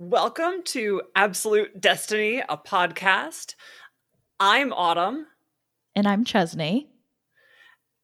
Welcome 0.00 0.64
to 0.64 1.02
Absolute 1.14 1.80
Destiny, 1.80 2.42
a 2.48 2.56
podcast. 2.56 3.54
I'm 4.40 4.72
Autumn. 4.72 5.28
And 5.94 6.08
I'm 6.08 6.24
Chesney. 6.24 6.88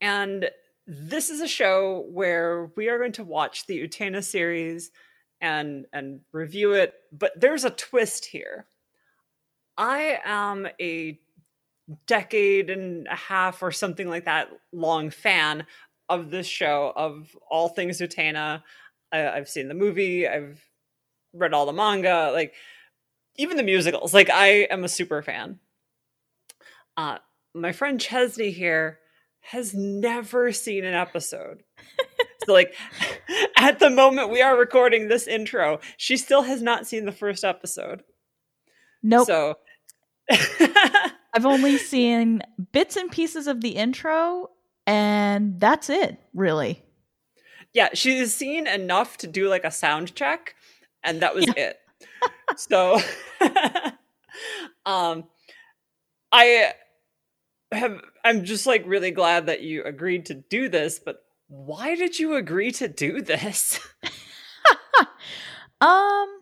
And 0.01 0.49
this 0.87 1.31
is 1.31 1.41
a 1.41 1.49
show 1.49 2.07
where 2.13 2.71
we 2.77 2.89
are 2.89 2.99
going 2.99 3.11
to 3.15 3.25
watch 3.25 3.67
the 3.67 3.77
Utena 3.77 4.23
series 4.23 4.93
and 5.41 5.87
and 5.93 6.21
review 6.31 6.75
it, 6.75 6.95
but 7.11 7.33
there's 7.35 7.65
a 7.65 7.71
twist 7.71 8.25
here. 8.27 8.67
I 9.77 10.21
am 10.25 10.69
a 10.81 11.19
decade 12.07 12.71
and 12.71 13.09
a 13.09 13.17
half 13.17 13.65
or 13.65 13.73
something 13.73 14.09
like 14.09 14.27
that 14.27 14.49
long 14.73 15.11
fan 15.11 15.67
of 16.09 16.31
this 16.31 16.47
show 16.47 16.93
of 16.95 17.37
all 17.51 17.69
things 17.69 18.01
Utena. 18.01 18.63
I've 19.11 19.49
seen 19.49 19.67
the 19.67 19.75
movie, 19.75 20.29
I've 20.29 20.70
read 21.33 21.55
all 21.55 21.67
the 21.67 21.73
manga, 21.73 22.31
like 22.33 22.55
even 23.37 23.57
the 23.57 23.63
musicals. 23.63 24.15
Like 24.15 24.31
I 24.31 24.67
am 24.71 24.85
a 24.85 24.89
super 24.89 25.23
fan. 25.23 25.59
Uh, 26.97 27.19
my 27.55 27.73
friend 27.73 28.01
Chesney 28.01 28.51
here 28.51 28.99
has 29.41 29.75
never 29.75 30.53
seen 30.53 30.85
an 30.85 30.95
episode. 30.95 31.63
so 32.45 32.53
like 32.53 32.75
at 33.57 33.79
the 33.79 33.91
moment 33.91 34.31
we 34.31 34.43
are 34.43 34.57
recording 34.57 35.09
this 35.09 35.27
intro, 35.27 35.81
she 35.97 36.17
still 36.17 36.43
has 36.43 36.63
not 36.63 36.87
seen 36.87 37.07
the 37.07 37.13
first 37.13 37.45
episode. 37.45 38.03
Nope. 39.03 39.27
So 39.27 39.55
I've 40.31 41.47
only 41.47 41.79
seen 41.79 42.43
bits 42.73 42.97
and 42.97 43.11
pieces 43.11 43.47
of 43.47 43.61
the 43.61 43.71
intro 43.71 44.51
and 44.87 45.61
that's 45.61 45.89
it, 45.89 46.19
really. 46.35 46.83
Yeah, 47.73 47.91
she's 47.95 48.35
seen 48.35 48.67
enough 48.67 49.17
to 49.19 49.27
do 49.27 49.49
like 49.49 49.65
a 49.65 49.71
sound 49.71 50.15
check 50.15 50.57
and 51.03 51.21
that 51.23 51.35
was 51.35 51.47
it. 51.57 51.79
so 52.57 53.01
um 54.87 55.25
I 56.33 56.73
have 57.73 58.01
I'm 58.25 58.45
just 58.45 58.67
like 58.67 58.85
really 58.87 59.11
glad 59.11 59.47
that 59.47 59.63
you 59.63 59.85
agreed 59.85 60.27
to 60.27 60.35
do 60.35 60.69
this, 60.69 60.99
but 60.99 61.25
why 61.49 61.97
did 61.97 62.19
you 62.19 62.35
agree 62.35 62.71
to 62.73 62.89
do 62.89 63.23
this? 63.23 63.81
um 65.81 66.41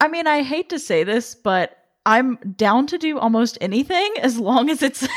I 0.00 0.08
mean, 0.10 0.26
I 0.26 0.42
hate 0.42 0.68
to 0.70 0.78
say 0.78 1.04
this, 1.04 1.34
but 1.34 1.78
I'm 2.04 2.36
down 2.56 2.86
to 2.88 2.98
do 2.98 3.18
almost 3.18 3.56
anything 3.60 4.14
as 4.20 4.38
long 4.38 4.68
as 4.68 4.82
it's 4.82 5.08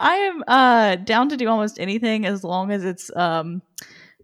I 0.00 0.14
am 0.16 0.42
uh 0.48 0.96
down 0.96 1.28
to 1.28 1.36
do 1.36 1.48
almost 1.48 1.78
anything 1.78 2.24
as 2.24 2.42
long 2.42 2.70
as 2.70 2.84
it's 2.84 3.14
um 3.14 3.60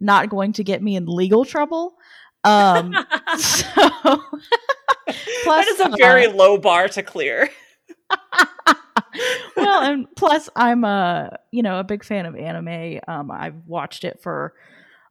not 0.00 0.28
going 0.28 0.52
to 0.55 0.64
get 0.64 0.83
me 0.83 0.97
in 0.97 1.06
legal 1.06 1.44
trouble. 1.44 1.94
Um 2.44 2.94
so 3.39 4.22
plus, 5.44 5.66
that 5.66 5.69
is 5.69 5.80
a 5.80 5.97
very 5.97 6.27
uh, 6.27 6.33
low 6.33 6.58
bar 6.58 6.89
to 6.89 7.02
clear. 7.02 7.48
well, 9.56 9.83
and 9.83 10.06
plus 10.17 10.48
I'm 10.56 10.84
a 10.84 11.39
you 11.50 11.62
know 11.62 11.78
a 11.78 11.84
big 11.84 12.05
fan 12.05 12.27
of 12.27 12.36
anime. 12.36 13.00
Um, 13.06 13.30
I've 13.30 13.67
watched 13.67 14.05
it 14.05 14.20
for 14.22 14.55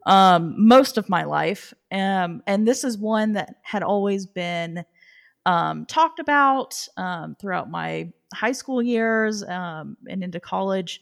um, 0.05 0.55
most 0.57 0.97
of 0.97 1.09
my 1.09 1.23
life, 1.23 1.73
um, 1.91 2.43
and 2.45 2.67
this 2.67 2.83
is 2.83 2.97
one 2.97 3.33
that 3.33 3.55
had 3.63 3.83
always 3.83 4.25
been 4.25 4.85
um, 5.45 5.85
talked 5.85 6.19
about 6.19 6.87
um, 6.97 7.35
throughout 7.39 7.69
my 7.69 8.11
high 8.33 8.51
school 8.51 8.81
years 8.81 9.43
um, 9.43 9.97
and 10.09 10.23
into 10.23 10.39
college, 10.39 11.01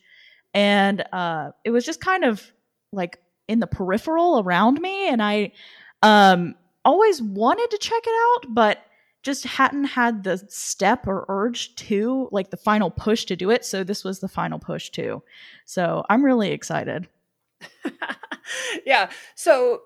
and 0.53 1.03
uh, 1.11 1.51
it 1.63 1.71
was 1.71 1.85
just 1.85 1.99
kind 1.99 2.23
of 2.23 2.51
like 2.91 3.19
in 3.47 3.59
the 3.59 3.67
peripheral 3.67 4.39
around 4.39 4.79
me, 4.81 5.09
and 5.09 5.21
I 5.21 5.51
um, 6.01 6.55
always 6.85 7.21
wanted 7.21 7.71
to 7.71 7.77
check 7.77 8.03
it 8.05 8.13
out, 8.45 8.53
but 8.53 8.79
just 9.23 9.45
hadn't 9.45 9.85
had 9.85 10.23
the 10.23 10.37
step 10.49 11.07
or 11.07 11.25
urge 11.29 11.73
to 11.75 12.27
like 12.31 12.51
the 12.51 12.57
final 12.57 12.91
push 12.91 13.23
to 13.23 13.35
do 13.37 13.49
it 13.49 13.65
so 13.65 13.83
this 13.83 14.03
was 14.03 14.19
the 14.19 14.27
final 14.27 14.59
push 14.59 14.89
too. 14.89 15.23
So 15.65 16.03
i'm 16.09 16.23
really 16.23 16.51
excited. 16.51 17.07
Yeah 18.85 19.09
so 19.35 19.83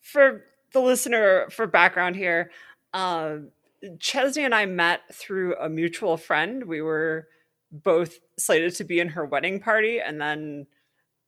for 0.00 0.44
the 0.72 0.80
listener 0.80 1.50
for 1.50 1.66
background 1.66 2.16
here 2.16 2.50
um 2.94 3.50
chesney 3.98 4.44
and 4.44 4.54
i 4.54 4.64
met 4.64 5.02
through 5.12 5.54
a 5.56 5.68
mutual 5.68 6.16
friend. 6.16 6.64
We 6.64 6.80
were 6.80 7.28
both 7.70 8.18
slated 8.38 8.74
to 8.76 8.84
be 8.84 9.00
in 9.00 9.08
her 9.08 9.26
wedding 9.26 9.60
party 9.60 10.00
and 10.00 10.18
then 10.18 10.66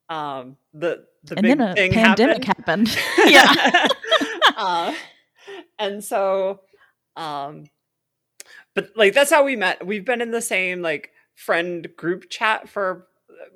um 0.08 0.56
the 0.74 1.04
the 1.24 1.36
and 1.36 1.42
big 1.42 1.58
then 1.58 1.60
a 1.60 1.74
thing 1.74 1.92
pandemic 1.92 2.44
happened, 2.44 2.88
happened. 2.88 3.30
yeah 3.32 3.88
uh, 4.56 4.94
and 5.78 6.02
so 6.02 6.60
um, 7.16 7.64
but 8.74 8.90
like 8.96 9.12
that's 9.12 9.30
how 9.30 9.44
we 9.44 9.56
met. 9.56 9.86
We've 9.86 10.04
been 10.04 10.20
in 10.20 10.30
the 10.30 10.40
same 10.40 10.82
like 10.82 11.10
friend 11.34 11.86
group 11.96 12.30
chat 12.30 12.68
for 12.68 13.06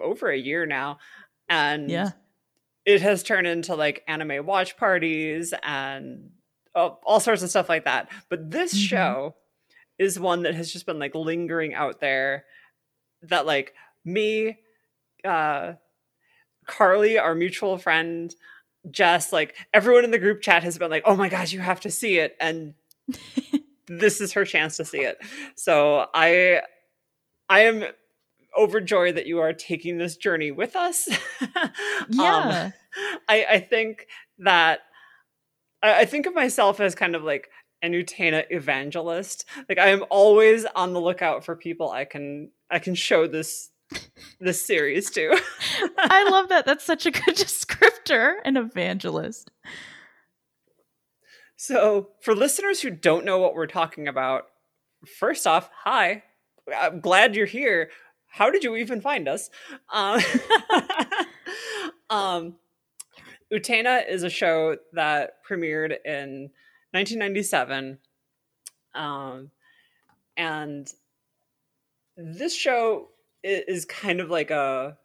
over 0.01 0.31
a 0.31 0.37
year 0.37 0.67
now, 0.67 0.99
and 1.49 1.91
yeah, 1.91 2.11
it 2.85 3.03
has 3.03 3.23
turned 3.23 3.47
into 3.47 3.75
like 3.75 4.03
anime 4.07 4.45
watch 4.45 4.77
parties 4.77 5.55
and 5.63 6.31
oh, 6.75 6.99
all 7.05 7.21
sorts 7.21 7.43
of 7.43 7.51
stuff 7.51 7.69
like 7.69 7.85
that. 7.85 8.11
But 8.29 8.51
this 8.51 8.75
mm-hmm. 8.75 8.87
show 8.87 9.35
is 9.99 10.21
one 10.21 10.43
that 10.43 10.55
has 10.55 10.73
just 10.73 10.87
been 10.87 10.99
like 10.99 11.15
lingering 11.15 11.75
out 11.75 12.01
there. 12.01 12.45
That 13.23 13.47
like 13.47 13.73
me, 14.05 14.59
uh, 15.25 15.75
Carly, 16.67 17.19
our 17.19 17.35
mutual 17.35 17.79
friend, 17.79 18.35
Jess, 18.91 19.33
like 19.33 19.55
everyone 19.73 20.05
in 20.05 20.11
the 20.11 20.19
group 20.19 20.43
chat 20.43 20.63
has 20.63 20.79
been 20.79 20.91
like, 20.91 21.03
"Oh 21.07 21.17
my 21.17 21.29
gosh, 21.29 21.53
you 21.53 21.61
have 21.61 21.81
to 21.81 21.91
see 21.91 22.19
it!" 22.19 22.37
and 22.41 22.75
this 23.87 24.21
is 24.21 24.33
her 24.33 24.45
chance 24.45 24.77
to 24.77 24.85
see 24.85 25.01
it. 25.01 25.19
So 25.57 26.07
I 26.15 26.63
I 27.49 27.61
am 27.61 27.85
overjoyed 28.57 29.17
that 29.17 29.27
you 29.27 29.41
are 29.41 29.53
taking 29.53 29.99
this 29.99 30.17
journey 30.17 30.51
with 30.51 30.77
us. 30.77 31.09
yeah. 32.09 32.73
Um, 32.73 32.73
I, 33.29 33.45
I 33.45 33.61
think 33.61 34.07
that 34.39 34.81
I, 35.83 36.01
I 36.01 36.05
think 36.05 36.27
of 36.27 36.35
myself 36.35 36.81
as 36.81 36.95
kind 36.95 37.15
of 37.15 37.23
like 37.23 37.49
an 37.83 37.93
Utena 37.93 38.45
evangelist. 38.51 39.45
Like 39.69 39.79
I 39.79 39.89
am 39.89 40.05
always 40.11 40.65
on 40.65 40.93
the 40.93 41.01
lookout 41.01 41.45
for 41.45 41.55
people 41.55 41.91
I 41.91 42.05
can 42.05 42.51
I 42.71 42.79
can 42.79 42.95
show 42.95 43.27
this 43.27 43.71
this 44.41 44.63
series 44.63 45.11
too. 45.11 45.37
I 45.99 46.29
love 46.31 46.49
that. 46.49 46.67
That's 46.67 46.85
such 46.85 47.07
a 47.07 47.11
good 47.11 47.23
descriptor, 47.37 48.35
an 48.45 48.57
evangelist. 48.57 49.51
So, 51.57 52.11
for 52.21 52.35
listeners 52.35 52.83
who 52.83 52.91
don't 52.91 53.25
know 53.25 53.39
what 53.39 53.55
we're 53.55 53.67
talking 53.67 54.09
about, 54.09 54.45
first 55.19 55.47
off, 55.47 55.71
hi. 55.85 56.23
I'm 56.77 57.01
glad 57.01 57.35
you're 57.35 57.47
here. 57.47 57.91
How 58.27 58.51
did 58.51 58.65
you 58.65 58.77
even 58.77 59.01
find 59.01 59.29
us? 59.29 59.49
Um, 59.91 60.21
um, 62.11 62.57
Utena 63.53 64.07
is 64.07 64.23
a 64.23 64.29
show 64.29 64.77
that 64.93 65.45
premiered 65.49 65.97
in 66.05 66.51
1997. 66.91 67.99
Um, 68.95 69.51
and 70.37 70.93
this 72.17 72.55
show 72.55 73.09
is 73.47 73.85
kind 73.85 74.21
of 74.21 74.31
like 74.31 74.51
a 74.51 74.97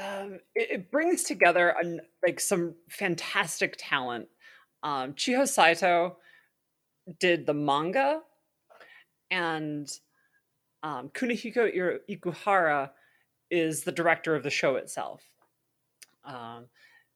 um, 0.00 0.40
it, 0.56 0.70
it, 0.70 0.90
brings 0.90 1.22
together 1.22 1.72
an, 1.80 2.00
like 2.26 2.40
some 2.40 2.74
fantastic 2.88 3.76
talent. 3.78 4.26
Um, 4.82 5.12
Chiho 5.12 5.46
Saito 5.46 6.16
did 7.20 7.46
the 7.46 7.54
manga, 7.54 8.20
and 9.30 9.88
um, 10.82 11.10
Kunihiko 11.10 11.98
Ikuhara 12.10 12.90
is 13.52 13.84
the 13.84 13.92
director 13.92 14.34
of 14.34 14.42
the 14.42 14.50
show 14.50 14.74
itself. 14.74 15.22
Um, 16.24 16.66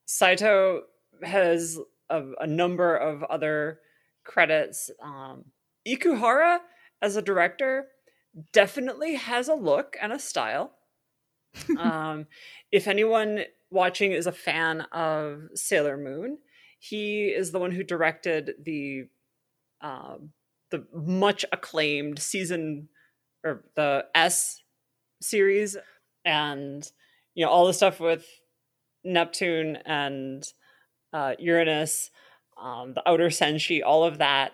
Saito 0.07 0.83
has 1.23 1.79
a, 2.11 2.23
a, 2.41 2.47
number 2.47 2.97
of 2.97 3.25
other 3.25 3.81
credits. 4.25 4.91
Um, 5.03 5.47
Ikuhara, 5.87 6.59
as 7.03 7.17
a 7.17 7.23
director, 7.23 7.89
definitely 8.53 9.15
has 9.15 9.49
a 9.49 9.55
look 9.55 9.97
and 10.01 10.13
a 10.13 10.19
style. 10.19 10.73
um, 11.79 12.27
if 12.73 12.87
anyone 12.87 13.45
watching 13.71 14.13
is 14.13 14.27
a 14.27 14.33
fan 14.33 14.83
of 14.93 15.43
Sailor 15.55 15.97
Moon, 15.97 16.39
he 16.79 17.27
is 17.27 17.51
the 17.51 17.59
one 17.59 17.73
who 17.73 17.83
directed 17.83 18.53
the 18.63 19.05
um, 19.81 20.31
the 20.71 20.87
much 20.93 21.45
acclaimed 21.53 22.19
season 22.19 22.89
or 23.45 23.65
the 23.75 24.07
S 24.15 24.63
series, 25.21 25.77
and 26.25 26.91
you 27.35 27.45
know 27.45 27.51
all 27.51 27.67
the 27.67 27.73
stuff 27.73 28.01
with 28.01 28.27
Neptune 29.05 29.77
and 29.85 30.45
uh, 31.13 31.35
Uranus, 31.39 32.11
um, 32.61 32.95
the 32.95 33.09
Outer 33.09 33.29
Senshi, 33.29 33.81
all 33.85 34.05
of 34.05 34.19
that. 34.19 34.53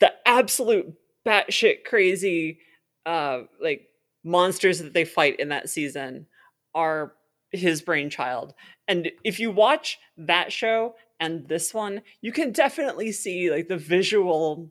The 0.00 0.12
absolute 0.26 0.94
batshit 1.26 1.84
crazy, 1.84 2.58
uh, 3.06 3.42
like 3.60 3.88
monsters 4.24 4.78
that 4.80 4.94
they 4.94 5.04
fight 5.04 5.38
in 5.38 5.48
that 5.50 5.68
season 5.68 6.26
are 6.74 7.12
his 7.52 7.82
brainchild. 7.82 8.54
And 8.88 9.10
if 9.22 9.38
you 9.38 9.50
watch 9.50 9.98
that 10.16 10.52
show 10.52 10.94
and 11.20 11.48
this 11.48 11.72
one, 11.72 12.02
you 12.20 12.32
can 12.32 12.52
definitely 12.52 13.12
see 13.12 13.50
like 13.50 13.68
the 13.68 13.76
visual 13.76 14.70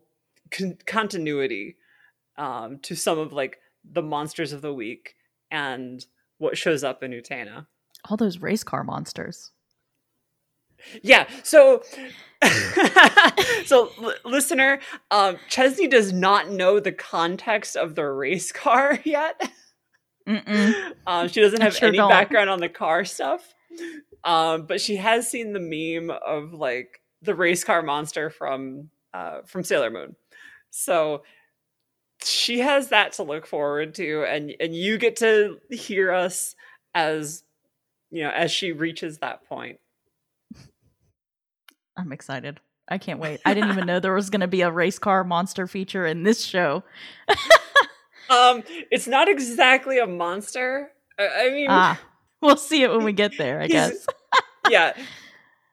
con- 0.52 0.78
continuity 0.86 1.78
um, 2.38 2.80
to 2.84 2.96
some 2.96 3.18
of 3.18 3.32
like 3.32 3.60
the 3.90 4.02
monsters 4.02 4.54
of 4.54 4.62
the 4.62 4.74
week 4.74 5.16
and 5.52 6.06
what 6.38 6.58
shows 6.58 6.84
up 6.84 7.04
in 7.04 7.12
Utena. 7.12 7.68
All 8.10 8.18
those 8.18 8.40
race 8.40 8.64
car 8.64 8.84
monsters. 8.84 9.52
Yeah. 11.01 11.27
So, 11.44 11.83
so 13.65 13.91
l- 14.01 14.13
listener, 14.25 14.80
um, 15.12 15.38
Chesney 15.50 15.88
does 15.88 16.13
not 16.13 16.50
know 16.50 16.80
the 16.80 16.91
context 16.91 17.75
of 17.75 17.95
the 17.95 18.06
race 18.06 18.51
car 18.51 19.00
yet. 19.06 19.41
Um, 20.27 21.27
she 21.27 21.41
doesn't 21.41 21.62
have 21.62 21.75
sure 21.75 21.89
any 21.89 21.97
don't. 21.97 22.09
background 22.09 22.50
on 22.50 22.59
the 22.59 22.69
car 22.69 23.06
stuff. 23.06 23.53
Um, 24.24 24.65
but 24.68 24.80
she 24.80 24.95
has 24.97 25.30
seen 25.30 25.53
the 25.53 25.59
meme 25.59 26.15
of 26.25 26.53
like 26.53 27.01
the 27.21 27.35
race 27.35 27.63
car 27.63 27.81
monster 27.81 28.30
from 28.30 28.89
uh, 29.13 29.41
from 29.45 29.63
Sailor 29.63 29.89
Moon. 29.89 30.15
So 30.69 31.24
she 32.24 32.59
has 32.59 32.89
that 32.89 33.13
to 33.13 33.24
look 33.24 33.45
forward 33.45 33.95
to, 33.95 34.24
and 34.24 34.53
and 34.59 34.75
you 34.75 34.97
get 34.97 35.18
to 35.18 35.59
hear 35.69 36.12
us 36.12 36.56
as 36.95 37.44
you 38.12 38.24
know 38.24 38.30
as 38.30 38.51
she 38.51 38.71
reaches 38.71 39.18
that 39.19 39.45
point. 39.47 39.80
I'm 41.98 42.12
excited. 42.12 42.60
I 42.88 42.98
can't 42.98 43.19
wait. 43.19 43.40
I 43.45 43.54
didn't 43.54 43.72
even 43.72 43.86
know 43.86 44.00
there 44.00 44.13
was 44.13 44.30
going 44.30 44.42
to 44.42 44.48
be 44.48 44.62
a 44.62 44.72
race 44.72 45.00
car 45.00 45.24
monster 45.24 45.68
feature 45.68 46.06
in 46.06 46.24
this 46.24 46.44
show. 46.44 46.84
um, 48.30 48.63
it's 48.92 49.07
not 49.07 49.30
exactly 49.30 50.00
a 50.00 50.07
monster. 50.07 50.92
I, 51.18 51.28
I 51.28 51.50
mean, 51.51 51.68
ah, 51.69 52.00
we'll 52.42 52.57
see 52.57 52.84
it 52.84 52.92
when 52.92 53.04
we 53.04 53.13
get 53.13 53.38
there. 53.38 53.62
I 53.62 53.68
guess. 53.68 54.06
yeah, 54.69 54.94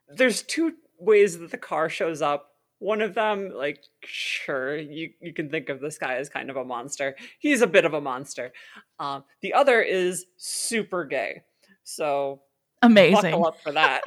there's 0.09 0.43
two 0.43 0.75
ways 0.99 1.39
that 1.39 1.51
the 1.51 1.59
car 1.59 1.89
shows 1.89 2.23
up. 2.23 2.47
One 2.79 3.03
of 3.03 3.15
them, 3.15 3.53
like, 3.55 3.83
sure, 4.05 4.79
you 4.79 5.11
you 5.21 5.35
can 5.35 5.51
think 5.51 5.69
of 5.69 5.81
this 5.81 5.99
guy 5.99 6.15
as 6.15 6.29
kind 6.29 6.49
of 6.49 6.57
a 6.57 6.65
monster. 6.65 7.17
He's 7.41 7.61
a 7.61 7.67
bit 7.67 7.85
of 7.85 7.93
a 7.93 8.01
monster. 8.01 8.53
Um, 8.99 9.25
the 9.43 9.53
other 9.53 9.83
is 9.83 10.27
super 10.37 11.05
gay. 11.05 11.43
So 11.83 12.43
amazing. 12.83 13.33
Buckle 13.33 13.47
up 13.47 13.61
for 13.61 13.73
that. 13.73 14.03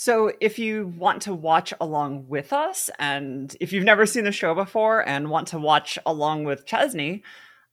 So, 0.00 0.30
if 0.40 0.60
you 0.60 0.94
want 0.96 1.22
to 1.22 1.34
watch 1.34 1.74
along 1.80 2.28
with 2.28 2.52
us, 2.52 2.88
and 3.00 3.56
if 3.58 3.72
you've 3.72 3.82
never 3.82 4.06
seen 4.06 4.22
the 4.22 4.30
show 4.30 4.54
before 4.54 5.00
and 5.00 5.28
want 5.28 5.48
to 5.48 5.58
watch 5.58 5.98
along 6.06 6.44
with 6.44 6.66
Chesney, 6.66 7.24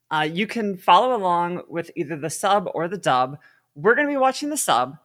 uh, 0.10 0.28
you 0.28 0.48
can 0.48 0.76
follow 0.76 1.16
along 1.16 1.62
with 1.70 1.92
either 1.96 2.18
the 2.18 2.32
sub 2.32 2.68
or 2.74 2.88
the 2.88 2.98
dub. 2.98 3.38
We're 3.76 3.94
going 3.94 4.08
to 4.08 4.12
be 4.12 4.18
watching 4.18 4.50
the 4.50 4.58
sub, 4.58 4.98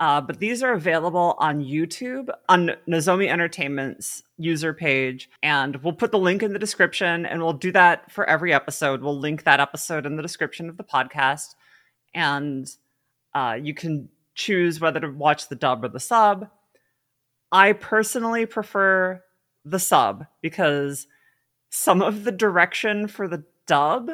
uh, 0.00 0.20
but 0.20 0.40
these 0.40 0.60
are 0.60 0.72
available 0.72 1.36
on 1.38 1.62
YouTube 1.62 2.30
on 2.48 2.72
Nozomi 2.88 3.28
Entertainment's 3.28 4.24
user 4.36 4.74
page. 4.74 5.30
And 5.44 5.76
we'll 5.84 5.92
put 5.92 6.10
the 6.10 6.18
link 6.18 6.42
in 6.42 6.52
the 6.52 6.58
description, 6.58 7.26
and 7.26 7.42
we'll 7.42 7.52
do 7.52 7.70
that 7.70 8.10
for 8.10 8.28
every 8.28 8.52
episode. 8.52 9.02
We'll 9.02 9.16
link 9.16 9.44
that 9.44 9.60
episode 9.60 10.04
in 10.04 10.16
the 10.16 10.22
description 10.22 10.68
of 10.68 10.78
the 10.78 10.82
podcast. 10.82 11.54
And 12.12 12.68
uh, 13.36 13.56
you 13.62 13.72
can 13.72 14.08
choose 14.36 14.80
whether 14.80 15.00
to 15.00 15.08
watch 15.08 15.48
the 15.48 15.56
dub 15.56 15.82
or 15.82 15.88
the 15.88 15.98
sub. 15.98 16.48
I 17.50 17.72
personally 17.72 18.46
prefer 18.46 19.22
the 19.64 19.80
sub 19.80 20.26
because 20.40 21.08
some 21.70 22.02
of 22.02 22.22
the 22.22 22.32
direction 22.32 23.08
for 23.08 23.26
the 23.26 23.44
dub 23.66 24.10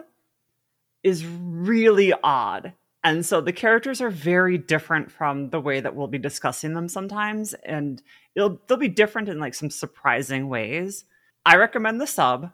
is 1.02 1.26
really 1.26 2.14
odd. 2.22 2.72
And 3.04 3.26
so 3.26 3.40
the 3.40 3.52
characters 3.52 4.00
are 4.00 4.10
very 4.10 4.56
different 4.56 5.10
from 5.10 5.50
the 5.50 5.60
way 5.60 5.80
that 5.80 5.96
we'll 5.96 6.06
be 6.06 6.18
discussing 6.18 6.74
them 6.74 6.88
sometimes. 6.88 7.52
And 7.52 8.00
it'll 8.36 8.60
they'll 8.66 8.78
be 8.78 8.88
different 8.88 9.28
in 9.28 9.40
like 9.40 9.54
some 9.54 9.70
surprising 9.70 10.48
ways. 10.48 11.04
I 11.44 11.56
recommend 11.56 12.00
the 12.00 12.06
sub, 12.06 12.52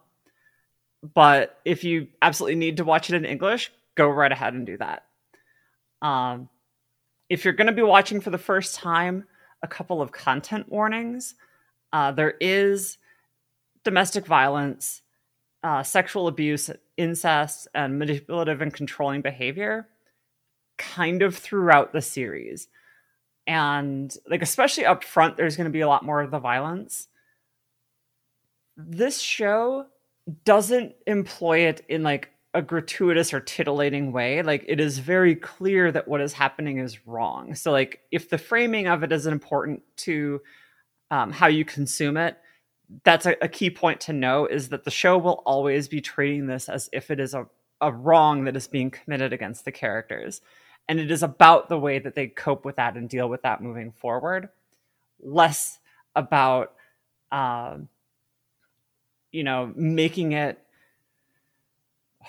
but 1.03 1.59
if 1.67 1.85
you 1.85 2.09
absolutely 2.23 2.57
need 2.57 2.79
to 2.79 2.85
watch 2.85 3.11
it 3.11 3.17
in 3.17 3.27
English, 3.27 3.71
go 3.95 4.09
right 4.09 4.33
ahead 4.33 4.55
and 4.55 4.65
do 4.65 4.79
that. 4.79 5.05
Um, 6.01 6.49
if 7.29 7.45
you're 7.45 7.55
going 7.55 7.67
to 7.67 7.73
be 7.73 7.83
watching 7.83 8.21
for 8.21 8.31
the 8.31 8.39
first 8.39 8.75
time, 8.75 9.25
a 9.63 9.69
couple 9.69 10.01
of 10.01 10.13
content 10.13 10.69
warnings. 10.69 11.35
Uh, 11.93 12.13
there 12.13 12.35
is 12.41 12.99
domestic 13.85 14.27
violence, 14.27 15.03
uh, 15.63 15.83
sexual 15.83 16.29
abuse, 16.29 16.71
incest, 16.97 17.69
and 17.75 17.99
manipulative 17.99 18.61
and 18.61 18.73
controlling 18.73 19.23
behavior 19.23 19.89
kind 20.77 21.23
of 21.23 21.37
throughout 21.37 21.93
the 21.93 22.03
series. 22.03 22.69
And 23.47 24.15
like, 24.29 24.43
especially 24.43 24.85
up 24.85 25.03
front, 25.03 25.37
there's 25.37 25.57
going 25.57 25.65
to 25.65 25.71
be 25.71 25.81
a 25.81 25.89
lot 25.89 26.05
more 26.05 26.21
of 26.21 26.31
the 26.31 26.39
violence. 26.39 27.09
This 28.77 29.19
show 29.21 29.87
doesn't 30.45 30.95
employ 31.07 31.61
it 31.61 31.85
in 31.89 32.03
like 32.03 32.31
a 32.55 32.63
gratuitous 32.63 33.35
or 33.35 33.41
titillating 33.41 34.13
way. 34.13 34.43
Like 34.43 34.65
it 34.67 34.81
is 34.81 34.99
very 34.99 35.35
clear 35.35 35.93
that 35.93 36.09
what 36.09 36.21
is 36.21 36.33
happening 36.33 36.79
is 36.79 37.07
wrong. 37.07 37.55
So 37.55 37.71
like 37.71 38.01
if 38.11 38.31
the 38.31 38.39
framing 38.39 38.87
of 38.87 39.03
it 39.03 39.13
is 39.13 39.27
important 39.27 39.83
to 39.99 40.41
um, 41.11 41.33
how 41.33 41.47
you 41.47 41.65
consume 41.65 42.17
it, 42.17 42.39
that's 43.05 43.27
a, 43.27 43.37
a, 43.43 43.49
key 43.49 43.69
point 43.69 44.01
to 44.01 44.15
know 44.15 44.47
is 44.47 44.71
that 44.71 44.85
the 44.85 44.91
show 44.91 45.19
will 45.19 45.43
always 45.45 45.89
be 45.89 46.01
treating 46.01 46.47
this 46.47 46.69
as 46.71 46.89
if 46.93 47.11
it 47.11 47.21
is 47.21 47.35
a, 47.35 47.47
a 47.83 47.93
wrong 47.93 48.45
that 48.45 48.57
is 48.57 48.67
being 48.67 48.91
committed 48.91 49.33
against 49.33 49.67
the 49.67 49.73
characters. 49.73 50.41
And 50.89 50.99
it 50.99 51.11
is 51.11 51.23
about 51.23 51.69
the 51.69 51.79
way 51.79 51.99
that 51.99 52.15
they 52.15 52.29
cope 52.29 52.65
with 52.65 52.77
that 52.77 52.97
and 52.97 53.09
deal 53.09 53.29
with 53.29 53.43
that 53.43 53.63
moving 53.63 53.93
forward, 53.93 54.49
less 55.21 55.79
about, 56.17 56.73
um, 57.31 57.89
you 59.33 59.45
know, 59.45 59.71
making 59.77 60.33
it 60.33 60.59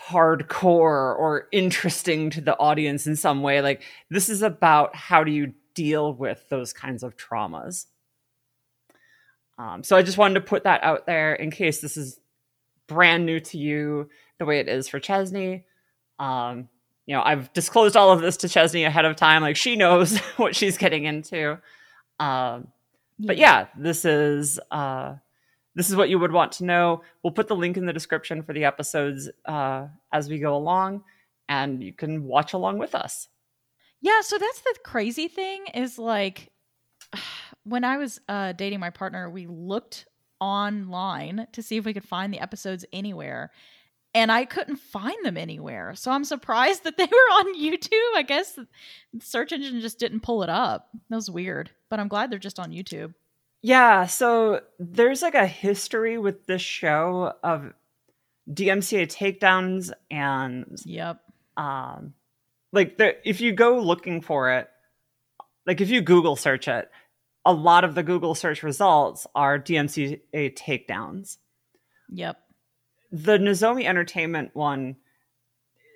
hardcore 0.08 1.16
or 1.18 1.48
interesting 1.52 2.30
to 2.30 2.40
the 2.40 2.56
audience 2.58 3.06
in 3.06 3.16
some 3.16 3.42
way. 3.42 3.60
Like 3.60 3.82
this 4.08 4.28
is 4.28 4.42
about 4.42 4.94
how 4.94 5.24
do 5.24 5.32
you 5.32 5.54
deal 5.74 6.12
with 6.12 6.48
those 6.48 6.72
kinds 6.72 7.02
of 7.02 7.16
traumas. 7.16 7.86
Um, 9.58 9.82
so 9.82 9.96
I 9.96 10.02
just 10.02 10.18
wanted 10.18 10.34
to 10.34 10.40
put 10.40 10.64
that 10.64 10.82
out 10.82 11.06
there 11.06 11.34
in 11.34 11.50
case 11.50 11.80
this 11.80 11.96
is 11.96 12.18
brand 12.86 13.26
new 13.26 13.40
to 13.40 13.58
you, 13.58 14.08
the 14.38 14.46
way 14.46 14.58
it 14.58 14.68
is 14.68 14.88
for 14.88 14.98
Chesney. 14.98 15.64
Um, 16.18 16.68
you 17.06 17.14
know, 17.14 17.22
I've 17.22 17.52
disclosed 17.52 17.96
all 17.96 18.10
of 18.10 18.20
this 18.20 18.38
to 18.38 18.48
Chesney 18.48 18.84
ahead 18.84 19.04
of 19.04 19.16
time. 19.16 19.42
Like 19.42 19.56
she 19.56 19.76
knows 19.76 20.18
what 20.36 20.56
she's 20.56 20.78
getting 20.78 21.04
into. 21.04 21.58
Um, 22.18 22.68
but 23.18 23.36
yeah, 23.36 23.66
this 23.76 24.04
is 24.04 24.58
uh, 24.70 25.16
this 25.80 25.88
is 25.88 25.96
what 25.96 26.10
you 26.10 26.18
would 26.18 26.30
want 26.30 26.52
to 26.52 26.66
know. 26.66 27.00
We'll 27.22 27.32
put 27.32 27.48
the 27.48 27.56
link 27.56 27.78
in 27.78 27.86
the 27.86 27.92
description 27.94 28.42
for 28.42 28.52
the 28.52 28.66
episodes 28.66 29.30
uh, 29.46 29.86
as 30.12 30.28
we 30.28 30.38
go 30.38 30.54
along, 30.54 31.04
and 31.48 31.82
you 31.82 31.94
can 31.94 32.24
watch 32.24 32.52
along 32.52 32.76
with 32.76 32.94
us. 32.94 33.28
Yeah, 34.02 34.20
so 34.20 34.36
that's 34.36 34.60
the 34.60 34.76
crazy 34.84 35.26
thing 35.26 35.64
is 35.72 35.98
like 35.98 36.52
when 37.64 37.84
I 37.84 37.96
was 37.96 38.20
uh, 38.28 38.52
dating 38.52 38.78
my 38.78 38.90
partner, 38.90 39.30
we 39.30 39.46
looked 39.46 40.04
online 40.38 41.46
to 41.52 41.62
see 41.62 41.78
if 41.78 41.86
we 41.86 41.94
could 41.94 42.04
find 42.04 42.30
the 42.30 42.40
episodes 42.40 42.84
anywhere. 42.92 43.50
And 44.12 44.30
I 44.30 44.44
couldn't 44.44 44.76
find 44.76 45.24
them 45.24 45.38
anywhere. 45.38 45.94
So 45.94 46.10
I'm 46.10 46.24
surprised 46.24 46.84
that 46.84 46.98
they 46.98 47.06
were 47.06 47.10
on 47.10 47.58
YouTube. 47.58 48.16
I 48.16 48.22
guess 48.22 48.52
the 48.52 48.66
search 49.22 49.52
engine 49.52 49.80
just 49.80 49.98
didn't 49.98 50.20
pull 50.20 50.42
it 50.42 50.50
up. 50.50 50.90
That 51.08 51.16
was 51.16 51.30
weird. 51.30 51.70
But 51.88 52.00
I'm 52.00 52.08
glad 52.08 52.30
they're 52.30 52.38
just 52.38 52.60
on 52.60 52.70
YouTube. 52.70 53.14
Yeah, 53.62 54.06
so 54.06 54.60
there's 54.78 55.22
like 55.22 55.34
a 55.34 55.46
history 55.46 56.18
with 56.18 56.46
this 56.46 56.62
show 56.62 57.34
of 57.42 57.72
DMCA 58.50 59.06
takedowns 59.14 59.92
and 60.10 60.78
yep. 60.84 61.20
Um 61.56 62.14
like 62.72 62.98
the, 62.98 63.16
if 63.28 63.40
you 63.40 63.52
go 63.52 63.78
looking 63.80 64.20
for 64.20 64.52
it, 64.52 64.68
like 65.66 65.80
if 65.80 65.90
you 65.90 66.00
Google 66.00 66.36
search 66.36 66.68
it, 66.68 66.88
a 67.44 67.52
lot 67.52 67.84
of 67.84 67.94
the 67.94 68.02
Google 68.02 68.34
search 68.34 68.62
results 68.62 69.26
are 69.34 69.58
DMCA 69.58 70.20
takedowns. 70.56 71.38
Yep. 72.10 72.38
The 73.12 73.38
Nozomi 73.38 73.84
Entertainment 73.84 74.50
one, 74.54 74.96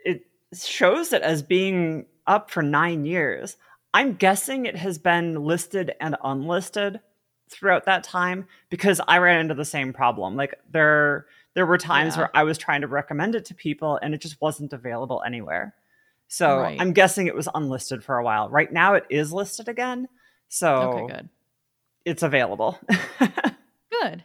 it 0.04 0.22
shows 0.56 1.12
it 1.12 1.22
as 1.22 1.42
being 1.42 2.06
up 2.26 2.50
for 2.50 2.62
nine 2.62 3.04
years. 3.04 3.56
I'm 3.92 4.14
guessing 4.14 4.66
it 4.66 4.76
has 4.76 4.98
been 4.98 5.44
listed 5.44 5.92
and 6.00 6.16
unlisted 6.24 7.00
throughout 7.54 7.86
that 7.86 8.04
time 8.04 8.46
because 8.68 9.00
I 9.06 9.18
ran 9.18 9.40
into 9.40 9.54
the 9.54 9.64
same 9.64 9.92
problem. 9.92 10.36
Like 10.36 10.54
there 10.70 11.26
there 11.54 11.66
were 11.66 11.78
times 11.78 12.14
yeah. 12.14 12.22
where 12.22 12.36
I 12.36 12.42
was 12.42 12.58
trying 12.58 12.80
to 12.80 12.88
recommend 12.88 13.34
it 13.34 13.44
to 13.46 13.54
people 13.54 13.98
and 14.02 14.12
it 14.14 14.20
just 14.20 14.40
wasn't 14.40 14.72
available 14.72 15.22
anywhere. 15.24 15.74
So 16.28 16.58
right. 16.58 16.80
I'm 16.80 16.92
guessing 16.92 17.26
it 17.26 17.34
was 17.34 17.48
unlisted 17.54 18.02
for 18.02 18.18
a 18.18 18.24
while. 18.24 18.48
Right 18.48 18.72
now 18.72 18.94
it 18.94 19.04
is 19.08 19.32
listed 19.32 19.68
again. 19.68 20.08
So 20.48 20.74
okay, 20.74 21.14
good. 21.14 21.28
It's 22.04 22.22
available. 22.22 22.78
good. 23.90 24.24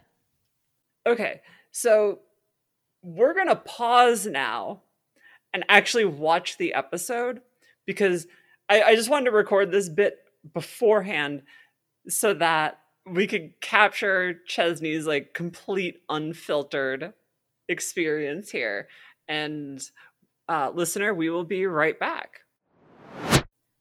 Okay. 1.05 1.41
So 1.71 2.19
we're 3.03 3.33
going 3.33 3.47
to 3.47 3.55
pause 3.55 4.25
now 4.25 4.81
and 5.53 5.63
actually 5.69 6.05
watch 6.05 6.57
the 6.57 6.73
episode 6.73 7.41
because 7.85 8.27
I, 8.67 8.81
I 8.81 8.95
just 8.95 9.09
wanted 9.09 9.25
to 9.25 9.31
record 9.31 9.71
this 9.71 9.89
bit 9.89 10.17
beforehand 10.53 11.43
so 12.07 12.33
that 12.35 12.78
we 13.11 13.27
could 13.27 13.59
capture 13.61 14.35
Chesney's 14.47 15.05
like 15.05 15.33
complete 15.33 16.01
unfiltered 16.09 17.13
experience 17.67 18.51
here. 18.51 18.87
And 19.27 19.81
uh, 20.47 20.71
listener, 20.73 21.13
we 21.13 21.29
will 21.29 21.43
be 21.43 21.65
right 21.65 21.99
back. 21.99 22.39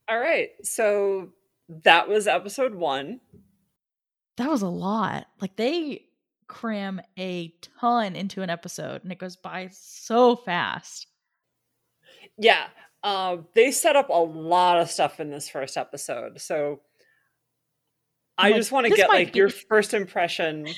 All 0.09 0.19
right. 0.19 0.49
So 0.63 1.29
that 1.83 2.07
was 2.07 2.27
episode 2.27 2.75
one. 2.75 3.19
That 4.37 4.49
was 4.49 4.61
a 4.61 4.69
lot. 4.69 5.27
Like 5.41 5.55
they 5.55 6.05
cram 6.47 7.01
a 7.17 7.53
ton 7.79 8.15
into 8.15 8.41
an 8.41 8.49
episode 8.49 9.03
and 9.03 9.11
it 9.11 9.19
goes 9.19 9.35
by 9.35 9.69
so 9.71 10.35
fast. 10.35 11.07
Yeah. 12.37 12.67
Uh, 13.03 13.37
they 13.53 13.71
set 13.71 13.95
up 13.95 14.09
a 14.09 14.13
lot 14.13 14.79
of 14.79 14.89
stuff 14.89 15.19
in 15.19 15.29
this 15.29 15.49
first 15.49 15.77
episode. 15.77 16.41
So 16.41 16.81
I 18.39 18.49
like, 18.49 18.55
just 18.55 18.71
want 18.71 18.87
to 18.87 18.95
get 18.95 19.09
like 19.09 19.33
be, 19.33 19.39
your 19.39 19.49
first 19.49 19.93
impression. 19.93 20.67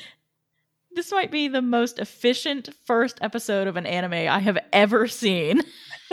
This 0.93 1.09
might 1.09 1.31
be 1.31 1.47
the 1.47 1.61
most 1.61 1.99
efficient 1.99 2.67
first 2.83 3.17
episode 3.21 3.69
of 3.69 3.77
an 3.77 3.85
anime 3.85 4.11
I 4.11 4.39
have 4.39 4.57
ever 4.73 5.07
seen. 5.07 5.61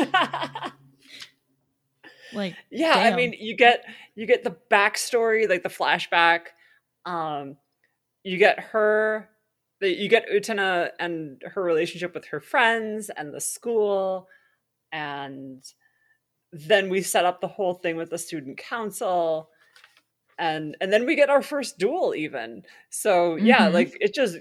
like 2.32 2.54
yeah, 2.70 2.94
damn. 2.94 3.12
I 3.12 3.16
mean 3.16 3.34
you 3.40 3.56
get 3.56 3.84
you 4.14 4.24
get 4.24 4.44
the 4.44 4.56
backstory, 4.70 5.48
like 5.48 5.64
the 5.64 5.68
flashback. 5.68 6.42
Um 7.04 7.56
you 8.22 8.38
get 8.38 8.60
her 8.60 9.28
you 9.80 10.08
get 10.08 10.30
Utena 10.30 10.90
and 11.00 11.42
her 11.44 11.60
relationship 11.64 12.14
with 12.14 12.26
her 12.26 12.38
friends 12.38 13.10
and 13.10 13.34
the 13.34 13.40
school 13.40 14.28
and 14.92 15.64
then 16.52 16.88
we 16.88 17.02
set 17.02 17.24
up 17.24 17.40
the 17.40 17.48
whole 17.48 17.74
thing 17.74 17.96
with 17.96 18.10
the 18.10 18.18
student 18.18 18.58
council 18.58 19.50
and 20.38 20.76
and 20.80 20.92
then 20.92 21.06
we 21.06 21.16
get 21.16 21.30
our 21.30 21.42
first 21.42 21.78
duel 21.78 22.14
even. 22.14 22.62
So 22.90 23.36
yeah 23.36 23.66
mm-hmm. 23.66 23.74
like 23.74 23.96
it 24.00 24.14
just 24.14 24.38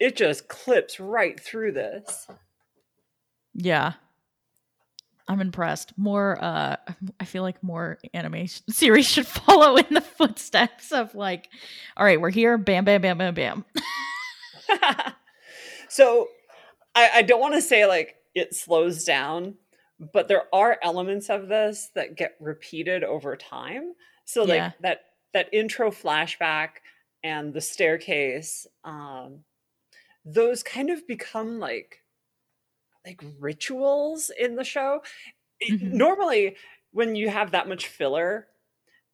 it 0.00 0.16
just 0.16 0.48
clips 0.48 0.98
right 1.00 1.38
through 1.38 1.72
this. 1.72 2.26
Yeah. 3.54 3.92
I'm 5.26 5.40
impressed. 5.40 5.92
More 5.96 6.42
uh 6.42 6.76
i 7.20 7.24
feel 7.24 7.42
like 7.42 7.62
more 7.62 7.98
animation 8.12 8.64
series 8.70 9.08
should 9.08 9.26
follow 9.26 9.76
in 9.76 9.86
the 9.94 10.00
footsteps 10.00 10.92
of 10.92 11.14
like 11.14 11.48
all 11.96 12.04
right 12.04 12.20
we're 12.20 12.30
here 12.30 12.58
bam 12.58 12.84
bam 12.84 13.00
bam 13.00 13.18
bam 13.18 13.34
bam. 13.34 13.64
So 15.88 16.26
i 16.96 17.10
i 17.14 17.22
don't 17.22 17.40
want 17.40 17.54
to 17.54 17.62
say 17.62 17.86
like 17.86 18.16
it 18.34 18.54
slows 18.54 19.04
down 19.04 19.54
but 20.12 20.28
there 20.28 20.44
are 20.52 20.78
elements 20.82 21.30
of 21.30 21.48
this 21.48 21.90
that 21.94 22.16
get 22.16 22.36
repeated 22.40 23.04
over 23.04 23.36
time. 23.36 23.94
So 24.24 24.42
like 24.42 24.56
yeah. 24.56 24.70
that 24.80 25.00
that 25.34 25.52
intro 25.52 25.90
flashback 25.90 26.68
and 27.22 27.52
the 27.52 27.60
staircase 27.60 28.66
um 28.84 29.40
those 30.24 30.62
kind 30.62 30.88
of 30.88 31.06
become 31.06 31.58
like 31.58 31.98
like 33.06 33.22
rituals 33.38 34.30
in 34.38 34.56
the 34.56 34.64
show 34.64 35.02
mm-hmm. 35.62 35.96
normally 35.96 36.56
when 36.92 37.14
you 37.14 37.28
have 37.28 37.50
that 37.50 37.68
much 37.68 37.88
filler 37.88 38.46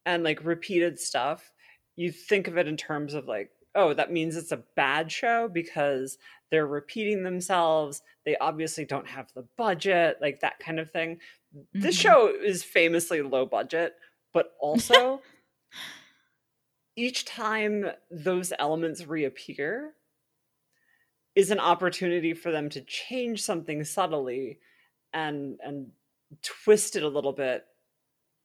and 0.06 0.22
like 0.22 0.44
repeated 0.44 0.98
stuff 1.00 1.52
you 1.96 2.12
think 2.12 2.46
of 2.46 2.56
it 2.56 2.68
in 2.68 2.76
terms 2.76 3.14
of 3.14 3.26
like 3.26 3.50
oh 3.74 3.92
that 3.94 4.12
means 4.12 4.36
it's 4.36 4.52
a 4.52 4.62
bad 4.76 5.10
show 5.10 5.48
because 5.48 6.18
they're 6.50 6.66
repeating 6.66 7.22
themselves 7.22 8.02
they 8.24 8.36
obviously 8.36 8.84
don't 8.84 9.08
have 9.08 9.32
the 9.34 9.44
budget 9.56 10.18
like 10.20 10.40
that 10.40 10.58
kind 10.60 10.78
of 10.78 10.90
thing 10.90 11.16
mm-hmm. 11.56 11.80
this 11.80 11.96
show 11.96 12.28
is 12.28 12.62
famously 12.62 13.22
low 13.22 13.44
budget 13.44 13.94
but 14.32 14.52
also 14.60 15.20
each 17.00 17.24
time 17.24 17.86
those 18.10 18.52
elements 18.58 19.06
reappear 19.06 19.94
is 21.34 21.50
an 21.50 21.58
opportunity 21.58 22.34
for 22.34 22.52
them 22.52 22.68
to 22.68 22.82
change 22.82 23.42
something 23.42 23.84
subtly 23.84 24.58
and 25.14 25.58
and 25.64 25.88
twist 26.42 26.96
it 26.96 27.02
a 27.02 27.08
little 27.08 27.32
bit 27.32 27.64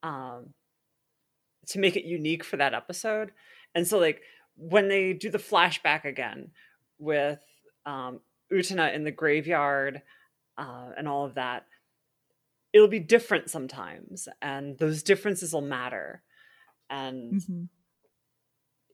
um 0.03 0.53
to 1.67 1.79
make 1.79 1.97
it 1.97 2.05
unique 2.05 2.43
for 2.43 2.57
that 2.57 2.73
episode. 2.73 3.31
And 3.73 3.85
so 3.85 3.99
like 3.99 4.21
when 4.55 4.87
they 4.87 5.13
do 5.13 5.29
the 5.29 5.37
flashback 5.37 6.05
again 6.05 6.51
with 6.97 7.39
um 7.85 8.21
utena 8.51 8.93
in 8.93 9.03
the 9.03 9.11
graveyard 9.11 10.01
uh, 10.57 10.91
and 10.97 11.09
all 11.09 11.25
of 11.25 11.35
that 11.35 11.65
it'll 12.71 12.87
be 12.87 12.99
different 12.99 13.49
sometimes 13.49 14.29
and 14.41 14.77
those 14.77 15.03
differences 15.03 15.51
will 15.51 15.61
matter. 15.61 16.21
And 16.89 17.41
mm-hmm 17.41 17.63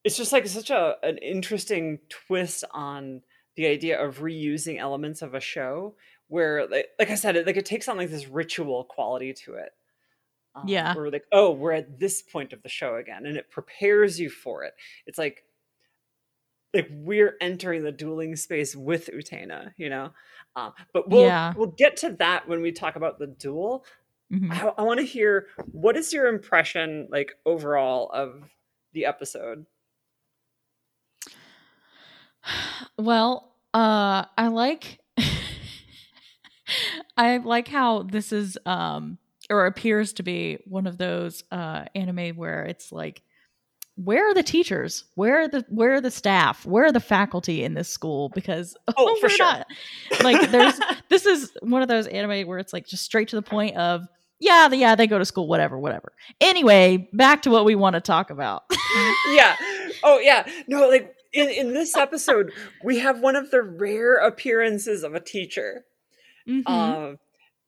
it's 0.03 0.17
just 0.17 0.31
like 0.31 0.47
such 0.47 0.69
a 0.69 0.95
an 1.03 1.17
interesting 1.17 1.99
twist 2.09 2.63
on 2.71 3.21
the 3.55 3.67
idea 3.67 4.01
of 4.01 4.19
reusing 4.19 4.79
elements 4.79 5.21
of 5.21 5.33
a 5.33 5.39
show 5.39 5.95
where 6.27 6.67
like, 6.67 6.87
like 6.97 7.09
i 7.09 7.15
said 7.15 7.35
it 7.35 7.45
like 7.45 7.57
it 7.57 7.65
takes 7.65 7.87
on 7.87 7.97
like 7.97 8.09
this 8.09 8.27
ritual 8.27 8.83
quality 8.85 9.33
to 9.33 9.55
it 9.55 9.71
um, 10.55 10.67
yeah. 10.67 10.93
we're 10.95 11.09
like 11.09 11.25
oh 11.31 11.51
we're 11.51 11.71
at 11.71 11.99
this 11.99 12.21
point 12.21 12.53
of 12.53 12.61
the 12.61 12.69
show 12.69 12.95
again 12.95 13.25
and 13.25 13.37
it 13.37 13.49
prepares 13.49 14.19
you 14.19 14.29
for 14.29 14.63
it. 14.63 14.73
It's 15.05 15.17
like 15.17 15.43
like 16.73 16.89
we're 16.91 17.35
entering 17.41 17.83
the 17.83 17.91
dueling 17.91 18.35
space 18.35 18.75
with 18.75 19.09
utena 19.13 19.71
you 19.77 19.89
know? 19.89 20.11
Uh, 20.55 20.71
but 20.93 21.09
we'll 21.09 21.25
yeah. 21.25 21.53
we'll 21.55 21.73
get 21.77 21.97
to 21.97 22.15
that 22.19 22.47
when 22.47 22.61
we 22.61 22.71
talk 22.71 22.95
about 22.95 23.19
the 23.19 23.27
duel. 23.27 23.85
Mm-hmm. 24.31 24.51
i, 24.51 24.73
I 24.77 24.83
want 24.83 24.99
to 24.99 25.05
hear 25.05 25.47
what 25.71 25.97
is 25.97 26.13
your 26.13 26.27
impression 26.27 27.07
like 27.11 27.33
overall 27.45 28.09
of 28.13 28.49
the 28.93 29.05
episode 29.05 29.65
well, 32.97 33.55
uh 33.73 34.25
I 34.37 34.47
like 34.47 34.99
I 37.17 37.37
like 37.37 37.67
how 37.67 38.03
this 38.03 38.31
is 38.31 38.57
um 38.65 39.17
or 39.49 39.65
appears 39.65 40.13
to 40.13 40.23
be 40.23 40.59
one 40.65 40.87
of 40.87 40.97
those 40.97 41.43
uh 41.51 41.85
anime 41.95 42.35
where 42.35 42.65
it's 42.65 42.91
like 42.91 43.23
where 43.95 44.29
are 44.29 44.33
the 44.33 44.43
teachers? 44.43 45.03
Where 45.15 45.41
are 45.41 45.47
the 45.47 45.65
where 45.69 45.93
are 45.93 46.01
the 46.01 46.11
staff? 46.11 46.65
Where 46.65 46.85
are 46.85 46.91
the 46.91 46.99
faculty 46.99 47.63
in 47.63 47.73
this 47.73 47.89
school? 47.89 48.29
Because 48.29 48.75
oh, 48.97 49.17
for 49.19 49.29
sure. 49.29 49.45
Not, 49.45 49.67
like 50.23 50.51
there's 50.51 50.79
this 51.09 51.25
is 51.25 51.51
one 51.61 51.81
of 51.81 51.87
those 51.87 52.07
anime 52.07 52.47
where 52.47 52.57
it's 52.57 52.73
like 52.73 52.87
just 52.87 53.03
straight 53.03 53.27
to 53.29 53.35
the 53.35 53.41
point 53.41 53.75
of 53.77 54.07
yeah, 54.39 54.67
the, 54.67 54.77
yeah, 54.77 54.95
they 54.95 55.05
go 55.05 55.19
to 55.19 55.25
school, 55.25 55.47
whatever, 55.47 55.77
whatever. 55.77 56.13
Anyway, 56.39 57.07
back 57.13 57.43
to 57.43 57.51
what 57.51 57.63
we 57.63 57.75
want 57.75 57.93
to 57.93 58.01
talk 58.01 58.31
about. 58.31 58.63
yeah. 59.33 59.55
Oh 60.03 60.19
yeah. 60.19 60.47
No, 60.67 60.89
like 60.89 61.15
in, 61.33 61.49
in 61.49 61.73
this 61.73 61.95
episode, 61.95 62.51
we 62.83 62.99
have 62.99 63.19
one 63.19 63.35
of 63.35 63.51
the 63.51 63.61
rare 63.61 64.15
appearances 64.15 65.03
of 65.03 65.15
a 65.15 65.19
teacher. 65.19 65.85
Mm-hmm. 66.47 66.63
Uh, 66.65 67.15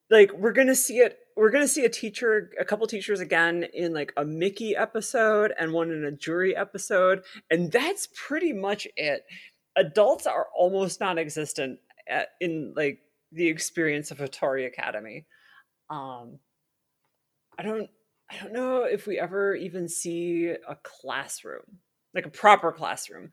like 0.10 0.32
we're 0.34 0.51
gonna 0.51 0.75
see 0.75 0.98
it. 0.98 1.20
We're 1.36 1.50
gonna 1.50 1.67
see 1.67 1.86
a 1.86 1.89
teacher, 1.89 2.51
a 2.60 2.65
couple 2.65 2.86
teachers 2.88 3.20
again 3.20 3.65
in 3.74 3.93
like 3.93 4.13
a 4.17 4.25
Miki 4.25 4.75
episode 4.75 5.53
and 5.58 5.74
one 5.74 5.91
in 5.91 6.03
a 6.03 6.12
Juri 6.12 6.55
episode, 6.55 7.24
and 7.50 7.72
that's 7.72 8.08
pretty 8.13 8.53
much 8.53 8.88
it. 8.96 9.25
Adults 9.75 10.27
are 10.27 10.48
almost 10.55 11.00
non-existent 11.00 11.79
at, 12.08 12.29
in 12.39 12.74
like 12.75 13.00
the 13.32 13.48
experience 13.48 14.12
of 14.12 14.20
Otori 14.20 14.67
Academy. 14.67 15.25
Um, 15.89 16.39
I 17.58 17.63
don't. 17.63 17.89
I 18.29 18.38
don't 18.41 18.53
know 18.53 18.84
if 18.84 19.05
we 19.05 19.20
ever 19.20 19.53
even 19.53 19.88
see 19.88 20.48
a 20.48 20.75
classroom 20.82 21.79
like 22.13 22.25
a 22.25 22.29
proper 22.29 22.72
classroom. 22.72 23.32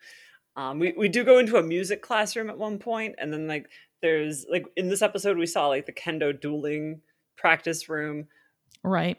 Um, 0.57 0.79
we 0.79 0.93
we 0.97 1.09
do 1.09 1.25
go 1.25 1.39
into 1.39 1.57
a 1.57 1.63
music 1.63 2.03
classroom 2.03 2.51
at 2.51 2.59
one 2.59 2.79
point, 2.79 3.15
and 3.19 3.33
then 3.33 3.47
like 3.47 3.69
there's 4.03 4.47
like 4.51 4.67
in 4.77 4.89
this 4.89 5.03
episode 5.03 5.37
we 5.37 5.47
saw 5.47 5.69
like 5.69 5.87
the 5.87 5.93
kendo 5.93 6.39
dueling 6.39 7.03
practice 7.37 7.89
room, 7.89 8.27
right? 8.83 9.19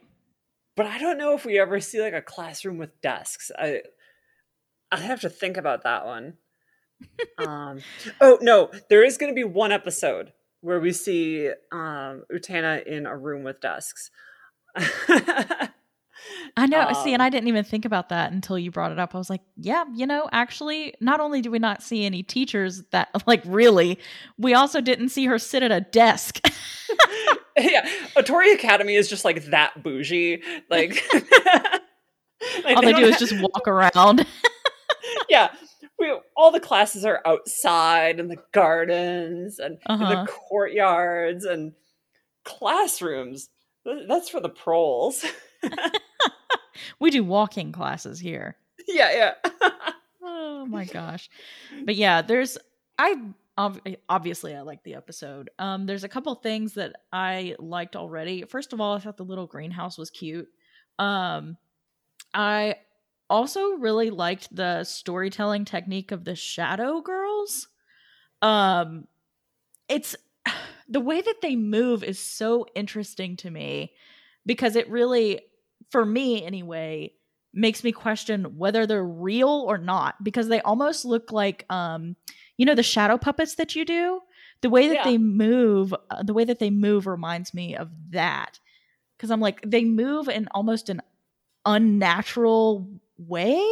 But 0.76 0.86
I 0.88 0.98
don't 0.98 1.18
know 1.18 1.34
if 1.34 1.46
we 1.46 1.60
ever 1.60 1.80
see 1.80 2.02
like 2.02 2.14
a 2.14 2.22
classroom 2.22 2.78
with 2.78 3.00
desks. 3.02 3.52
I 3.58 3.82
I 4.92 5.00
have 5.00 5.22
to 5.22 5.30
think 5.30 5.58
about 5.58 5.84
that 5.84 6.06
one. 6.06 6.38
um, 7.38 7.80
oh 8.20 8.38
no, 8.42 8.70
there 8.90 9.04
is 9.04 9.18
going 9.18 9.32
to 9.32 9.36
be 9.36 9.44
one 9.44 9.72
episode 9.72 10.34
where 10.62 10.80
we 10.80 10.92
see 10.92 11.50
um, 11.72 12.24
Utena 12.32 12.86
in 12.86 13.06
a 13.06 13.18
room 13.18 13.44
with 13.44 13.62
desks. 13.62 14.12
I 16.58 16.66
know. 16.66 16.82
Um, 16.82 16.96
see, 16.96 17.14
and 17.14 17.24
I 17.24 17.30
didn't 17.30 17.48
even 17.48 17.64
think 17.64 17.86
about 17.86 18.10
that 18.10 18.32
until 18.32 18.58
you 18.60 18.72
brought 18.72 18.92
it 18.92 19.00
up. 19.00 19.16
I 19.16 19.18
was 19.18 19.30
like, 19.30 19.42
yeah, 19.56 19.86
you 19.94 20.06
know, 20.06 20.30
actually, 20.32 20.94
not 21.00 21.20
only 21.20 21.42
do 21.42 21.52
we 21.52 21.60
not 21.60 21.82
see 21.82 22.06
any 22.06 22.24
teachers 22.24 22.84
that, 22.92 23.10
like, 23.28 23.42
really, 23.46 24.00
we 24.38 24.54
also 24.54 24.82
didn't 24.82 25.10
see 25.10 25.26
her 25.26 25.40
sit 25.40 25.64
at 25.64 25.72
a 25.72 25.82
desk. 25.82 26.46
yeah. 27.58 27.88
Otori 28.16 28.54
Academy 28.54 28.96
is 28.96 29.10
just 29.10 29.26
like 29.26 29.46
that 29.46 29.82
bougie. 29.84 30.42
Like, 30.70 31.02
like 31.14 32.76
all 32.76 32.82
they, 32.82 32.94
they 32.94 33.00
do 33.00 33.06
is 33.06 33.18
just 33.18 33.36
walk 33.40 33.68
around. 33.68 34.26
yeah. 35.30 35.52
We, 36.00 36.18
all 36.36 36.52
the 36.52 36.60
classes 36.60 37.06
are 37.06 37.22
outside 37.26 38.20
in 38.20 38.28
the 38.28 38.38
gardens 38.54 39.60
and 39.60 39.78
uh-huh. 39.86 40.04
in 40.04 40.10
the 40.10 40.32
courtyards 40.32 41.46
and 41.46 41.74
classrooms. 42.44 43.50
That's 43.86 44.30
for 44.30 44.40
the 44.40 44.50
proles. 44.50 45.24
we 47.00 47.12
do 47.12 47.24
walking 47.24 47.72
classes 47.72 48.20
here. 48.20 48.56
Yeah, 48.88 49.34
yeah. 49.44 49.52
oh 50.24 50.66
my 50.66 50.86
gosh. 50.86 51.30
But 51.84 51.96
yeah, 51.96 52.22
there's 52.22 52.58
I 52.98 53.16
obviously 54.10 54.56
I 54.56 54.62
like 54.62 54.84
the 54.84 54.96
episode. 54.96 55.50
Um 55.60 55.86
there's 55.86 56.04
a 56.04 56.10
couple 56.10 56.34
things 56.36 56.74
that 56.76 56.96
I 57.12 57.56
liked 57.60 57.96
already. 57.96 58.44
First 58.44 58.74
of 58.74 58.82
all, 58.82 58.96
I 58.96 59.00
thought 59.00 59.18
the 59.18 59.26
little 59.26 59.48
greenhouse 59.48 59.98
was 59.98 60.10
cute. 60.10 60.48
Um 61.00 61.58
I 62.34 62.76
also 63.30 63.74
really 63.78 64.10
liked 64.10 64.54
the 64.56 64.84
storytelling 64.84 65.66
technique 65.66 66.12
of 66.12 66.26
the 66.26 66.36
shadow 66.36 67.02
girls. 67.02 67.68
Um 68.42 69.08
it's 69.90 70.16
the 70.88 71.02
way 71.02 71.22
that 71.22 71.42
they 71.42 71.56
move 71.56 72.04
is 72.04 72.20
so 72.20 72.66
interesting 72.76 73.36
to 73.38 73.52
me 73.52 73.94
because 74.46 74.76
it 74.76 74.90
really 74.90 75.42
for 75.92 76.06
me 76.06 76.44
anyway 76.44 77.12
makes 77.54 77.84
me 77.84 77.92
question 77.92 78.58
whether 78.58 78.86
they're 78.86 79.04
real 79.04 79.66
or 79.68 79.78
not 79.78 80.24
because 80.24 80.48
they 80.48 80.62
almost 80.62 81.04
look 81.04 81.32
like 81.32 81.66
um 81.70 82.16
you 82.58 82.66
know 82.66 82.76
the 82.76 82.84
shadow 82.84 83.18
puppets 83.18 83.56
that 83.56 83.76
you 83.76 83.86
do? 83.86 84.22
The 84.62 84.70
way 84.70 84.88
that 84.90 84.98
yeah. 84.98 85.04
they 85.04 85.18
move 85.18 85.94
uh, 86.12 86.24
the 86.24 86.34
way 86.34 86.46
that 86.46 86.60
they 86.60 86.70
move 86.70 87.08
reminds 87.08 87.54
me 87.54 87.76
of 87.76 87.90
that 88.12 88.60
because 89.18 89.32
i'm 89.32 89.40
like 89.40 89.60
they 89.66 89.84
move 89.84 90.30
in 90.30 90.48
almost 90.52 90.90
an 90.90 91.02
unnatural 91.66 92.88
way? 93.18 93.64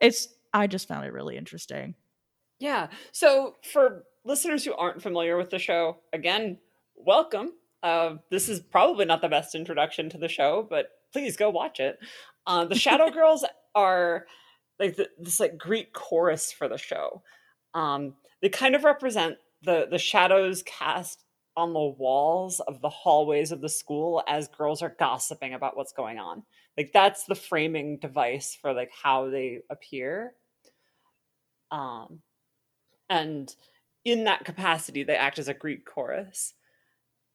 It's 0.00 0.28
i 0.52 0.66
just 0.66 0.88
found 0.88 1.06
it 1.06 1.12
really 1.12 1.36
interesting. 1.36 1.94
Yeah 2.58 2.88
so 3.12 3.56
for 3.72 4.04
listeners 4.24 4.64
who 4.64 4.74
aren't 4.74 5.02
familiar 5.02 5.36
with 5.36 5.50
the 5.50 5.58
show 5.58 5.98
again 6.12 6.58
welcome. 6.96 7.52
Uh, 7.82 8.16
this 8.30 8.48
is 8.48 8.60
probably 8.60 9.04
not 9.04 9.20
the 9.20 9.28
best 9.28 9.54
introduction 9.54 10.08
to 10.10 10.18
the 10.18 10.28
show 10.28 10.66
but 10.68 10.88
please 11.12 11.36
go 11.36 11.50
watch 11.50 11.80
it 11.80 11.98
uh, 12.46 12.64
the 12.64 12.74
Shadow 12.74 13.10
Girls 13.12 13.44
are 13.74 14.26
like 14.78 14.96
the, 14.96 15.08
this 15.18 15.40
like 15.40 15.58
Greek 15.58 15.92
chorus 15.92 16.52
for 16.52 16.68
the 16.68 16.78
show. 16.78 17.22
Um, 17.74 18.14
they 18.40 18.48
kind 18.48 18.74
of 18.74 18.84
represent 18.84 19.36
the 19.62 19.86
the 19.90 19.98
shadows 19.98 20.62
cast 20.64 21.24
on 21.56 21.72
the 21.72 21.80
walls 21.80 22.60
of 22.60 22.80
the 22.80 22.88
hallways 22.88 23.52
of 23.52 23.60
the 23.60 23.68
school 23.68 24.22
as 24.26 24.48
girls 24.48 24.82
are 24.82 24.96
gossiping 24.98 25.54
about 25.54 25.76
what's 25.76 25.92
going 25.92 26.18
on. 26.18 26.42
Like 26.76 26.90
that's 26.92 27.24
the 27.24 27.34
framing 27.34 27.98
device 27.98 28.56
for 28.60 28.72
like 28.72 28.90
how 28.90 29.28
they 29.28 29.60
appear. 29.70 30.32
Um, 31.70 32.20
and 33.08 33.54
in 34.04 34.24
that 34.24 34.44
capacity, 34.44 35.04
they 35.04 35.14
act 35.14 35.38
as 35.38 35.48
a 35.48 35.54
Greek 35.54 35.84
chorus 35.84 36.54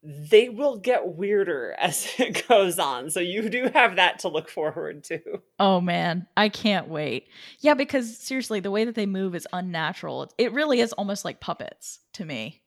they 0.07 0.47
will 0.47 0.77
get 0.77 1.15
weirder 1.15 1.75
as 1.79 2.07
it 2.17 2.47
goes 2.47 2.79
on. 2.79 3.09
So 3.09 3.19
you 3.19 3.49
do 3.49 3.69
have 3.73 3.97
that 3.97 4.19
to 4.19 4.29
look 4.29 4.49
forward 4.49 5.03
to. 5.05 5.19
Oh 5.59 5.81
man, 5.81 6.27
I 6.37 6.49
can't 6.49 6.87
wait. 6.87 7.27
Yeah, 7.59 7.73
because 7.73 8.17
seriously, 8.17 8.59
the 8.59 8.71
way 8.71 8.85
that 8.85 8.95
they 8.95 9.05
move 9.05 9.35
is 9.35 9.47
unnatural. 9.51 10.31
It 10.37 10.53
really 10.53 10.79
is 10.79 10.93
almost 10.93 11.25
like 11.25 11.39
puppets 11.39 11.99
to 12.13 12.25
me. 12.25 12.61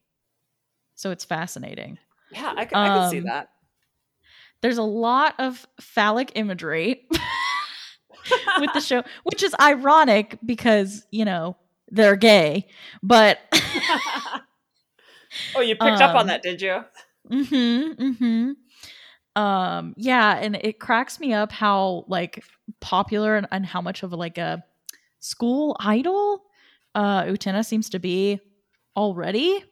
So 0.94 1.10
it's 1.10 1.24
fascinating. 1.24 1.98
Yeah, 2.30 2.52
I, 2.56 2.62
I 2.62 2.64
can 2.66 3.02
um, 3.04 3.10
see 3.10 3.20
that. 3.20 3.48
There's 4.60 4.78
a 4.78 4.82
lot 4.82 5.34
of 5.38 5.66
phallic 5.80 6.32
imagery 6.34 7.08
with 8.58 8.72
the 8.74 8.80
show, 8.80 9.02
which 9.24 9.42
is 9.42 9.54
ironic 9.58 10.38
because, 10.44 11.06
you 11.10 11.24
know, 11.24 11.56
they're 11.88 12.16
gay. 12.16 12.68
But 13.02 13.38
Oh, 15.54 15.60
you 15.60 15.74
picked 15.74 15.82
um, 15.82 16.02
up 16.02 16.14
on 16.14 16.22
um, 16.22 16.26
that, 16.28 16.42
did 16.42 16.60
you? 16.60 16.84
Mm-hmm. 17.28 18.02
Mm-hmm. 18.02 19.40
Um, 19.40 19.94
yeah, 19.96 20.38
and 20.38 20.56
it 20.56 20.80
cracks 20.80 21.20
me 21.20 21.32
up 21.32 21.52
how 21.52 22.04
like 22.08 22.44
popular 22.80 23.36
and, 23.36 23.46
and 23.50 23.64
how 23.64 23.80
much 23.80 24.02
of 24.02 24.12
like 24.12 24.38
a 24.38 24.64
school 25.20 25.76
idol 25.78 26.44
uh 26.94 27.24
Utena 27.24 27.64
seems 27.64 27.90
to 27.90 27.98
be 27.98 28.40
already. 28.96 29.62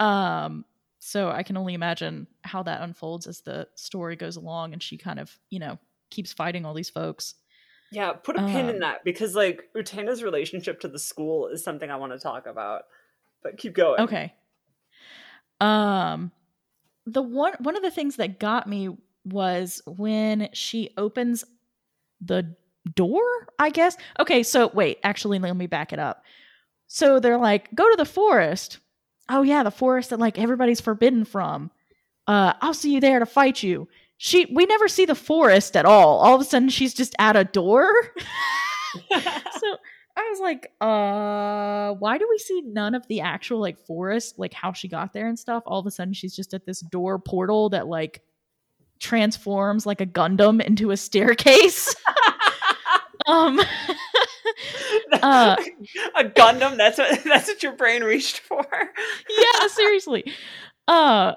Um, 0.00 0.64
so 0.98 1.30
I 1.30 1.42
can 1.42 1.56
only 1.56 1.74
imagine 1.74 2.26
how 2.42 2.62
that 2.64 2.82
unfolds 2.82 3.26
as 3.26 3.40
the 3.40 3.68
story 3.74 4.16
goes 4.16 4.36
along 4.36 4.72
and 4.72 4.82
she 4.82 4.98
kind 4.98 5.18
of, 5.18 5.36
you 5.50 5.58
know, 5.58 5.78
keeps 6.10 6.32
fighting 6.32 6.64
all 6.64 6.74
these 6.74 6.90
folks. 6.90 7.34
Yeah, 7.90 8.12
put 8.12 8.36
a 8.36 8.40
pin 8.40 8.66
um, 8.66 8.68
in 8.68 8.78
that 8.80 9.02
because 9.04 9.34
like 9.34 9.62
Utena's 9.74 10.22
relationship 10.22 10.80
to 10.80 10.88
the 10.88 10.98
school 10.98 11.48
is 11.48 11.64
something 11.64 11.90
I 11.90 11.96
want 11.96 12.12
to 12.12 12.18
talk 12.18 12.46
about. 12.46 12.82
But 13.42 13.56
keep 13.56 13.74
going. 13.74 14.00
Okay. 14.00 14.34
Um 15.60 16.30
the 17.12 17.22
one 17.22 17.54
one 17.60 17.76
of 17.76 17.82
the 17.82 17.90
things 17.90 18.16
that 18.16 18.38
got 18.38 18.68
me 18.68 18.96
was 19.24 19.82
when 19.86 20.48
she 20.52 20.90
opens 20.96 21.44
the 22.20 22.54
door, 22.94 23.22
I 23.58 23.70
guess. 23.70 23.96
Okay, 24.18 24.42
so 24.42 24.70
wait, 24.72 24.98
actually 25.02 25.38
let 25.38 25.56
me 25.56 25.66
back 25.66 25.92
it 25.92 25.98
up. 25.98 26.22
So 26.86 27.20
they're 27.20 27.38
like, 27.38 27.74
"Go 27.74 27.88
to 27.90 27.96
the 27.96 28.04
forest." 28.04 28.78
Oh 29.28 29.42
yeah, 29.42 29.62
the 29.62 29.70
forest 29.70 30.10
that 30.10 30.18
like 30.18 30.38
everybody's 30.38 30.80
forbidden 30.80 31.24
from. 31.24 31.70
Uh, 32.26 32.54
I'll 32.60 32.74
see 32.74 32.94
you 32.94 33.00
there 33.00 33.18
to 33.18 33.26
fight 33.26 33.62
you. 33.62 33.88
She 34.16 34.46
we 34.46 34.66
never 34.66 34.88
see 34.88 35.04
the 35.04 35.14
forest 35.14 35.76
at 35.76 35.84
all. 35.84 36.18
All 36.18 36.34
of 36.34 36.40
a 36.40 36.44
sudden 36.44 36.68
she's 36.68 36.94
just 36.94 37.14
at 37.18 37.36
a 37.36 37.44
door. 37.44 37.92
so 39.10 39.76
I 40.18 40.28
was 40.30 40.40
like, 40.40 40.72
uh, 40.80 41.94
why 41.98 42.18
do 42.18 42.26
we 42.28 42.38
see 42.38 42.62
none 42.62 42.96
of 42.96 43.06
the 43.06 43.20
actual 43.20 43.60
like 43.60 43.78
forest, 43.78 44.38
like 44.38 44.52
how 44.52 44.72
she 44.72 44.88
got 44.88 45.12
there 45.12 45.28
and 45.28 45.38
stuff? 45.38 45.62
All 45.64 45.78
of 45.78 45.86
a 45.86 45.92
sudden 45.92 46.12
she's 46.12 46.34
just 46.34 46.54
at 46.54 46.66
this 46.66 46.80
door 46.80 47.20
portal 47.20 47.68
that 47.70 47.86
like 47.86 48.22
transforms 48.98 49.86
like 49.86 50.00
a 50.00 50.06
Gundam 50.06 50.60
into 50.60 50.90
a 50.90 50.96
staircase. 50.96 51.94
um 53.26 53.60
uh, 55.12 55.56
a 56.16 56.24
Gundam, 56.24 56.76
that's 56.76 56.98
what 56.98 57.22
that's 57.24 57.46
what 57.46 57.62
your 57.62 57.76
brain 57.76 58.02
reached 58.02 58.40
for. 58.40 58.66
yeah, 58.72 59.66
seriously. 59.68 60.32
Uh 60.88 61.34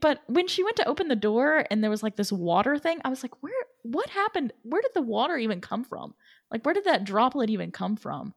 but 0.00 0.22
when 0.26 0.48
she 0.48 0.64
went 0.64 0.76
to 0.76 0.88
open 0.88 1.08
the 1.08 1.16
door 1.16 1.64
and 1.70 1.82
there 1.82 1.90
was 1.90 2.02
like 2.02 2.16
this 2.16 2.32
water 2.32 2.78
thing, 2.78 3.00
I 3.04 3.08
was 3.08 3.22
like, 3.22 3.42
where 3.42 3.54
what 3.84 4.10
happened? 4.10 4.52
Where 4.64 4.82
did 4.82 4.90
the 4.92 5.02
water 5.02 5.38
even 5.38 5.60
come 5.62 5.84
from? 5.84 6.14
Like, 6.50 6.64
where 6.64 6.74
did 6.74 6.84
that 6.84 7.04
droplet 7.04 7.50
even 7.50 7.70
come 7.70 7.96
from? 7.96 8.34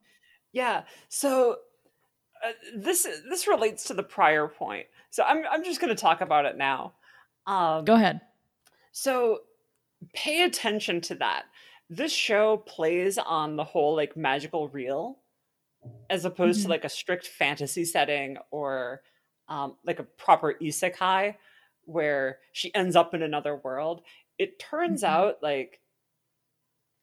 Yeah. 0.52 0.84
So 1.10 1.58
uh, 2.43 2.52
this 2.76 3.08
this 3.30 3.48
relates 3.48 3.86
to 3.86 3.93
the 3.93 4.04
prior 4.04 4.48
point. 4.48 4.88
So 5.10 5.24
I'm 5.24 5.43
I'm 5.50 5.63
just 5.63 5.82
going 5.82 5.95
to 5.95 6.02
talk 6.02 6.22
about 6.22 6.45
it 6.45 6.58
now. 6.58 6.93
Um, 7.45 7.86
Go 7.86 7.95
ahead. 7.95 8.22
So 8.91 9.39
pay 10.13 10.43
attention 10.43 11.02
to 11.02 11.15
that. 11.15 11.43
This 11.89 12.12
show 12.12 12.58
plays 12.58 13.17
on 13.17 13.56
the 13.56 13.63
whole 13.63 13.95
like 13.95 14.15
magical 14.15 14.69
real, 14.69 15.17
as 16.10 16.26
opposed 16.26 16.60
mm-hmm. 16.60 16.67
to 16.67 16.69
like 16.69 16.86
a 16.86 16.89
strict 16.89 17.28
fantasy 17.28 17.86
setting 17.86 18.38
or 18.52 19.02
um, 19.48 19.76
like 19.86 20.00
a 20.00 20.04
proper 20.04 20.56
isekai 20.62 21.36
where 21.86 22.38
she 22.52 22.74
ends 22.76 22.95
up 22.95 23.13
in 23.13 23.24
another 23.24 23.56
world. 23.56 24.02
It 24.38 24.60
turns 24.60 25.04
mm-hmm. 25.04 25.13
out 25.13 25.38
like 25.41 25.80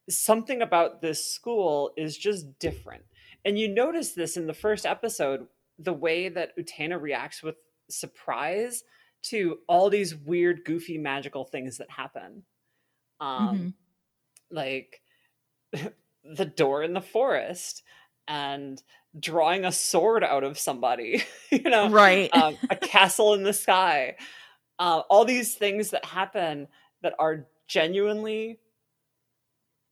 something 0.09 0.61
about 0.61 1.01
this 1.01 1.25
school 1.25 1.91
is 1.97 2.17
just 2.17 2.59
different. 2.59 3.03
And 3.45 3.57
you 3.57 3.67
notice 3.67 4.13
this 4.13 4.37
in 4.37 4.47
the 4.47 4.53
first 4.53 4.85
episode, 4.85 5.47
the 5.79 5.93
way 5.93 6.29
that 6.29 6.57
Utena 6.57 6.99
reacts 6.99 7.43
with 7.43 7.55
surprise 7.89 8.83
to 9.23 9.59
all 9.67 9.89
these 9.89 10.15
weird, 10.15 10.63
goofy, 10.65 10.97
magical 10.97 11.45
things 11.45 11.77
that 11.77 11.89
happen. 11.89 12.43
Um, 13.19 13.57
mm-hmm. 13.57 13.67
Like 14.51 15.01
the 16.23 16.45
door 16.45 16.83
in 16.83 16.93
the 16.93 17.01
forest 17.01 17.83
and 18.27 18.81
drawing 19.19 19.65
a 19.65 19.71
sword 19.71 20.23
out 20.23 20.43
of 20.43 20.59
somebody, 20.59 21.23
you 21.51 21.69
know, 21.69 21.89
right? 21.89 22.33
um, 22.33 22.57
a 22.69 22.75
castle 22.75 23.33
in 23.33 23.43
the 23.43 23.53
sky. 23.53 24.15
Uh, 24.79 25.01
all 25.09 25.25
these 25.25 25.55
things 25.55 25.91
that 25.91 26.05
happen 26.05 26.67
that 27.01 27.13
are 27.19 27.47
genuinely 27.67 28.59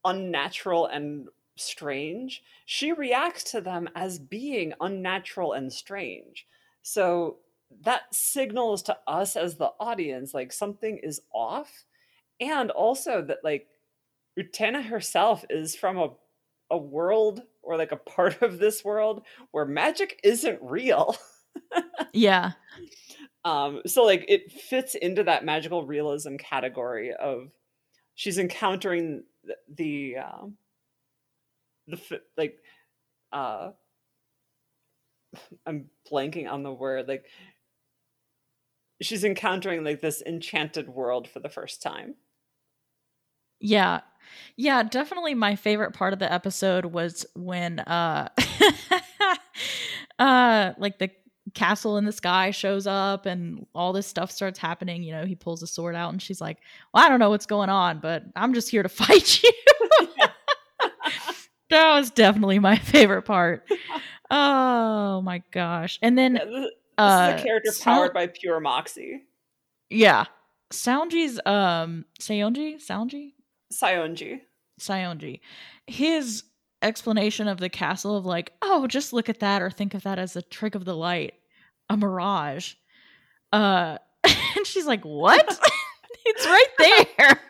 unnatural 0.05 0.85
and 0.85 1.27
strange, 1.57 2.43
she 2.65 2.91
reacts 2.91 3.43
to 3.51 3.61
them 3.61 3.89
as 3.95 4.19
being 4.19 4.73
unnatural 4.79 5.53
and 5.53 5.71
strange. 5.71 6.47
So 6.81 7.37
that 7.81 8.13
signals 8.13 8.83
to 8.83 8.97
us 9.07 9.35
as 9.35 9.55
the 9.55 9.71
audience 9.79 10.33
like 10.33 10.51
something 10.51 10.99
is 11.01 11.21
off. 11.33 11.85
And 12.39 12.71
also 12.71 13.21
that 13.23 13.39
like 13.43 13.67
Utena 14.39 14.83
herself 14.83 15.45
is 15.49 15.75
from 15.75 15.97
a 15.97 16.09
a 16.71 16.77
world 16.77 17.43
or 17.61 17.77
like 17.77 17.91
a 17.91 17.97
part 17.97 18.41
of 18.41 18.57
this 18.57 18.83
world 18.83 19.23
where 19.51 19.65
magic 19.65 20.19
isn't 20.23 20.59
real. 20.61 21.15
yeah. 22.13 22.51
Um 23.43 23.81
so 23.85 24.03
like 24.03 24.25
it 24.27 24.51
fits 24.51 24.95
into 24.95 25.23
that 25.23 25.45
magical 25.45 25.85
realism 25.85 26.37
category 26.37 27.13
of 27.13 27.51
she's 28.15 28.37
encountering 28.39 29.23
the 29.69 30.17
um, 30.17 30.57
the 31.87 32.21
like 32.37 32.57
uh 33.31 33.71
I'm 35.65 35.89
blanking 36.11 36.49
on 36.51 36.63
the 36.63 36.73
word 36.73 37.07
like 37.07 37.25
she's 39.01 39.23
encountering 39.23 39.83
like 39.83 40.01
this 40.01 40.21
enchanted 40.25 40.89
world 40.89 41.27
for 41.27 41.39
the 41.39 41.49
first 41.49 41.81
time. 41.81 42.15
Yeah. 43.59 44.01
Yeah, 44.57 44.83
definitely 44.83 45.33
my 45.35 45.55
favorite 45.55 45.93
part 45.93 46.13
of 46.13 46.19
the 46.19 46.31
episode 46.31 46.85
was 46.85 47.25
when 47.35 47.79
uh 47.79 48.29
uh 50.19 50.73
like 50.77 50.97
the 50.99 51.11
castle 51.55 51.97
in 51.97 52.05
the 52.05 52.11
sky 52.11 52.51
shows 52.51 52.85
up 52.85 53.25
and 53.25 53.65
all 53.73 53.91
this 53.93 54.05
stuff 54.05 54.29
starts 54.29 54.59
happening. 54.59 55.01
You 55.03 55.13
know, 55.13 55.25
he 55.25 55.35
pulls 55.35 55.63
a 55.63 55.67
sword 55.67 55.95
out 55.95 56.11
and 56.11 56.21
she's 56.21 56.39
like, 56.41 56.57
Well, 56.93 57.03
I 57.03 57.09
don't 57.09 57.19
know 57.19 57.29
what's 57.31 57.45
going 57.47 57.69
on, 57.69 57.99
but 57.99 58.23
I'm 58.35 58.53
just 58.53 58.69
here 58.69 58.83
to 58.83 58.89
fight 58.89 59.41
you. 59.41 59.51
that 61.69 61.95
was 61.97 62.11
definitely 62.11 62.59
my 62.59 62.77
favorite 62.77 63.23
part. 63.23 63.67
Oh 64.29 65.21
my 65.21 65.41
gosh. 65.51 65.99
And 66.01 66.17
then 66.17 66.35
Yeah, 66.35 66.45
this, 66.45 66.53
this 66.53 66.71
uh 66.97 67.33
is 67.35 67.41
a 67.41 67.45
character 67.45 67.71
Sal- 67.71 67.93
powered 67.95 68.13
by 68.13 68.27
pure 68.27 68.59
moxie. 68.59 69.23
yeah. 69.89 70.25
Soundji's 70.73 71.39
um 71.45 72.05
Seonji? 72.19 72.75
Soundji? 72.83 73.33
Sayonji. 73.73 74.41
Sionji. 74.79 75.39
His 75.87 76.43
explanation 76.81 77.47
of 77.47 77.59
the 77.59 77.69
castle 77.69 78.17
of 78.17 78.25
like, 78.25 78.51
oh, 78.61 78.87
just 78.87 79.13
look 79.13 79.29
at 79.29 79.39
that 79.39 79.61
or 79.61 79.69
think 79.69 79.93
of 79.93 80.03
that 80.03 80.19
as 80.19 80.35
a 80.35 80.41
trick 80.41 80.75
of 80.75 80.83
the 80.85 80.95
light, 80.95 81.33
a 81.89 81.97
mirage. 81.97 82.73
Uh 83.51 83.97
and 84.23 84.65
she's 84.65 84.85
like, 84.85 85.03
What? 85.03 85.59
it's 86.25 86.45
right 86.45 86.67
there. 87.17 87.41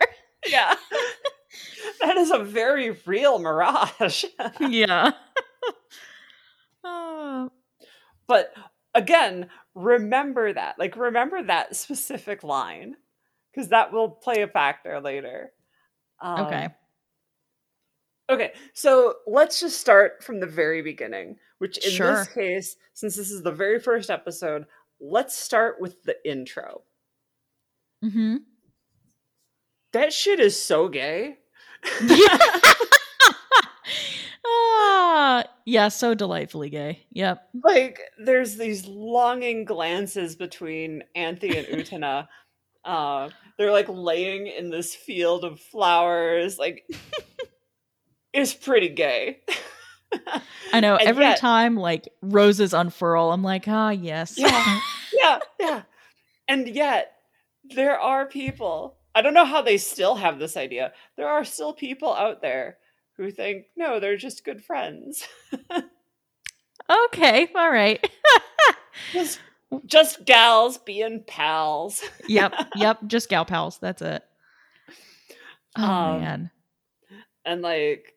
Yeah. 0.48 0.76
that 2.02 2.18
is 2.18 2.32
a 2.32 2.40
very 2.40 2.98
real 3.06 3.40
mirage. 3.40 4.26
yeah. 4.60 5.12
Uh, 6.84 7.50
but 8.28 8.54
again, 8.94 9.48
remember 9.74 10.54
that. 10.54 10.78
Like, 10.78 10.96
remember 10.98 11.42
that 11.44 11.76
specific 11.76 12.44
line 12.44 12.96
because 13.52 13.70
that 13.70 13.92
will 13.92 14.10
play 14.10 14.42
a 14.42 14.48
factor 14.48 15.00
later. 15.02 15.52
Um, 16.22 16.46
okay. 16.46 16.70
Okay, 18.30 18.54
so 18.74 19.16
let's 19.28 19.60
just 19.60 19.80
start 19.80 20.24
from 20.24 20.40
the 20.40 20.48
very 20.48 20.82
beginning, 20.82 21.38
which 21.60 21.78
in 21.86 21.92
Sure. 21.92 22.16
this 22.16 22.28
case, 22.28 22.76
since 22.94 23.16
this 23.16 23.30
is 23.30 23.44
the 23.44 23.52
very 23.52 23.80
first 23.80 24.10
episode, 24.10 24.66
let's 25.00 25.38
start 25.38 25.80
with 25.80 26.02
the 26.04 26.16
intro. 26.30 26.82
Mm-hmm. 28.04 28.38
That 29.94 30.12
shit 30.12 30.40
is 30.40 30.62
so 30.62 30.90
gay. 30.90 31.38
ah, 34.46 35.44
yeah, 35.66 35.88
so 35.90 36.14
delightfully 36.14 36.70
gay. 36.70 37.06
Yep. 37.12 37.48
like 37.64 38.00
there's 38.18 38.58
these 38.58 38.86
longing 38.88 39.66
glances 39.66 40.36
between 40.36 41.04
Anthy 41.16 41.58
and 41.58 41.68
Utena. 41.68 42.28
uh, 42.86 43.30
they're 43.58 43.72
like 43.72 43.88
laying 43.88 44.48
in 44.48 44.70
this 44.70 44.94
field 44.96 45.46
of 45.46 45.60
flowers. 45.60 46.60
Like 46.60 46.86
it's 48.36 48.54
pretty 48.54 48.90
gay. 48.90 49.40
I 50.74 50.80
know 50.80 50.96
And 50.98 51.08
every 51.08 51.24
yet- 51.26 51.40
time 51.40 51.76
like 51.76 52.08
roses 52.22 52.74
unfurl, 52.74 53.32
I'm 53.32 53.44
like, 53.44 53.66
ah, 53.68 53.90
yes. 53.90 54.36
Yeah. 54.38 54.80
yeah, 55.14 55.40
yeah. 55.60 55.82
And 56.48 56.68
yet 56.68 57.14
there 57.64 58.00
are 58.00 58.26
people. 58.26 58.96
I 59.16 59.22
don't 59.22 59.34
know 59.34 59.46
how 59.46 59.62
they 59.62 59.78
still 59.78 60.16
have 60.16 60.40
this 60.40 60.56
idea. 60.58 60.92
There 61.18 61.28
are 61.28 61.44
still 61.46 61.74
people 61.74 62.14
out 62.14 62.42
there 62.42 62.78
who 63.18 63.32
think 63.32 63.66
no, 63.76 64.00
they're 64.00 64.18
just 64.18 64.44
good 64.46 64.64
friends. 64.64 65.26
okay, 67.06 67.48
all 67.56 67.72
right. 67.72 68.06
just, 69.14 69.40
just 69.86 70.26
gals 70.26 70.78
being 70.80 71.24
pals. 71.26 72.04
yep, 72.28 72.54
yep, 72.76 73.00
just 73.08 73.30
gal 73.30 73.46
pals. 73.46 73.78
That's 73.80 74.02
it. 74.02 74.24
Oh 75.78 75.84
Um, 75.84 76.22
man. 76.22 76.52
and 77.46 77.62
like 77.62 78.14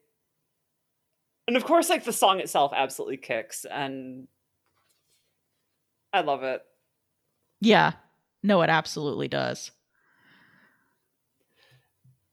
and 1.48 1.56
of 1.56 1.64
course 1.64 1.88
like 1.90 2.04
the 2.04 2.12
song 2.12 2.38
itself 2.38 2.72
absolutely 2.76 3.16
kicks 3.16 3.64
and 3.64 4.28
i 6.12 6.20
love 6.20 6.44
it 6.44 6.62
Yeah. 7.60 7.92
No, 8.40 8.62
it 8.62 8.70
absolutely 8.70 9.26
does. 9.26 9.72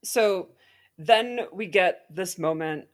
so 0.03 0.49
then 0.99 1.47
we 1.51 1.65
get 1.65 2.05
this 2.11 2.37
moment 2.37 2.85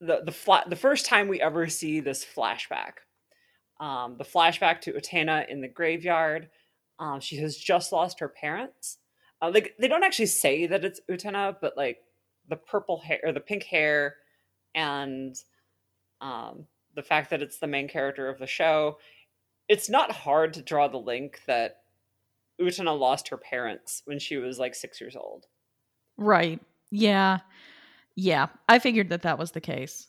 the 0.00 0.20
the 0.22 0.32
flat 0.32 0.68
the 0.68 0.76
first 0.76 1.06
time 1.06 1.28
we 1.28 1.40
ever 1.40 1.66
see 1.66 2.00
this 2.00 2.24
flashback 2.24 3.00
um 3.80 4.16
the 4.18 4.24
flashback 4.24 4.82
to 4.82 4.92
Utena 4.92 5.48
in 5.48 5.62
the 5.62 5.68
graveyard 5.68 6.50
um 6.98 7.20
she 7.20 7.36
has 7.38 7.56
just 7.56 7.90
lost 7.90 8.20
her 8.20 8.28
parents 8.28 8.98
uh, 9.40 9.50
like 9.52 9.74
they 9.78 9.88
don't 9.88 10.04
actually 10.04 10.26
say 10.26 10.66
that 10.66 10.84
it's 10.84 11.00
Utena, 11.10 11.56
but 11.60 11.76
like 11.76 11.98
the 12.48 12.56
purple 12.56 12.98
hair 13.00 13.20
or 13.24 13.32
the 13.32 13.40
pink 13.40 13.64
hair 13.64 14.16
and 14.76 15.34
um 16.20 16.66
the 16.94 17.02
fact 17.02 17.30
that 17.30 17.42
it's 17.42 17.58
the 17.58 17.66
main 17.66 17.88
character 17.88 18.28
of 18.28 18.38
the 18.38 18.46
show 18.46 18.98
it's 19.68 19.90
not 19.90 20.12
hard 20.12 20.52
to 20.54 20.62
draw 20.62 20.86
the 20.86 20.96
link 20.96 21.40
that 21.48 21.78
Utena 22.60 22.96
lost 22.96 23.28
her 23.28 23.36
parents 23.36 24.02
when 24.04 24.20
she 24.20 24.36
was 24.36 24.58
like 24.60 24.74
6 24.76 25.00
years 25.00 25.16
old 25.16 25.46
Right. 26.16 26.60
Yeah. 26.90 27.40
Yeah. 28.14 28.46
I 28.68 28.78
figured 28.78 29.10
that 29.10 29.22
that 29.22 29.38
was 29.38 29.50
the 29.50 29.60
case. 29.60 30.06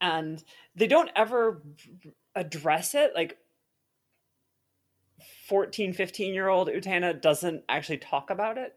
and 0.00 0.42
they 0.76 0.86
don't 0.86 1.10
ever 1.16 1.62
address 2.34 2.94
it 2.94 3.12
like 3.14 3.36
14 5.48 5.92
15 5.92 6.32
year 6.32 6.48
old 6.48 6.68
utena 6.68 7.20
doesn't 7.20 7.64
actually 7.68 7.98
talk 7.98 8.30
about 8.30 8.56
it 8.56 8.74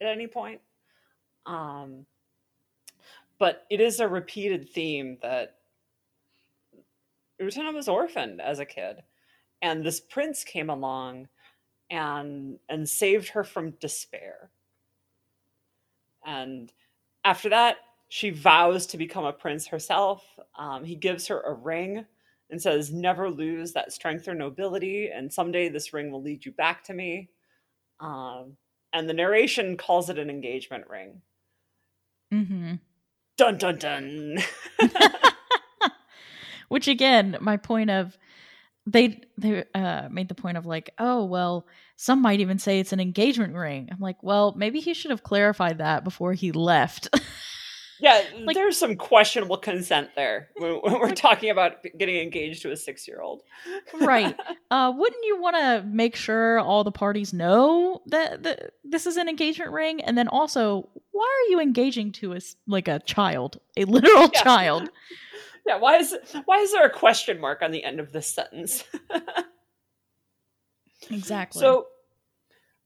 at 0.00 0.08
any 0.08 0.26
point 0.26 0.60
um 1.46 2.06
but 3.38 3.64
it 3.70 3.80
is 3.80 4.00
a 4.00 4.08
repeated 4.08 4.68
theme 4.68 5.18
that 5.22 5.56
utena 7.40 7.72
was 7.72 7.88
orphaned 7.88 8.40
as 8.40 8.58
a 8.58 8.66
kid 8.66 8.96
and 9.62 9.84
this 9.84 10.00
prince 10.00 10.44
came 10.44 10.70
along 10.70 11.28
and 11.90 12.58
and 12.68 12.88
saved 12.88 13.28
her 13.28 13.44
from 13.44 13.70
despair 13.80 14.50
and 16.26 16.72
after 17.24 17.48
that 17.48 17.76
she 18.08 18.30
vows 18.30 18.86
to 18.86 18.96
become 18.96 19.24
a 19.24 19.32
prince 19.32 19.66
herself. 19.66 20.24
Um, 20.58 20.82
he 20.84 20.94
gives 20.94 21.26
her 21.26 21.40
a 21.40 21.52
ring 21.52 22.06
and 22.50 22.60
says, 22.60 22.92
Never 22.92 23.30
lose 23.30 23.72
that 23.72 23.92
strength 23.92 24.26
or 24.26 24.34
nobility, 24.34 25.10
and 25.14 25.32
someday 25.32 25.68
this 25.68 25.92
ring 25.92 26.10
will 26.10 26.22
lead 26.22 26.44
you 26.44 26.52
back 26.52 26.82
to 26.84 26.94
me. 26.94 27.28
Um, 28.00 28.56
and 28.92 29.08
the 29.08 29.14
narration 29.14 29.76
calls 29.76 30.08
it 30.08 30.18
an 30.18 30.30
engagement 30.30 30.88
ring. 30.88 31.20
Mm-hmm. 32.32 32.74
Dun 33.38 33.56
dun 33.56 33.78
dun. 33.78 34.38
Which 36.68 36.88
again, 36.88 37.36
my 37.40 37.56
point 37.56 37.88
of 37.88 38.18
they 38.84 39.22
they 39.38 39.64
uh 39.74 40.08
made 40.10 40.28
the 40.28 40.34
point 40.34 40.58
of 40.58 40.66
like, 40.66 40.90
oh 40.98 41.24
well, 41.24 41.66
some 41.96 42.20
might 42.20 42.40
even 42.40 42.58
say 42.58 42.80
it's 42.80 42.92
an 42.92 43.00
engagement 43.00 43.54
ring. 43.54 43.88
I'm 43.90 44.00
like, 44.00 44.22
well, 44.22 44.54
maybe 44.56 44.80
he 44.80 44.92
should 44.92 45.12
have 45.12 45.22
clarified 45.22 45.78
that 45.78 46.04
before 46.04 46.32
he 46.32 46.52
left. 46.52 47.08
yeah, 48.00 48.22
Like- 48.44 48.54
there's 48.54 48.78
some 48.78 48.96
questionable 48.96 49.56
consent 49.58 50.10
there 50.14 50.48
when, 50.56 50.74
when 50.76 51.00
we're 51.00 51.14
talking 51.14 51.50
about 51.50 51.82
getting 51.98 52.16
engaged 52.16 52.62
to 52.62 52.70
a 52.72 52.76
six 52.76 53.06
year 53.08 53.20
old. 53.20 53.42
right. 54.00 54.34
Uh 54.70 54.92
wouldn't 54.94 55.24
you 55.24 55.40
want 55.40 55.56
to 55.56 55.82
make 55.88 56.14
sure 56.14 56.58
all 56.60 56.84
the 56.84 56.92
parties 56.92 57.32
know 57.32 58.02
that, 58.06 58.42
that 58.42 58.72
this 58.84 59.06
is 59.06 59.16
an 59.16 59.26
engagement 59.28 59.72
ring 59.72 60.02
and 60.02 60.16
then 60.18 60.28
also 60.28 60.88
why 61.12 61.44
are 61.46 61.50
you 61.50 61.58
engaging 61.60 62.12
to 62.12 62.34
a 62.34 62.38
like 62.66 62.86
a 62.88 62.98
child, 63.00 63.58
a 63.78 63.84
literal 63.84 64.28
Yeah. 64.34 64.42
child? 64.42 64.90
Yeah, 65.66 65.76
why 65.78 65.96
is 65.98 66.14
why 66.46 66.58
is 66.60 66.72
there 66.72 66.86
a 66.86 66.90
question 66.90 67.38
mark 67.40 67.60
on 67.60 67.72
the 67.72 67.84
end 67.84 68.00
of 68.00 68.10
this 68.12 68.26
sentence? 68.26 68.84
Exactly. 71.10 71.60
So 71.60 71.86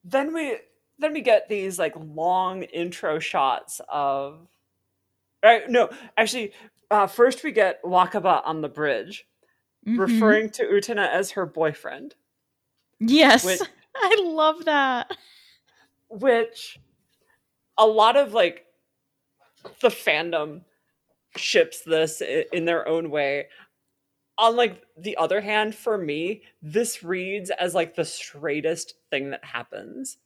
then 0.05 0.33
we 0.35 0.57
then 0.99 1.13
we 1.13 1.21
get 1.21 1.49
these 1.49 1.79
like 1.79 1.95
long 1.97 2.63
intro 2.65 3.19
shots 3.19 3.81
of 3.89 4.47
right 5.43 5.69
no 5.69 5.89
actually 6.17 6.53
uh, 6.91 7.07
first 7.07 7.43
we 7.45 7.53
get 7.53 7.83
Wakaba 7.83 8.43
on 8.45 8.61
the 8.61 8.69
bridge 8.69 9.27
Mhm. 9.87 9.99
referring 9.99 10.51
to 10.51 10.65
Utena 10.65 11.09
as 11.09 11.33
her 11.33 11.45
boyfriend 11.47 12.15
Yes. 13.01 13.45
which- 13.45 13.61
I 13.97 14.17
love 14.23 14.65
that. 14.67 15.11
which 16.09 16.79
a 17.79 17.87
lot 17.87 18.17
of 18.17 18.33
like 18.33 18.65
the 19.81 19.89
fandom 19.89 20.63
ships 21.37 21.81
this 21.83 22.21
in 22.53 22.65
their 22.65 22.87
own 22.87 23.11
way 23.11 23.49
on 24.39 24.57
like 24.57 24.83
the 24.97 25.17
other 25.17 25.41
hand 25.41 25.75
for 25.75 25.97
me 25.99 26.43
this 26.63 27.03
reads 27.03 27.51
as 27.51 27.75
like 27.75 27.95
the 27.95 28.05
straightest 28.05 28.95
thing 29.11 29.31
that 29.31 29.45
happens 29.45 30.19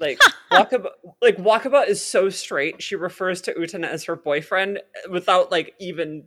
like 0.00 0.18
wakaba 0.52 0.90
like 1.20 1.36
wakaba 1.38 1.86
is 1.88 2.04
so 2.04 2.28
straight 2.30 2.82
she 2.82 2.96
refers 2.96 3.40
to 3.42 3.52
utena 3.54 3.86
as 3.86 4.04
her 4.04 4.16
boyfriend 4.16 4.80
without 5.10 5.50
like 5.50 5.74
even 5.80 6.24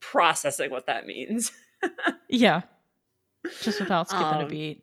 processing 0.00 0.70
what 0.70 0.86
that 0.86 1.06
means 1.06 1.52
Yeah. 2.28 2.62
Just 3.62 3.80
without 3.80 4.08
skipping 4.08 4.26
a 4.26 4.38
Um, 4.44 4.48
beat. 4.48 4.82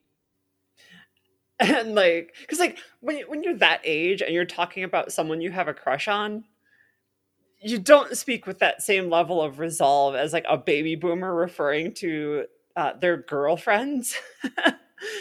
and 1.60 1.96
like 1.96 2.34
because 2.42 2.60
like 2.60 2.78
when, 3.02 3.20
when 3.28 3.44
you're 3.44 3.56
that 3.58 3.82
age 3.84 4.22
and 4.22 4.34
you're 4.34 4.46
talking 4.46 4.84
about 4.84 5.12
someone 5.12 5.42
you 5.42 5.52
have 5.52 5.68
a 5.68 5.74
crush 5.74 6.08
on 6.08 6.44
you 7.62 7.80
don't 7.80 8.18
speak 8.18 8.46
with 8.46 8.60
that 8.60 8.82
same 8.82 9.10
level 9.10 9.42
of 9.42 9.60
resolve 9.60 10.16
as 10.16 10.34
like 10.34 10.46
a 10.50 10.58
baby 10.58 10.96
boomer 10.96 11.34
referring 11.34 11.94
to 11.94 12.46
uh, 12.76 12.94
their 13.00 13.18
girlfriends 13.18 14.16
who 14.42 14.50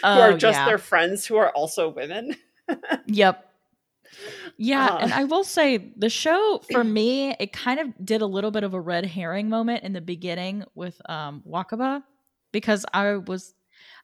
Oh, 0.04 0.20
are 0.20 0.36
just 0.36 0.58
yeah. 0.58 0.66
their 0.66 0.78
friends 0.78 1.26
who 1.26 1.36
are 1.36 1.50
also 1.50 1.88
women 1.88 2.36
Yep. 3.06 3.48
Yeah, 4.58 4.88
Uh. 4.90 4.98
and 5.00 5.12
I 5.12 5.24
will 5.24 5.44
say 5.44 5.92
the 5.96 6.10
show 6.10 6.60
for 6.70 6.84
me, 6.84 7.34
it 7.38 7.52
kind 7.52 7.80
of 7.80 7.88
did 8.04 8.20
a 8.22 8.26
little 8.26 8.50
bit 8.50 8.64
of 8.64 8.74
a 8.74 8.80
red 8.80 9.06
herring 9.06 9.48
moment 9.48 9.84
in 9.84 9.92
the 9.92 10.00
beginning 10.00 10.64
with 10.74 11.00
um 11.08 11.42
Wakaba 11.48 12.02
because 12.52 12.84
I 12.92 13.16
was 13.16 13.54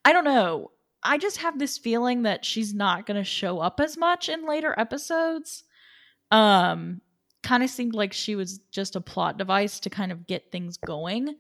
I 0.05 0.13
don't 0.13 0.25
know. 0.25 0.71
I 1.03 1.19
just 1.19 1.39
have 1.39 1.59
this 1.59 1.79
feeling 1.79 2.23
that 2.23 2.45
she's 2.45 2.75
not 2.75 3.07
going 3.07 3.17
to 3.19 3.25
show 3.25 3.61
up 3.61 3.79
as 3.81 3.97
much 3.97 4.29
in 4.29 4.47
later 4.49 4.75
episodes. 4.79 5.65
Um 6.31 7.01
kind 7.43 7.63
of 7.63 7.71
seemed 7.71 7.95
like 7.95 8.13
she 8.13 8.35
was 8.35 8.59
just 8.73 8.97
a 8.97 9.01
plot 9.01 9.39
device 9.39 9.79
to 9.81 9.91
kind 9.91 10.11
of 10.13 10.27
get 10.27 10.51
things 10.51 10.77
going. 10.79 11.37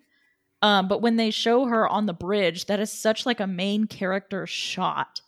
Um 0.62 0.88
but 0.88 1.02
when 1.02 1.16
they 1.16 1.30
show 1.30 1.66
her 1.66 1.88
on 1.88 2.06
the 2.06 2.12
bridge, 2.14 2.66
that 2.66 2.80
is 2.80 2.92
such 2.92 3.26
like 3.26 3.40
a 3.40 3.46
main 3.46 3.86
character 3.86 4.46
shot 4.46 5.20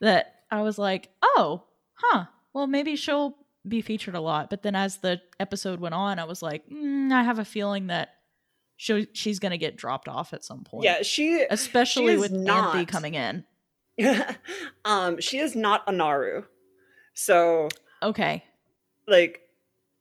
that 0.00 0.33
I 0.50 0.62
was 0.62 0.78
like, 0.78 1.10
"Oh, 1.22 1.64
huh. 1.94 2.26
Well, 2.52 2.66
maybe 2.66 2.96
she'll 2.96 3.36
be 3.66 3.80
featured 3.80 4.14
a 4.14 4.20
lot." 4.20 4.50
But 4.50 4.62
then 4.62 4.74
as 4.74 4.98
the 4.98 5.20
episode 5.40 5.80
went 5.80 5.94
on, 5.94 6.18
I 6.18 6.24
was 6.24 6.42
like, 6.42 6.68
mm, 6.68 7.12
"I 7.12 7.22
have 7.22 7.38
a 7.38 7.44
feeling 7.44 7.88
that 7.88 8.10
she 8.76 9.06
she's 9.12 9.38
going 9.38 9.52
to 9.52 9.58
get 9.58 9.76
dropped 9.76 10.08
off 10.08 10.32
at 10.32 10.44
some 10.44 10.64
point." 10.64 10.84
yeah 10.84 11.02
she 11.02 11.44
especially 11.50 12.14
is 12.14 12.20
with 12.20 12.32
not. 12.32 12.74
Anthy 12.74 12.86
coming 12.86 13.14
in. 13.14 13.44
um 14.84 15.20
she 15.20 15.38
is 15.38 15.54
not 15.54 15.82
a 15.86 15.92
naru 15.92 16.42
so 17.14 17.68
Okay. 18.02 18.42
like 19.06 19.40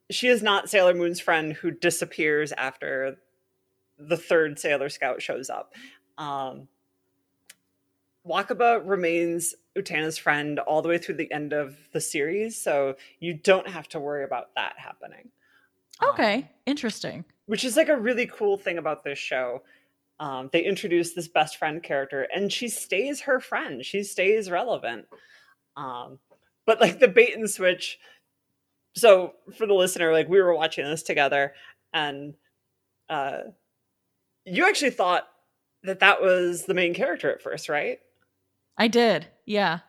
she 0.09 0.27
is 0.27 0.41
not 0.41 0.67
Sailor 0.69 0.95
Moon's 0.95 1.19
friend 1.19 1.53
who 1.53 1.69
disappears 1.71 2.51
after 2.53 3.17
the 3.99 4.17
third 4.17 4.59
Sailor 4.59 4.89
Scout 4.89 5.21
shows 5.21 5.49
up. 5.49 5.73
Um, 6.17 6.67
Wakaba 8.27 8.81
remains 8.85 9.55
Utena's 9.75 10.17
friend 10.17 10.59
all 10.59 10.81
the 10.81 10.89
way 10.89 10.97
through 10.97 11.15
the 11.15 11.31
end 11.31 11.51
of 11.53 11.75
the 11.91 11.99
series, 12.01 12.59
so 12.59 12.95
you 13.19 13.33
don't 13.33 13.67
have 13.67 13.87
to 13.89 13.99
worry 13.99 14.23
about 14.23 14.53
that 14.55 14.75
happening. 14.77 15.29
Um, 16.01 16.09
Okay. 16.11 16.49
Interesting. 16.65 17.25
which 17.47 17.65
is 17.65 17.75
like 17.75 17.89
a 17.89 17.97
really 17.97 18.25
cool 18.27 18.57
thing 18.57 18.77
about 18.77 19.03
this 19.03 19.19
show. 19.19 19.63
Um, 20.19 20.49
they 20.53 20.63
introduce 20.63 21.13
this 21.13 21.27
best 21.27 21.57
friend 21.57 21.83
character, 21.83 22.27
and 22.33 22.51
she 22.51 22.69
stays 22.69 23.21
her 23.21 23.39
friend. 23.41 23.83
She 23.83 24.03
stays 24.03 24.49
relevant. 24.49 25.05
Um, 25.75 26.19
but 26.65 26.79
like 26.79 26.99
the 26.99 27.07
bait 27.09 27.35
and 27.35 27.49
switch. 27.49 27.99
So 28.95 29.33
for 29.57 29.65
the 29.65 29.73
listener, 29.73 30.13
like 30.13 30.29
we 30.29 30.41
were 30.41 30.55
watching 30.55 30.85
this 30.85 31.03
together, 31.03 31.53
and 31.93 32.35
uh, 33.09 33.39
you 34.45 34.65
actually 34.65 34.91
thought 34.91 35.27
that 35.83 35.99
that 35.99 36.21
was 36.21 36.63
the 36.65 36.73
main 36.73 36.93
character 36.93 37.29
at 37.31 37.41
first, 37.41 37.67
right? 37.67 37.99
I 38.77 38.87
did. 38.87 39.27
Yeah. 39.45 39.79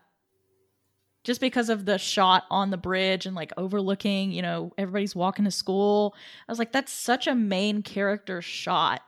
Just 1.25 1.40
because 1.40 1.70
of 1.70 1.87
the 1.87 1.99
shot 1.99 2.44
on 2.51 2.70
the 2.70 2.77
bridge 2.77 3.25
and 3.25 3.35
like 3.35 3.53
overlooking, 3.57 4.31
you 4.31 4.42
know, 4.42 4.73
everybody's 4.77 5.16
walking 5.16 5.47
to 5.47 5.51
school. 5.51 6.14
I 6.47 6.53
was 6.53 6.59
like, 6.59 6.73
that's 6.73 6.92
such 6.92 7.27
a 7.27 7.35
main 7.35 7.83
character 7.83 8.42
shot. 8.42 9.01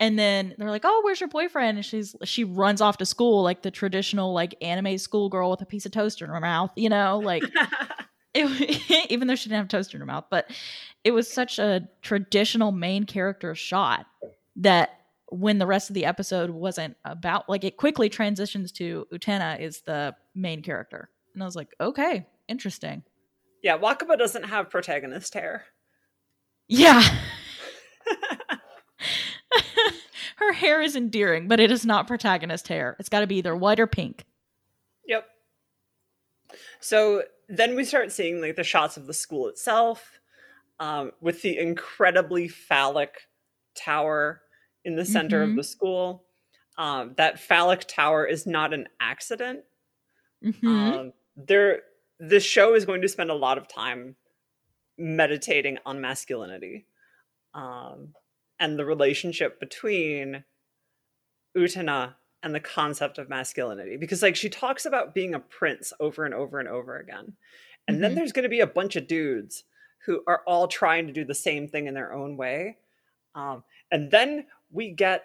And 0.00 0.18
then 0.18 0.54
they're 0.56 0.70
like, 0.70 0.86
"Oh, 0.86 1.02
where's 1.04 1.20
your 1.20 1.28
boyfriend?" 1.28 1.76
And 1.76 1.84
she's 1.84 2.16
she 2.24 2.42
runs 2.42 2.80
off 2.80 2.96
to 2.96 3.06
school 3.06 3.42
like 3.42 3.60
the 3.60 3.70
traditional 3.70 4.32
like 4.32 4.54
anime 4.62 4.96
schoolgirl 4.96 5.50
with 5.50 5.60
a 5.60 5.66
piece 5.66 5.84
of 5.84 5.92
toast 5.92 6.22
in 6.22 6.30
her 6.30 6.40
mouth, 6.40 6.72
you 6.74 6.88
know, 6.88 7.18
like 7.18 7.42
it, 8.34 9.06
even 9.10 9.28
though 9.28 9.34
she 9.34 9.50
didn't 9.50 9.58
have 9.58 9.68
toast 9.68 9.92
in 9.92 10.00
her 10.00 10.06
mouth, 10.06 10.24
but 10.30 10.50
it 11.04 11.10
was 11.10 11.30
such 11.30 11.58
a 11.58 11.86
traditional 12.00 12.72
main 12.72 13.04
character 13.04 13.54
shot 13.54 14.06
that 14.56 14.99
when 15.30 15.58
the 15.58 15.66
rest 15.66 15.90
of 15.90 15.94
the 15.94 16.04
episode 16.04 16.50
wasn't 16.50 16.96
about 17.04 17.48
like 17.48 17.64
it 17.64 17.76
quickly 17.76 18.08
transitions 18.08 18.72
to 18.72 19.06
Utena 19.12 19.60
is 19.60 19.82
the 19.82 20.14
main 20.34 20.62
character. 20.62 21.10
And 21.34 21.42
I 21.42 21.46
was 21.46 21.56
like, 21.56 21.74
okay, 21.80 22.26
interesting. 22.48 23.02
yeah, 23.62 23.78
Wakaba 23.78 24.18
doesn't 24.18 24.44
have 24.44 24.70
protagonist 24.70 25.34
hair. 25.34 25.64
Yeah. 26.68 27.02
Her 30.36 30.52
hair 30.52 30.80
is 30.82 30.96
endearing, 30.96 31.48
but 31.48 31.60
it 31.60 31.70
is 31.70 31.84
not 31.84 32.06
protagonist 32.06 32.68
hair. 32.68 32.96
It's 32.98 33.08
got 33.08 33.20
to 33.20 33.26
be 33.26 33.36
either 33.36 33.54
white 33.54 33.80
or 33.80 33.86
pink. 33.86 34.24
Yep. 35.06 35.26
So 36.80 37.24
then 37.48 37.76
we 37.76 37.84
start 37.84 38.12
seeing 38.12 38.40
like 38.40 38.56
the 38.56 38.64
shots 38.64 38.96
of 38.96 39.06
the 39.06 39.14
school 39.14 39.48
itself, 39.48 40.20
um, 40.78 41.12
with 41.20 41.42
the 41.42 41.58
incredibly 41.58 42.48
phallic 42.48 43.28
tower 43.74 44.40
in 44.84 44.96
the 44.96 45.04
center 45.04 45.44
Mhm. 45.44 45.50
of 45.50 45.56
the 45.56 45.64
school. 45.64 46.26
Um, 46.78 47.14
that 47.16 47.38
phallic 47.40 47.80
tower 47.86 48.26
is 48.26 48.46
not 48.46 48.72
an 48.72 48.88
accident. 49.00 49.64
Mhm. 50.42 51.00
Um, 51.00 51.12
there, 51.36 51.82
this 52.18 52.44
show 52.44 52.74
is 52.74 52.84
going 52.86 53.02
to 53.02 53.08
spend 53.08 53.30
a 53.30 53.34
lot 53.34 53.58
of 53.58 53.68
time 53.68 54.16
meditating 54.98 55.78
on 55.86 56.00
masculinity, 56.00 56.86
um, 57.54 58.14
and 58.58 58.78
the 58.78 58.84
relationship 58.86 59.60
between 59.60 60.44
Utena 61.56 62.16
and 62.42 62.54
the 62.54 62.60
concept 62.60 63.18
of 63.18 63.28
masculinity. 63.28 63.96
Because, 63.96 64.22
like, 64.22 64.36
she 64.36 64.48
talks 64.48 64.86
about 64.86 65.14
being 65.14 65.34
a 65.34 65.40
prince 65.40 65.92
over 66.00 66.24
and 66.24 66.34
over 66.34 66.58
and 66.58 66.68
over 66.68 66.98
again, 66.98 67.36
and 67.88 68.02
then 68.02 68.12
Mhm. 68.12 68.14
there's 68.14 68.32
going 68.32 68.44
to 68.44 68.48
be 68.48 68.60
a 68.60 68.66
bunch 68.66 68.96
of 68.96 69.06
dudes 69.06 69.64
who 70.04 70.22
are 70.26 70.42
all 70.46 70.68
trying 70.68 71.06
to 71.06 71.12
do 71.12 71.24
the 71.24 71.34
same 71.34 71.68
thing 71.68 71.86
in 71.86 71.94
their 71.94 72.12
own 72.12 72.36
way, 72.36 72.78
um, 73.34 73.64
and 73.90 74.10
then 74.10 74.46
we 74.70 74.90
get 74.90 75.24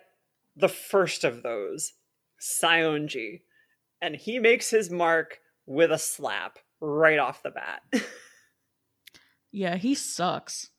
the 0.55 0.69
first 0.69 1.23
of 1.23 1.43
those, 1.43 1.93
Sionji, 2.39 3.41
and 4.01 4.15
he 4.15 4.39
makes 4.39 4.69
his 4.69 4.89
mark 4.89 5.39
with 5.65 5.91
a 5.91 5.97
slap 5.97 6.59
right 6.79 7.19
off 7.19 7.43
the 7.43 7.51
bat. 7.51 7.81
yeah, 9.51 9.75
he 9.75 9.95
sucks. 9.95 10.69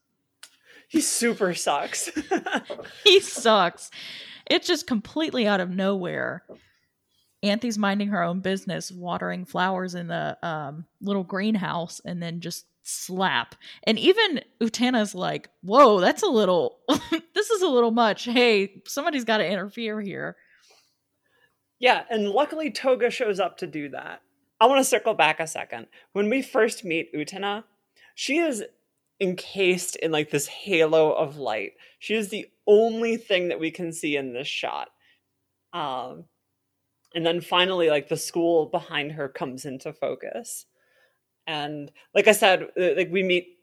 he 0.89 1.01
super 1.01 1.55
sucks. 1.55 2.11
he 3.05 3.21
sucks. 3.21 3.91
It's 4.47 4.67
just 4.67 4.87
completely 4.87 5.47
out 5.47 5.61
of 5.61 5.71
nowhere. 5.71 6.45
Anthy's 7.43 7.79
minding 7.79 8.09
her 8.09 8.23
own 8.23 8.41
business, 8.41 8.91
watering 8.91 9.45
flowers 9.45 9.95
in 9.95 10.09
the 10.09 10.39
um, 10.47 10.87
little 11.01 11.25
greenhouse, 11.25 12.01
and 12.05 12.23
then 12.23 12.41
just 12.41 12.67
slap. 12.87 13.55
And 13.85 13.99
even 13.99 14.41
Utena's 14.61 15.15
like, 15.15 15.49
"Whoa, 15.63 16.01
that's 16.01 16.23
a 16.23 16.29
little. 16.29 16.79
this 17.35 17.51
is 17.51 17.63
a 17.63 17.69
little 17.69 17.91
much. 17.91 18.25
Hey, 18.25 18.83
somebody's 18.87 19.25
got 19.25 19.39
to 19.39 19.49
interfere 19.49 20.01
here." 20.01 20.37
yeah, 21.79 22.05
and 22.11 22.31
luckily 22.31 22.71
Toga 22.71 23.11
shows 23.11 23.41
up 23.41 23.59
to 23.59 23.67
do 23.67 23.89
that. 23.91 24.23
I 24.61 24.67
want 24.67 24.81
to 24.81 24.85
circle 24.85 25.15
back 25.15 25.41
a 25.41 25.47
second. 25.47 25.87
When 26.13 26.31
we 26.31 26.41
first 26.41 26.85
meet 26.85 27.15
Utena, 27.15 27.65
she 28.15 28.39
is 28.39 28.65
encased 29.21 29.97
in 29.97 30.11
like 30.11 30.31
this 30.31 30.47
halo 30.47 31.13
of 31.13 31.37
light. 31.37 31.73
She 31.99 32.15
is 32.15 32.31
the 32.31 32.47
only 32.67 33.17
thing 33.17 33.49
that 33.49 33.61
we 33.61 33.71
can 33.71 33.93
see 33.93 34.17
in 34.17 34.33
this 34.33 34.49
shot. 34.49 34.89
Um, 35.73 36.25
and 37.15 37.25
then 37.25 37.41
finally, 37.43 37.91
like 37.91 38.09
the 38.09 38.17
school 38.17 38.67
behind 38.67 39.13
her 39.13 39.29
comes 39.29 39.67
into 39.67 39.93
focus. 39.93 40.65
And 41.47 41.91
like 42.15 42.29
I 42.29 42.33
said, 42.33 42.65
uh, 42.79 42.91
like 42.97 43.11
we 43.11 43.23
meet 43.23 43.59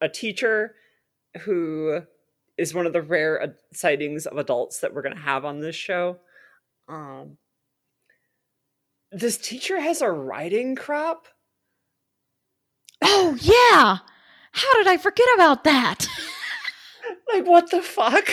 a- 0.00 0.08
teacher 0.08 0.74
who 1.40 2.00
is 2.56 2.72
one 2.74 2.86
of 2.86 2.92
the 2.92 3.02
rare 3.02 3.56
sightings 3.72 4.26
of 4.26 4.38
adults 4.38 4.80
that 4.80 4.94
we're 4.94 5.02
going 5.02 5.14
to 5.14 5.20
have 5.20 5.44
on 5.44 5.60
this 5.60 5.76
show. 5.76 6.18
Um, 6.88 7.36
this 9.12 9.36
teacher 9.38 9.80
has 9.80 10.00
a 10.00 10.10
riding 10.10 10.76
crop. 10.76 11.26
Oh 13.02 13.36
yeah, 13.40 13.98
how 14.52 14.74
did 14.78 14.86
I 14.86 14.96
forget 14.96 15.26
about 15.34 15.64
that? 15.64 16.06
Like, 17.32 17.46
what 17.46 17.70
the 17.70 17.82
fuck? 17.82 18.28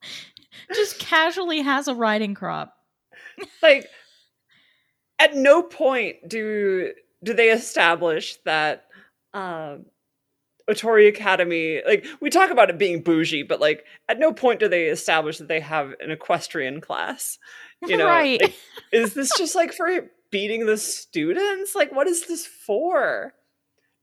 just 0.74 0.98
casually 0.98 1.60
has 1.62 1.88
a 1.88 1.94
riding 1.94 2.34
crop. 2.34 2.74
like, 3.62 3.88
at 5.18 5.34
no 5.36 5.62
point 5.62 6.28
do 6.28 6.92
do 7.22 7.34
they 7.34 7.50
establish 7.50 8.36
that 8.44 8.86
um, 9.34 9.86
Otori 10.68 11.08
Academy, 11.08 11.82
like, 11.86 12.06
we 12.20 12.30
talk 12.30 12.50
about 12.50 12.70
it 12.70 12.78
being 12.78 13.02
bougie, 13.02 13.42
but 13.42 13.60
like, 13.60 13.84
at 14.08 14.18
no 14.18 14.32
point 14.32 14.60
do 14.60 14.68
they 14.68 14.86
establish 14.86 15.38
that 15.38 15.48
they 15.48 15.60
have 15.60 15.94
an 16.00 16.10
equestrian 16.10 16.80
class. 16.80 17.38
You 17.86 17.96
know, 17.96 18.06
right? 18.06 18.40
like, 18.40 18.54
is 18.92 19.14
this 19.14 19.32
just 19.36 19.54
like 19.54 19.72
for 19.72 20.08
beating 20.30 20.66
the 20.66 20.76
students? 20.76 21.74
Like, 21.74 21.92
what 21.92 22.06
is 22.06 22.26
this 22.26 22.46
for? 22.46 23.34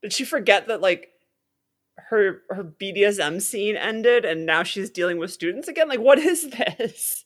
Did 0.01 0.13
she 0.13 0.25
forget 0.25 0.67
that 0.67 0.81
like 0.81 1.09
her 2.09 2.41
her 2.49 2.63
BDSM 2.63 3.41
scene 3.41 3.75
ended 3.75 4.25
and 4.25 4.45
now 4.45 4.63
she's 4.63 4.89
dealing 4.89 5.17
with 5.17 5.31
students 5.31 5.67
again? 5.67 5.87
Like, 5.87 5.99
what 5.99 6.19
is 6.19 6.49
this? 6.77 7.23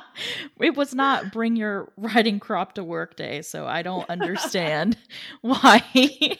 it 0.60 0.76
was 0.76 0.94
not 0.94 1.32
bring 1.32 1.56
your 1.56 1.92
riding 1.96 2.40
crop 2.40 2.74
to 2.74 2.84
work 2.84 3.16
day, 3.16 3.42
so 3.42 3.66
I 3.66 3.82
don't 3.82 4.08
understand 4.08 4.96
why 5.40 5.82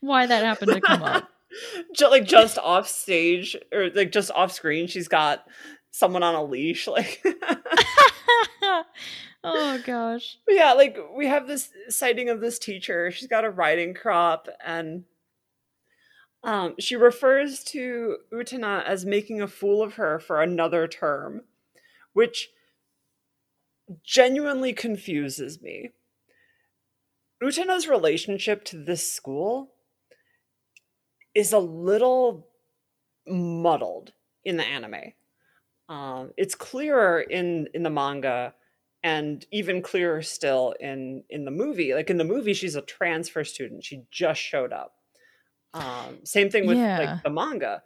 why 0.00 0.26
that 0.26 0.44
happened 0.44 0.72
to 0.72 0.80
come 0.80 1.02
up. 1.02 1.28
Just, 1.94 2.10
like 2.10 2.24
just 2.24 2.58
off 2.58 2.88
stage 2.88 3.56
or 3.72 3.90
like 3.90 4.12
just 4.12 4.30
off 4.30 4.52
screen, 4.52 4.86
she's 4.86 5.08
got 5.08 5.44
someone 5.90 6.22
on 6.22 6.34
a 6.34 6.42
leash, 6.42 6.86
like. 6.86 7.22
oh 9.44 9.80
gosh. 9.84 10.38
But 10.46 10.54
yeah, 10.54 10.72
like 10.72 10.98
we 11.14 11.26
have 11.26 11.46
this 11.46 11.70
sighting 11.88 12.28
of 12.30 12.40
this 12.40 12.58
teacher. 12.58 13.10
She's 13.10 13.28
got 13.28 13.44
a 13.44 13.50
riding 13.50 13.92
crop, 13.92 14.48
and 14.64 15.04
um, 16.42 16.74
she 16.78 16.96
refers 16.96 17.62
to 17.64 18.16
Utena 18.32 18.84
as 18.84 19.04
making 19.04 19.40
a 19.40 19.46
fool 19.46 19.82
of 19.82 19.94
her 19.94 20.18
for 20.18 20.42
another 20.42 20.88
term, 20.88 21.42
which 22.14 22.48
genuinely 24.04 24.72
confuses 24.72 25.60
me. 25.60 25.90
Utena's 27.40 27.88
relationship 27.88 28.64
to 28.66 28.82
this 28.82 29.12
school 29.12 29.72
is 31.34 31.52
a 31.52 31.58
little 31.58 32.48
muddled 33.26 34.12
in 34.44 34.56
the 34.56 34.64
anime. 34.64 35.12
Um, 35.88 36.32
it's 36.36 36.54
clearer 36.54 37.20
in 37.20 37.68
in 37.74 37.82
the 37.82 37.90
manga, 37.90 38.54
and 39.02 39.44
even 39.50 39.82
clearer 39.82 40.22
still 40.22 40.74
in 40.78 41.24
in 41.28 41.44
the 41.44 41.50
movie. 41.50 41.94
Like 41.94 42.10
in 42.10 42.18
the 42.18 42.24
movie, 42.24 42.54
she's 42.54 42.76
a 42.76 42.82
transfer 42.82 43.44
student. 43.44 43.84
She 43.84 44.04
just 44.10 44.40
showed 44.40 44.72
up. 44.72 44.94
Um, 45.74 46.24
same 46.24 46.50
thing 46.50 46.66
with 46.66 46.76
Yeah. 46.78 46.98
like 46.98 47.22
the 47.22 47.30
manga. 47.30 47.82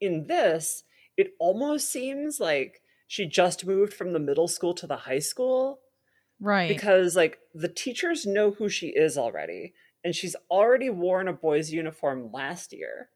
In 0.00 0.26
this, 0.26 0.84
it 1.16 1.34
almost 1.38 1.90
seems 1.90 2.38
like 2.40 2.79
she 3.10 3.26
just 3.26 3.66
moved 3.66 3.92
from 3.92 4.12
the 4.12 4.20
middle 4.20 4.46
school 4.46 4.72
to 4.72 4.86
the 4.86 4.98
high 4.98 5.18
school 5.18 5.80
Right. 6.38 6.68
because 6.68 7.16
like 7.16 7.40
the 7.52 7.66
teachers 7.68 8.24
know 8.24 8.52
who 8.52 8.68
she 8.68 8.86
is 8.90 9.18
already 9.18 9.74
and 10.04 10.14
she's 10.14 10.36
already 10.48 10.90
worn 10.90 11.26
a 11.26 11.32
boy's 11.32 11.72
uniform 11.72 12.30
last 12.32 12.72
year. 12.72 13.08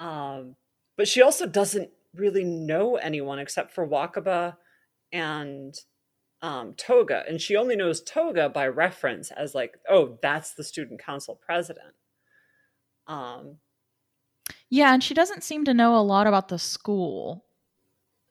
Um 0.00 0.56
but 0.96 1.06
she 1.06 1.22
also 1.22 1.46
doesn't 1.46 1.90
really 2.12 2.42
know 2.42 2.96
anyone 2.96 3.38
except 3.38 3.72
for 3.72 3.86
wakaba 3.86 4.56
and 5.12 5.72
um 6.42 6.74
toga 6.74 7.22
and 7.28 7.40
she 7.40 7.54
only 7.54 7.76
knows 7.76 8.02
toga 8.02 8.48
by 8.48 8.66
reference 8.66 9.30
as 9.30 9.54
like 9.54 9.78
oh 9.88 10.18
that's 10.22 10.54
the 10.54 10.64
student 10.64 11.00
council 11.00 11.36
president. 11.46 11.94
Um 13.06 13.58
yeah, 14.68 14.92
and 14.92 15.04
she 15.04 15.14
doesn't 15.14 15.44
seem 15.44 15.64
to 15.66 15.72
know 15.72 15.96
a 15.96 16.02
lot 16.02 16.26
about 16.26 16.48
the 16.48 16.58
school 16.58 17.44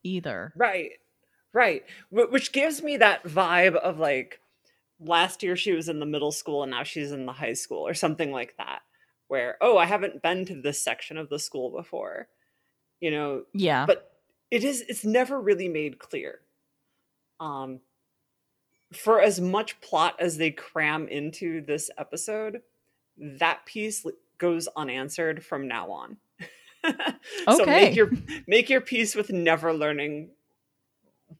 either. 0.04 0.52
Right. 0.56 0.92
Right. 1.52 1.84
Wh- 2.10 2.30
Which 2.30 2.52
gives 2.52 2.82
me 2.82 2.96
that 2.98 3.24
vibe 3.24 3.74
of 3.74 3.98
like 3.98 4.40
last 5.00 5.42
year 5.42 5.56
she 5.56 5.72
was 5.72 5.88
in 5.88 5.98
the 6.00 6.06
middle 6.06 6.32
school 6.32 6.62
and 6.62 6.70
now 6.70 6.82
she's 6.84 7.10
in 7.12 7.26
the 7.26 7.32
high 7.32 7.52
school 7.54 7.86
or 7.86 7.94
something 7.94 8.30
like 8.30 8.56
that. 8.58 8.82
Where, 9.28 9.56
oh, 9.60 9.76
I 9.78 9.86
haven't 9.86 10.22
been 10.22 10.44
to 10.46 10.60
this 10.60 10.80
section 10.82 11.16
of 11.16 11.28
the 11.30 11.38
school 11.38 11.70
before. 11.70 12.28
You 13.00 13.10
know, 13.10 13.42
Yeah. 13.52 13.86
but 13.86 14.12
it 14.50 14.62
is 14.64 14.82
it's 14.88 15.04
never 15.04 15.40
really 15.40 15.68
made 15.68 15.98
clear. 15.98 16.40
Um 17.40 17.80
for 18.92 19.20
as 19.20 19.40
much 19.40 19.80
plot 19.80 20.14
as 20.20 20.36
they 20.36 20.50
cram 20.52 21.08
into 21.08 21.60
this 21.62 21.90
episode, 21.98 22.62
that 23.16 23.66
piece 23.66 24.06
goes 24.38 24.68
unanswered 24.76 25.44
from 25.44 25.66
now 25.66 25.90
on. 25.90 26.16
so 27.48 27.62
Okay. 27.62 27.64
make 27.86 27.96
your 27.96 28.10
make 28.46 28.68
your 28.70 28.80
peace 28.80 29.14
with 29.14 29.30
never 29.30 29.72
learning 29.72 30.30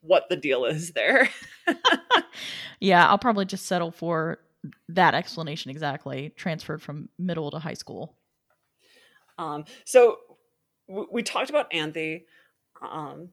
what 0.00 0.28
the 0.28 0.36
deal 0.36 0.64
is 0.64 0.92
there. 0.92 1.28
yeah, 2.80 3.06
I'll 3.08 3.18
probably 3.18 3.44
just 3.44 3.66
settle 3.66 3.90
for 3.90 4.38
that 4.88 5.14
explanation 5.14 5.70
exactly. 5.70 6.32
Transferred 6.36 6.82
from 6.82 7.08
middle 7.18 7.50
to 7.50 7.58
high 7.58 7.74
school. 7.74 8.16
Um, 9.38 9.64
so 9.84 10.18
w- 10.88 11.08
we 11.12 11.22
talked 11.22 11.50
about 11.50 11.72
Anthy. 11.72 12.26
Um, 12.82 13.30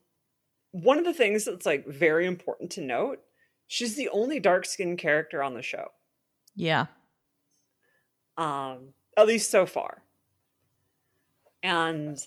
one 0.72 0.98
of 0.98 1.06
the 1.06 1.14
things 1.14 1.46
that's 1.46 1.66
like 1.66 1.88
very 1.88 2.26
important 2.26 2.72
to 2.72 2.82
note, 2.82 3.20
she's 3.68 3.96
the 3.96 4.10
only 4.10 4.40
dark 4.40 4.66
skinned 4.66 4.98
character 4.98 5.42
on 5.44 5.54
the 5.54 5.62
show. 5.62 5.88
Yeah. 6.56 6.88
um 8.38 8.94
at 9.18 9.28
least 9.28 9.50
so 9.52 9.66
far 9.66 10.04
and 11.64 12.18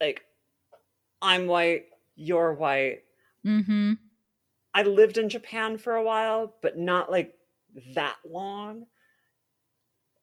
like 0.00 0.24
i'm 1.22 1.46
white 1.46 1.86
you're 2.16 2.52
white. 2.54 3.02
Mm-hmm. 3.44 3.94
i 4.72 4.82
lived 4.82 5.18
in 5.18 5.28
japan 5.28 5.78
for 5.78 5.94
a 5.94 6.02
while 6.02 6.54
but 6.62 6.78
not 6.78 7.10
like 7.10 7.34
that 7.94 8.16
long. 8.24 8.86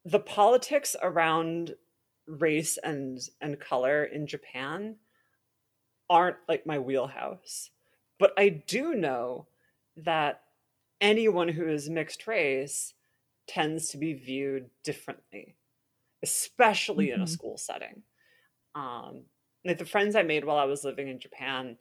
The 0.06 0.19
politics 0.19 0.95
around 1.02 1.76
race 2.28 2.78
and 2.78 3.19
and 3.41 3.60
color 3.60 4.06
in 4.06 4.26
japan 4.28 4.95
aren't 6.10 6.38
like 6.47 6.65
my 6.65 6.80
wheelhouse. 6.80 7.69
But 8.19 8.34
i 8.38 8.50
do 8.50 8.93
know 8.93 9.47
that 9.97 10.41
anyone 11.02 11.50
who 11.50 11.67
is 11.67 11.89
mixed 11.89 12.28
race 12.28 12.93
tends 13.47 13.89
to 13.89 13.97
be 13.97 14.13
viewed 14.13 14.69
differently 14.84 15.56
especially 16.23 17.12
in 17.12 17.21
a 17.21 17.27
Mhm. 17.27 17.27
school 17.27 17.57
setting 17.57 18.03
um 18.75 19.25
like 19.65 19.77
the 19.77 19.86
friends 19.86 20.15
i 20.15 20.23
made 20.23 20.45
while 20.45 20.57
i 20.57 20.65
was 20.65 20.84
living 20.84 21.07
in 21.07 21.19
japan 21.19 21.77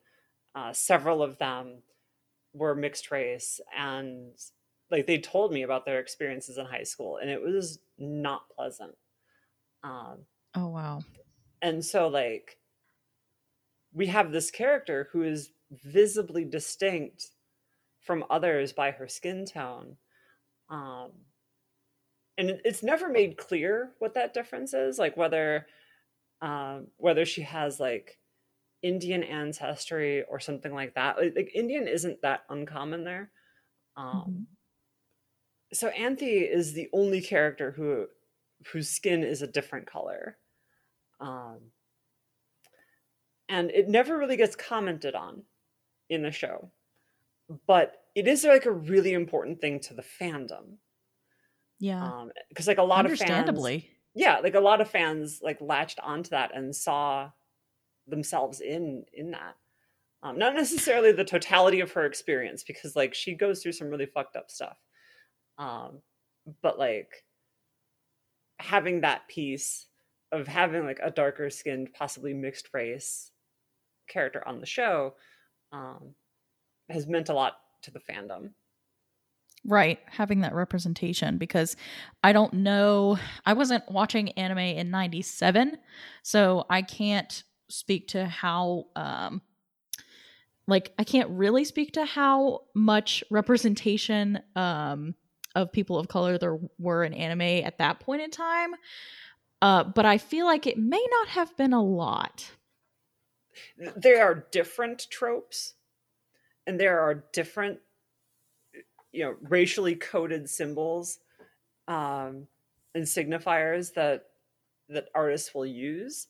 uh, 0.55 0.73
several 0.73 1.23
of 1.23 1.39
them 1.39 1.83
were 2.55 2.75
mixed 2.75 3.11
race 3.11 3.61
and 3.77 4.39
like 4.91 5.07
they 5.07 5.19
told 5.19 5.53
me 5.53 5.63
about 5.63 5.87
their 5.87 6.01
experiences 6.01 6.59
in 6.59 6.67
high 6.67 6.83
school 6.85 7.19
and 7.19 7.31
it 7.31 7.43
was 7.43 7.81
not 7.99 8.51
pleasant 8.51 8.97
um 9.85 10.27
Oh 10.55 10.69
wow. 10.69 11.05
and 11.63 11.85
so 11.85 12.09
like 12.09 12.59
we 13.93 14.07
have 14.07 14.33
this 14.33 14.51
character 14.51 15.09
who 15.13 15.23
is 15.23 15.53
visibly 15.71 16.45
distinct 16.45 17.31
from 18.01 18.25
others 18.31 18.73
by 18.73 18.91
her 18.93 19.09
skin 19.09 19.45
tone 19.47 19.99
um 20.71 21.13
and 22.39 22.61
it's 22.65 22.83
never 22.83 23.09
made 23.09 23.37
clear 23.37 23.93
what 23.99 24.15
that 24.15 24.35
difference 24.35 24.75
is 24.75 24.99
like 24.99 25.17
whether 25.17 25.67
um 26.43 26.89
whether 26.99 27.25
she 27.25 27.43
has 27.43 27.81
like 27.81 28.19
indian 28.83 29.23
ancestry 29.25 30.25
or 30.25 30.41
something 30.41 30.75
like 30.75 30.95
that 30.95 31.19
like, 31.19 31.35
like 31.37 31.51
indian 31.55 31.89
isn't 31.89 32.23
that 32.23 32.45
uncommon 32.51 33.05
there 33.05 33.33
um 33.97 34.31
Mhm. 34.31 34.47
so 35.73 35.89
Anthy 35.89 36.39
is 36.41 36.73
the 36.73 36.89
only 36.93 37.21
character 37.21 37.71
who 37.73 38.09
whose 38.73 38.89
skin 38.91 39.23
is 39.25 39.41
a 39.43 39.47
different 39.47 39.87
color. 39.87 40.39
Um, 41.21 41.73
and 43.49 43.71
it 43.71 43.89
never 43.89 44.17
really 44.17 44.37
gets 44.37 44.57
commented 44.57 45.15
on 45.15 45.45
in 46.11 46.23
the 46.23 46.33
show. 46.33 46.73
But 47.67 48.07
it 48.15 48.29
is 48.29 48.45
like 48.45 48.67
a 48.67 48.73
really 48.73 49.13
important 49.13 49.61
thing 49.61 49.81
to 49.81 49.95
the 49.95 50.03
fandom. 50.03 50.79
Yeah. 51.81 52.05
Um, 52.05 52.31
because 52.49 52.69
like 52.69 52.79
a 52.79 52.83
lot 52.83 53.07
of 53.07 53.11
fans 53.11 53.23
Understandably. 53.23 53.91
yeah, 54.15 54.39
like 54.39 54.55
a 54.55 54.61
lot 54.61 54.81
of 54.81 54.89
fans 54.89 55.41
like 55.43 55.61
latched 55.61 55.99
onto 56.01 56.31
that 56.31 56.55
and 56.55 56.77
saw 56.77 57.31
themselves 58.07 58.61
in 58.61 59.05
in 59.13 59.33
that. 59.33 59.57
Um, 60.23 60.39
not 60.39 60.55
necessarily 60.55 61.13
the 61.13 61.25
totality 61.25 61.81
of 61.81 61.93
her 61.93 62.05
experience 62.05 62.63
because 62.63 62.95
like 62.95 63.15
she 63.15 63.35
goes 63.35 63.63
through 63.63 63.73
some 63.73 63.89
really 63.89 64.07
fucked 64.07 64.37
up 64.37 64.51
stuff. 64.51 64.77
Um, 65.59 66.03
but 66.63 66.79
like 66.79 67.25
having 68.59 69.01
that 69.01 69.27
piece 69.29 69.87
of 70.33 70.47
having 70.47 70.85
like 70.85 71.01
a 71.03 71.11
darker 71.11 71.49
skinned, 71.51 71.93
possibly 71.95 72.35
mixed 72.35 72.69
race 72.73 73.31
character 74.09 74.47
on 74.47 74.61
the 74.61 74.67
show 74.67 75.15
um, 75.73 76.15
has 76.91 77.07
meant 77.07 77.31
a 77.31 77.35
lot 77.35 77.55
to 77.83 77.91
the 77.91 78.01
fandom. 78.01 78.51
Right, 79.67 79.99
having 80.07 80.41
that 80.41 80.55
representation 80.55 81.37
because 81.37 81.77
I 82.25 82.33
don't 82.33 82.55
know. 82.55 83.19
I 83.45 83.53
wasn't 83.53 83.85
watching 83.91 84.31
anime 84.33 84.59
in 84.59 84.91
97, 84.91 85.77
so 86.23 86.65
I 86.71 86.81
can't 86.81 87.43
speak 87.69 88.09
to 88.09 88.27
how 88.27 88.87
um 88.97 89.43
like 90.67 90.93
I 90.99 91.05
can't 91.05 91.29
really 91.31 91.65
speak 91.65 91.93
to 91.93 92.07
how 92.07 92.63
much 92.75 93.23
representation 93.31 94.41
um 94.57 95.15
of 95.55 95.73
people 95.73 95.99
of 95.99 96.09
color 96.09 96.39
there 96.39 96.59
were 96.79 97.05
in 97.05 97.13
anime 97.13 97.43
at 97.67 97.79
that 97.79 98.01
point 98.01 98.23
in 98.23 98.31
time. 98.31 98.71
Uh 99.61 99.85
but 99.85 100.07
I 100.07 100.17
feel 100.17 100.47
like 100.47 100.67
it 100.67 100.79
may 100.79 101.05
not 101.11 101.29
have 101.29 101.55
been 101.59 101.75
a 101.75 101.83
lot. 101.83 102.51
there 103.95 104.23
are 104.23 104.47
different 104.51 105.07
tropes 105.11 105.75
and 106.67 106.81
there 106.81 107.01
are 107.01 107.25
different 107.33 107.81
you 109.13 109.25
know 109.25 109.37
racially 109.43 109.95
coded 109.97 110.49
symbols 110.49 111.21
um, 111.89 112.47
and 112.95 113.05
signifiers 113.05 113.95
that 113.95 114.27
that 114.89 115.09
artists 115.15 115.55
will 115.55 115.67
use 115.67 116.29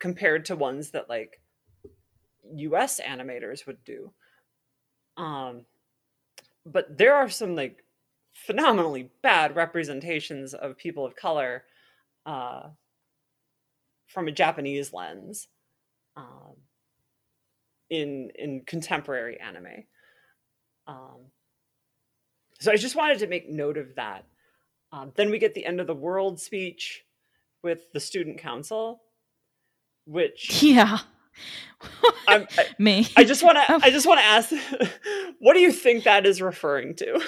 compared 0.00 0.44
to 0.46 0.56
ones 0.56 0.90
that 0.92 1.08
like 1.08 1.40
us 2.72 3.00
animators 3.00 3.66
would 3.66 3.82
do 3.84 4.12
Um, 5.16 5.66
but 6.66 6.98
there 6.98 7.14
are 7.16 7.28
some 7.30 7.56
like 7.56 7.84
phenomenally 8.34 9.10
bad 9.22 9.56
representations 9.56 10.54
of 10.54 10.78
people 10.78 11.06
of 11.06 11.16
color 11.16 11.64
uh, 12.26 12.70
from 14.08 14.28
a 14.28 14.32
Japanese 14.32 14.92
lens 14.92 15.48
um, 16.16 16.56
in 17.90 18.30
in 18.36 18.62
contemporary 18.66 19.38
anime. 19.40 19.84
Um, 20.86 21.30
so 22.60 22.70
I 22.70 22.76
just 22.76 22.96
wanted 22.96 23.18
to 23.20 23.26
make 23.26 23.48
note 23.48 23.78
of 23.78 23.94
that. 23.96 24.24
Um, 24.92 25.12
then 25.14 25.30
we 25.30 25.38
get 25.38 25.54
the 25.54 25.64
end 25.64 25.80
of 25.80 25.86
the 25.86 25.94
world 25.94 26.40
speech 26.40 27.04
with 27.62 27.92
the 27.92 28.00
student 28.00 28.38
council, 28.38 29.02
which 30.04 30.62
yeah. 30.62 30.98
I'm, 32.28 32.46
I, 32.58 32.66
Me. 32.78 33.08
I 33.16 33.24
just 33.24 33.42
want 33.42 33.56
to. 33.56 33.80
I 33.82 33.90
just 33.90 34.06
want 34.06 34.20
to 34.20 34.26
ask, 34.26 34.52
what 35.38 35.54
do 35.54 35.60
you 35.60 35.72
think 35.72 36.04
that 36.04 36.26
is 36.26 36.42
referring 36.42 36.94
to? 36.96 37.20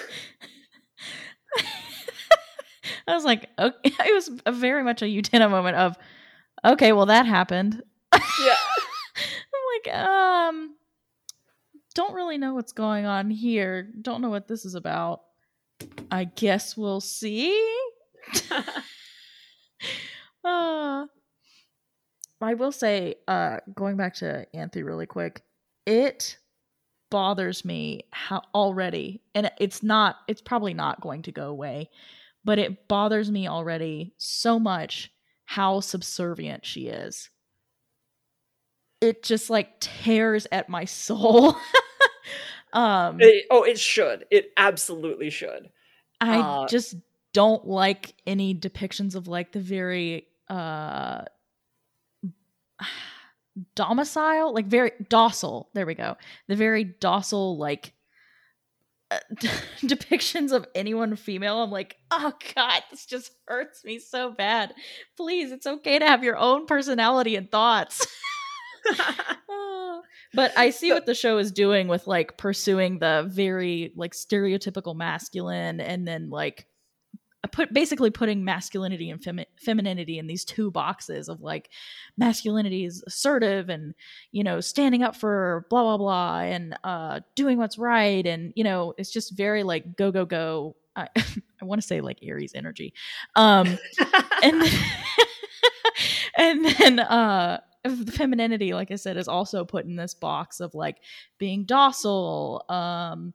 I 3.07 3.14
was 3.14 3.24
like, 3.24 3.49
okay, 3.59 3.91
it 4.07 4.14
was 4.14 4.30
a 4.47 4.53
very 4.53 4.85
much 4.85 5.03
a 5.03 5.07
Utena 5.07 5.51
moment 5.51 5.76
of, 5.76 5.97
okay, 6.64 6.93
well 6.93 7.07
that 7.07 7.26
happened. 7.26 7.83
Yeah. 8.12 8.55
I'm 9.55 9.93
like, 9.95 9.97
um, 9.97 10.76
don't 11.93 12.14
really 12.14 12.38
know 12.38 12.55
what's 12.55 12.72
going 12.72 13.07
on 13.07 13.30
here. 13.30 13.90
Don't 14.01 14.20
know 14.22 14.30
what 14.30 14.49
this 14.49 14.64
is 14.64 14.74
about. 14.74 15.22
I 16.11 16.24
guess 16.24 16.76
we'll 16.76 17.01
see. 17.01 17.53
uh, 20.45 21.07
I 22.40 22.55
will 22.55 22.72
say, 22.72 23.16
uh, 23.28 23.59
going 23.74 23.97
back 23.97 24.14
to 24.16 24.47
Anthy 24.55 24.82
really 24.82 25.07
quick, 25.07 25.43
it 25.86 26.38
bothers 27.11 27.64
me 27.64 28.03
how 28.11 28.43
already, 28.55 29.22
and 29.34 29.51
it's 29.61 29.82
not, 29.82 30.16
it's 30.28 30.40
probably 30.40 30.74
not 30.74 31.01
going 31.01 31.22
to 31.22 31.32
go 31.32 31.49
away, 31.49 31.90
but 32.45 32.59
it 32.59 32.88
bothers 32.88 33.30
me 33.30 33.49
already 33.49 34.14
so 34.16 34.59
much 34.59 35.12
how 35.45 35.80
subservient 35.80 36.64
she 36.64 36.88
is. 36.88 37.28
It 39.03 39.22
just 39.22 39.50
like 39.50 39.80
tears 39.80 40.46
at 40.53 40.68
my 40.68 40.84
soul. 40.86 41.57
um, 42.72 43.20
It- 43.20 43.46
oh, 43.50 43.64
it 43.64 43.78
should. 43.78 44.24
It 44.30 44.53
absolutely 44.57 45.28
should. 45.30 45.70
I 46.20 46.38
Uh, 46.38 46.66
just 46.68 46.94
don't 47.32 47.66
like 47.66 48.14
any 48.26 48.55
depictions 48.55 49.14
of 49.16 49.26
like 49.26 49.53
the 49.53 49.61
very 49.61 50.28
uh 50.48 51.24
domicile, 53.74 54.55
like 54.55 54.66
very 54.66 54.92
docile. 55.09 55.68
There 55.74 55.86
we 55.86 55.94
go. 55.94 56.16
The 56.48 56.57
very 56.57 56.84
docile 56.84 57.59
like 57.59 57.92
uh, 59.11 59.18
depictions 59.82 60.53
of 60.53 60.66
anyone 60.74 61.16
female. 61.16 61.62
I'm 61.62 61.70
like, 61.70 61.96
"Oh 62.11 62.32
god, 62.55 62.82
this 62.90 63.05
just 63.07 63.32
hurts 63.46 63.84
me 63.84 63.98
so 63.98 64.30
bad. 64.30 64.74
Please, 65.16 65.53
it's 65.53 65.66
okay 65.66 65.98
to 65.98 66.07
have 66.07 66.22
your 66.24 66.36
own 66.36 66.66
personality 66.66 67.36
and 67.36 67.50
thoughts." 67.50 68.07
But 70.35 70.57
I 70.57 70.70
see 70.70 70.93
what 70.93 71.05
the 71.05 71.14
show 71.14 71.39
is 71.39 71.53
doing 71.53 71.89
with 71.89 72.07
like 72.07 72.39
pursuing 72.39 72.99
the 72.99 73.28
very 73.28 73.93
like 73.97 74.14
stereotypical 74.14 74.97
masculine 74.97 75.80
and 75.80 76.09
then 76.09 76.30
like 76.30 76.66
put 77.51 77.72
basically 77.72 78.11
putting 78.11 78.45
masculinity 78.45 79.11
and 79.11 79.20
femi- 79.20 79.47
femininity 79.57 80.18
in 80.18 80.26
these 80.26 80.45
two 80.45 80.70
boxes 80.70 81.28
of 81.28 81.41
like 81.41 81.70
masculinity 82.16 82.85
is 82.85 83.03
assertive 83.07 83.68
and 83.68 83.95
you 84.30 84.43
know 84.43 84.61
standing 84.61 85.03
up 85.03 85.16
for 85.16 85.66
blah 85.68 85.83
blah 85.83 85.99
blah 85.99 86.39
and 86.41 86.78
uh 86.85 87.20
doing 87.35 87.59
what's 87.59 87.76
right 87.78 88.26
and 88.26 88.53
you 88.57 88.64
know 88.64 88.95
it's 88.97 89.11
just 89.11 89.37
very 89.37 89.62
like 89.62 89.97
go 89.97 90.11
go 90.11 90.24
go. 90.24 90.76
I, 90.95 91.09
I 91.16 91.64
want 91.64 91.80
to 91.80 91.87
say 91.87 92.01
like 92.01 92.18
Aries 92.22 92.53
energy. 92.55 92.95
Um 93.35 93.78
and 94.43 94.62
and 96.37 96.64
then 96.64 97.01
uh 97.01 97.61
femininity 98.12 98.74
like 98.74 98.91
i 98.91 98.95
said 98.95 99.16
is 99.16 99.26
also 99.28 99.64
put 99.64 99.85
in 99.85 99.97
this 99.97 100.14
box 100.14 100.61
of 100.61 100.72
like 100.74 100.99
being 101.39 101.64
docile 101.64 102.64
um 102.68 103.33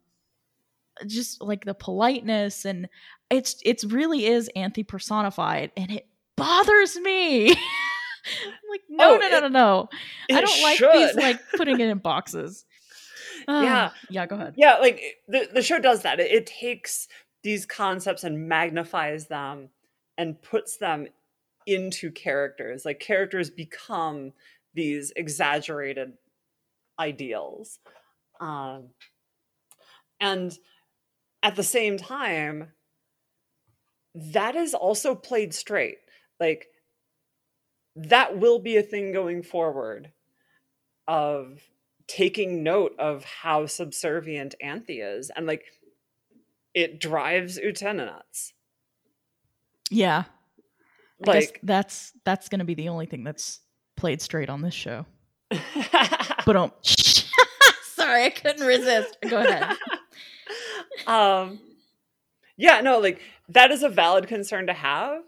just 1.05 1.41
like 1.41 1.65
the 1.65 1.73
politeness 1.73 2.65
and 2.65 2.87
it's 3.29 3.57
it's 3.65 3.83
really 3.83 4.25
is 4.25 4.49
Anthy 4.55 4.83
personified 4.83 5.71
and 5.77 5.91
it 5.91 6.07
bothers 6.35 6.95
me. 6.97 7.49
I'm 7.51 7.55
like 8.69 8.81
no 8.89 9.15
Oh, 9.15 9.17
no 9.17 9.29
no 9.29 9.37
it- 9.37 9.41
no 9.41 9.47
no. 9.49 9.89
I 10.31 10.41
don't 10.41 10.63
like 10.63 10.79
these 10.79 11.15
like 11.15 11.39
putting 11.55 11.79
it 11.79 11.89
in 11.89 11.97
boxes. 11.99 12.65
Ah, 13.47 13.63
Yeah. 13.63 13.89
yeah 14.09 14.25
go 14.25 14.35
ahead. 14.37 14.53
Yeah 14.57 14.77
like 14.79 15.01
the, 15.27 15.47
the 15.53 15.61
show 15.61 15.77
does 15.77 16.01
that. 16.03 16.19
It, 16.19 16.31
it 16.31 16.45
takes 16.47 17.07
these 17.43 17.65
concepts 17.65 18.23
and 18.23 18.47
magnifies 18.47 19.27
them 19.27 19.69
and 20.17 20.41
puts 20.41 20.77
them 20.77 21.07
into 21.67 22.09
characters 22.09 22.85
like 22.85 22.99
characters 22.99 23.49
become 23.49 24.31
these 24.73 25.11
exaggerated 25.15 26.13
ideals 26.99 27.79
um, 28.39 28.89
and 30.19 30.57
at 31.43 31.55
the 31.55 31.63
same 31.63 31.97
time 31.97 32.71
that 34.15 34.55
is 34.55 34.73
also 34.73 35.13
played 35.13 35.53
straight 35.53 35.97
like 36.39 36.67
that 37.95 38.37
will 38.37 38.59
be 38.59 38.77
a 38.77 38.83
thing 38.83 39.11
going 39.11 39.43
forward 39.43 40.11
of 41.07 41.61
taking 42.07 42.63
note 42.63 42.93
of 42.97 43.25
how 43.25 43.65
subservient 43.65 44.55
Anthy 44.61 45.01
is 45.01 45.29
and 45.35 45.45
like 45.45 45.65
it 46.73 46.99
drives 46.99 47.59
Utena 47.59 48.05
nuts. 48.05 48.53
yeah 49.89 50.23
Like 51.25 51.59
that's 51.63 52.13
that's 52.25 52.49
gonna 52.49 52.65
be 52.65 52.75
the 52.75 52.89
only 52.89 53.05
thing 53.05 53.23
that's 53.23 53.59
played 53.95 54.21
straight 54.21 54.49
on 54.49 54.61
this 54.61 54.73
show 54.75 55.05
but 56.45 56.55
um 56.55 56.71
sorry 56.83 58.25
i 58.25 58.29
couldn't 58.29 58.65
resist 58.67 59.17
go 59.27 59.37
ahead 59.39 59.75
um 61.07 61.59
yeah, 62.57 62.81
no, 62.81 62.97
like 62.99 63.21
that 63.49 63.71
is 63.71 63.83
a 63.83 63.89
valid 63.89 64.27
concern 64.27 64.67
to 64.67 64.73
have. 64.73 65.21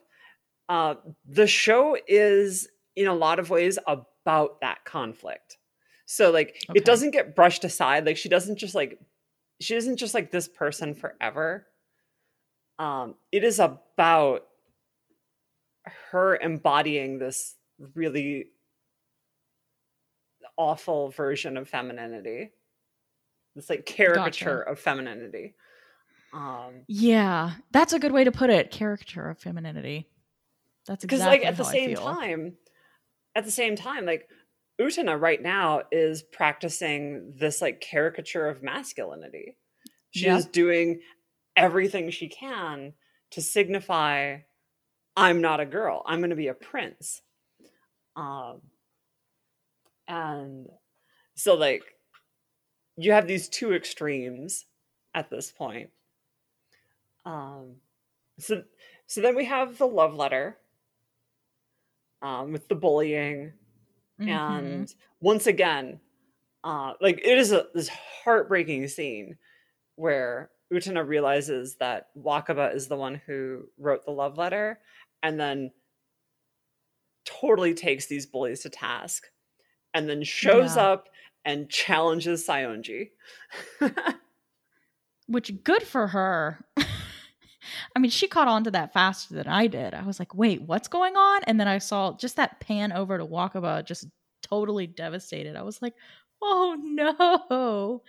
Uh, 0.68 0.96
the 1.28 1.48
show 1.48 1.96
is 2.08 2.68
in 2.96 3.08
a 3.08 3.14
lot 3.14 3.38
of 3.40 3.50
ways 3.50 3.78
about 3.88 4.62
that 4.62 4.84
conflict. 4.84 5.58
So 6.06 6.32
like 6.32 6.64
Okay. 6.70 6.78
it 6.80 6.86
doesn't 6.86 7.12
get 7.12 7.36
brushed 7.36 7.64
aside. 7.64 8.06
Like 8.06 8.18
she 8.18 8.30
doesn't 8.30 8.58
just 8.58 8.74
like 8.76 9.00
she 9.62 9.76
isn't 9.76 9.98
just 9.98 10.14
like 10.16 10.32
this 10.32 10.48
person 10.48 10.96
forever. 10.96 11.68
Um, 12.80 13.16
it 13.32 13.44
is 13.44 13.60
about 13.60 14.46
her 16.12 16.38
embodying 16.38 17.20
this 17.20 17.56
really 17.96 18.48
awful 20.58 21.10
version 21.10 21.58
of 21.58 21.68
femininity. 21.70 22.52
This 23.56 23.70
like 23.70 23.86
caricature 23.86 24.62
of 24.62 24.80
femininity. 24.80 25.56
Um 26.34 26.86
Yeah, 26.88 27.54
that's 27.72 27.94
a 27.94 28.00
good 28.00 28.12
way 28.12 28.24
to 28.24 28.32
put 28.32 28.50
it. 28.50 28.72
caricature 28.72 29.30
of 29.30 29.40
femininity. 29.40 30.08
That's 30.88 31.02
because 31.04 31.20
exactly 31.20 31.46
like 31.46 31.54
at 31.54 31.58
the 31.58 31.66
same 31.66 31.96
time 31.96 32.58
at 33.36 33.46
the 33.46 33.52
same 33.52 33.76
time 33.76 34.06
like 34.06 34.28
utena 34.80 35.20
right 35.20 35.42
now 35.42 35.84
is 35.92 36.24
practicing 36.24 37.34
this 37.38 37.62
like 37.62 37.82
caricature 37.82 38.48
of 38.48 38.64
masculinity 38.64 39.58
she 40.12 40.26
Yep. 40.26 40.40
is 40.40 40.46
doing 40.48 41.02
everything 41.56 42.10
she 42.10 42.28
can 42.28 42.94
to 43.32 43.42
signify 43.42 44.38
i'm 45.20 45.42
not 45.42 45.60
a 45.60 45.66
girl. 45.66 46.04
I'm 46.06 46.20
going 46.20 46.30
to 46.32 46.36
be 46.36 46.48
a 46.48 46.54
prince. 46.54 47.22
Um 48.16 48.62
and 50.08 50.68
so 51.36 51.56
like 51.56 51.84
you 52.98 53.12
have 53.12 53.28
these 53.28 53.50
two 53.50 53.74
extremes 53.74 54.66
at 55.14 55.30
this 55.30 55.52
point. 55.52 55.90
Um 57.26 57.76
so 58.40 58.64
so 59.08 59.22
then 59.22 59.36
we 59.36 59.46
have 59.46 59.78
the 59.78 59.88
love 59.88 60.16
letter 60.16 60.58
um, 62.22 62.52
with 62.52 62.68
the 62.68 62.76
bullying, 62.76 63.54
Mhm. 64.20 64.30
and 64.30 64.96
once 65.22 65.48
again, 65.48 66.00
uh, 66.64 66.94
like 67.02 67.20
it 67.20 67.38
is 67.38 67.52
a 67.52 67.68
this 67.74 67.90
heartbreaking 67.90 68.88
scene 68.90 69.38
where 69.96 70.52
Utena 70.74 71.08
realizes 71.08 71.76
that 71.78 72.10
Wakaba 72.18 72.74
is 72.76 72.88
the 72.88 72.98
one 72.98 73.16
who 73.16 73.70
wrote 73.78 74.06
the 74.06 74.12
love 74.12 74.38
letter, 74.38 74.80
and 75.24 75.40
then 75.40 75.72
totally 77.26 77.74
takes 77.74 78.08
these 78.08 78.26
bullies 78.26 78.62
to 78.62 78.70
task, 78.70 79.26
and 79.94 80.10
then 80.10 80.24
shows 80.24 80.76
Yeah. 80.76 80.84
up 80.84 81.10
and 81.46 81.70
challenges 81.70 82.46
Saionji. 82.48 83.10
which 85.28 85.52
good 85.64 85.84
for 85.84 86.08
her. 86.08 86.66
I 87.96 88.00
mean, 88.00 88.10
she 88.12 88.28
caught 88.28 88.48
on 88.48 88.64
to 88.64 88.72
that 88.72 88.94
faster 88.94 89.36
than 89.36 89.48
I 89.48 89.68
did. 89.68 89.94
I 89.94 90.04
was 90.04 90.18
like, 90.20 90.34
"Wait, 90.34 90.62
what's 90.64 90.88
going 90.88 91.16
on?" 91.16 91.44
And 91.44 91.60
then 91.60 91.68
I 91.68 91.78
saw 91.78 92.16
just 92.18 92.36
that 92.38 92.60
pan 92.60 92.92
over 92.92 93.18
to 93.18 93.26
Wakaba, 93.26 93.86
just 93.86 94.08
totally 94.42 94.88
devastated. 94.88 95.56
I 95.56 95.62
was 95.62 95.82
like, 95.82 95.94
"Oh 96.42 96.76
no!" 96.80 98.02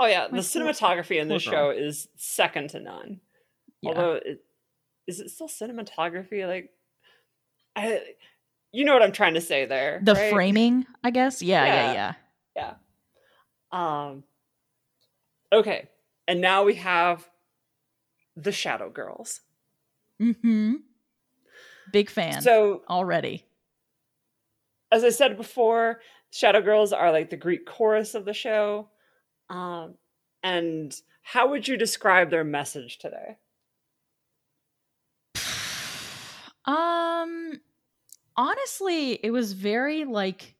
Oh 0.00 0.06
yeah, 0.06 0.26
the 0.26 0.32
My 0.36 0.38
poor- 0.38 0.42
cinematography 0.42 1.20
in 1.20 1.28
this 1.28 1.42
show 1.42 1.70
is 1.70 2.08
second 2.16 2.70
to 2.70 2.80
none. 2.80 3.20
Yeah. 3.80 3.90
Although, 3.90 4.12
it, 4.24 4.44
is 5.08 5.18
it 5.20 5.30
still 5.30 5.48
cinematography? 5.48 6.46
Like, 6.46 6.70
I, 7.74 8.00
you 8.72 8.84
know 8.84 8.92
what 8.92 9.02
I'm 9.02 9.12
trying 9.12 9.34
to 9.34 9.40
say 9.40 9.64
there. 9.66 10.00
the 10.02 10.14
right? 10.14 10.32
framing, 10.32 10.86
I 11.02 11.10
guess. 11.10 11.42
Yeah, 11.42 11.64
yeah, 11.64 11.92
Yeah. 11.92 12.74
yeah. 13.72 14.06
Um. 14.06 14.22
Okay, 15.52 15.88
and 16.28 16.40
now 16.40 16.64
we 16.64 16.74
have 16.74 17.28
the 18.36 18.52
Shadow 18.52 18.90
Girls. 18.90 19.40
Mm-hmm. 20.20 20.74
Big 21.92 22.10
fan 22.10 22.42
So, 22.42 22.82
already. 22.88 23.44
as 24.92 25.04
I 25.04 25.08
said 25.10 25.36
before, 25.38 26.00
Shadow 26.30 26.60
Girls 26.60 26.92
are 26.92 27.10
like 27.10 27.30
the 27.30 27.36
Greek 27.36 27.64
chorus 27.66 28.14
of 28.14 28.24
the 28.26 28.34
show. 28.34 28.90
Um, 29.48 29.94
and 30.42 30.94
how 31.22 31.48
would 31.50 31.66
you 31.66 31.76
describe 31.78 32.30
their 32.30 32.44
message 32.44 32.98
today? 32.98 33.38
Um 36.68 37.60
honestly, 38.36 39.12
it 39.12 39.30
was 39.30 39.54
very 39.54 40.04
like 40.04 40.54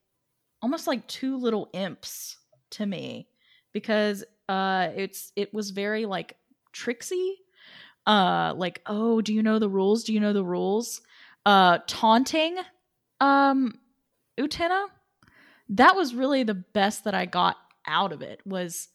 almost 0.62 0.86
like 0.86 1.06
two 1.06 1.36
little 1.36 1.68
imps 1.74 2.38
to 2.70 2.86
me 2.86 3.28
because 3.72 4.24
uh 4.48 4.88
it's 4.96 5.32
it 5.36 5.52
was 5.52 5.70
very 5.70 6.06
like 6.06 6.36
tricksy. 6.72 7.36
Uh 8.06 8.54
like, 8.56 8.80
"Oh, 8.86 9.20
do 9.20 9.34
you 9.34 9.42
know 9.42 9.58
the 9.58 9.68
rules? 9.68 10.04
Do 10.04 10.14
you 10.14 10.20
know 10.20 10.32
the 10.32 10.44
rules?" 10.44 11.02
Uh 11.44 11.78
taunting 11.86 12.56
um 13.20 13.78
Utena. 14.40 14.86
That 15.68 15.94
was 15.94 16.14
really 16.14 16.42
the 16.42 16.54
best 16.54 17.04
that 17.04 17.14
I 17.14 17.26
got 17.26 17.56
out 17.86 18.12
of 18.12 18.22
it 18.22 18.40
was 18.46 18.88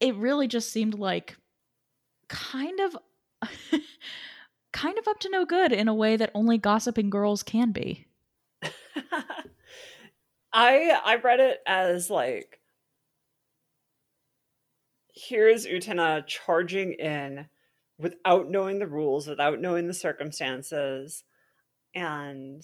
it 0.00 0.14
really 0.16 0.48
just 0.48 0.72
seemed 0.72 0.94
like 0.98 1.36
kind 2.28 2.80
of 2.80 2.96
kind 4.76 4.98
of 4.98 5.08
up 5.08 5.18
to 5.20 5.30
no 5.30 5.44
good 5.46 5.72
in 5.72 5.88
a 5.88 5.94
way 5.94 6.16
that 6.16 6.30
only 6.34 6.58
gossiping 6.58 7.10
girls 7.10 7.42
can 7.42 7.72
be. 7.72 8.06
I 10.52 10.90
I 11.04 11.16
read 11.22 11.38
it 11.40 11.60
as 11.66 12.10
like 12.10 12.60
here's 15.14 15.66
Utena 15.66 16.26
charging 16.26 16.92
in 16.94 17.48
without 17.98 18.50
knowing 18.50 18.78
the 18.78 18.86
rules, 18.86 19.26
without 19.26 19.60
knowing 19.60 19.86
the 19.86 19.94
circumstances, 19.94 21.24
and 21.94 22.62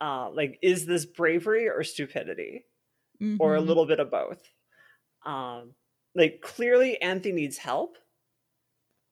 uh, 0.00 0.30
like 0.30 0.58
is 0.62 0.86
this 0.86 1.06
bravery 1.06 1.68
or 1.68 1.84
stupidity? 1.84 2.66
or 3.40 3.56
a 3.56 3.60
Mhm. 3.60 3.62
little 3.62 3.86
bit 3.86 4.00
of 4.00 4.10
both. 4.10 4.50
Um, 5.26 5.74
like 6.14 6.40
clearly, 6.42 7.00
Anthy 7.02 7.32
needs 7.32 7.58
help. 7.58 7.98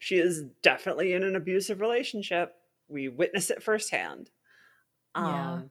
She 0.05 0.17
is 0.17 0.43
definitely 0.61 1.15
in 1.15 1.23
an 1.23 1.35
abusive 1.35 1.81
relationship. 1.81 2.55
We 2.89 3.09
witness 3.09 3.49
it 3.49 3.63
firsthand. 3.63 4.29
Yeah. 5.17 5.53
Um, 5.53 5.71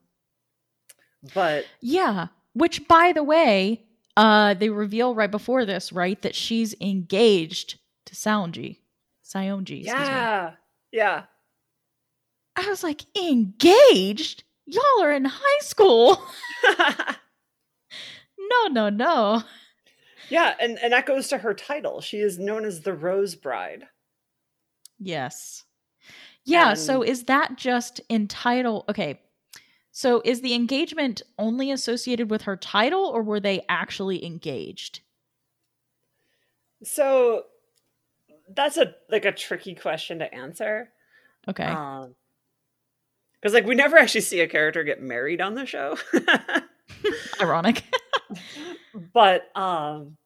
but 1.35 1.65
Yeah, 1.81 2.29
which 2.53 2.87
by 2.87 3.11
the 3.13 3.21
way, 3.21 3.83
uh 4.17 4.55
they 4.55 4.69
reveal 4.69 5.13
right 5.13 5.29
before 5.29 5.65
this, 5.65 5.91
right, 5.93 6.19
that 6.23 6.33
she's 6.33 6.73
engaged 6.81 7.77
to 8.05 8.15
Saonji. 8.15 8.79
Saonji, 9.23 9.83
excuse 9.83 9.85
me. 9.85 9.91
yeah, 9.91 10.51
yeah, 10.91 11.23
I 12.55 12.67
was 12.67 12.81
like, 12.83 13.03
"Engaged? 13.15 14.43
Y'all 14.65 15.03
are 15.03 15.13
in 15.13 15.25
high 15.25 15.59
school." 15.61 16.23
no, 18.39 18.67
no, 18.71 18.89
no. 18.89 19.43
yeah, 20.29 20.55
and 20.59 20.79
and 20.79 20.91
that 20.91 21.05
goes 21.05 21.27
to 21.27 21.37
her 21.37 21.53
title. 21.53 22.01
She 22.01 22.17
is 22.17 22.39
known 22.39 22.65
as 22.65 22.81
the 22.81 22.93
Rose 22.93 23.35
Bride. 23.35 23.89
Yes. 25.05 25.63
Yeah, 26.45 26.73
so 26.73 27.01
is 27.01 27.23
that 27.25 27.55
just 27.57 28.01
in 28.09 28.27
title? 28.27 28.85
Okay. 28.89 29.21
So 29.91 30.21
is 30.25 30.41
the 30.41 30.53
engagement 30.53 31.21
only 31.37 31.71
associated 31.71 32.29
with 32.29 32.41
her 32.43 32.57
title 32.57 33.05
or 33.05 33.21
were 33.21 33.39
they 33.39 33.63
actually 33.69 34.25
engaged? 34.25 35.01
So 36.83 37.43
that's 38.49 38.77
a 38.77 38.95
like 39.09 39.23
a 39.25 39.31
tricky 39.31 39.75
question 39.75 40.19
to 40.19 40.33
answer. 40.33 40.89
Okay. 41.47 41.63
Um, 41.63 42.15
because 43.39 43.53
like 43.53 43.65
we 43.65 43.75
never 43.75 43.97
actually 43.97 44.21
see 44.21 44.39
a 44.39 44.47
character 44.47 44.83
get 44.83 45.01
married 45.01 45.41
on 45.41 45.53
the 45.53 45.65
show. 45.65 45.97
Ironic. 47.41 47.83
but 49.13 49.49
um 49.55 50.17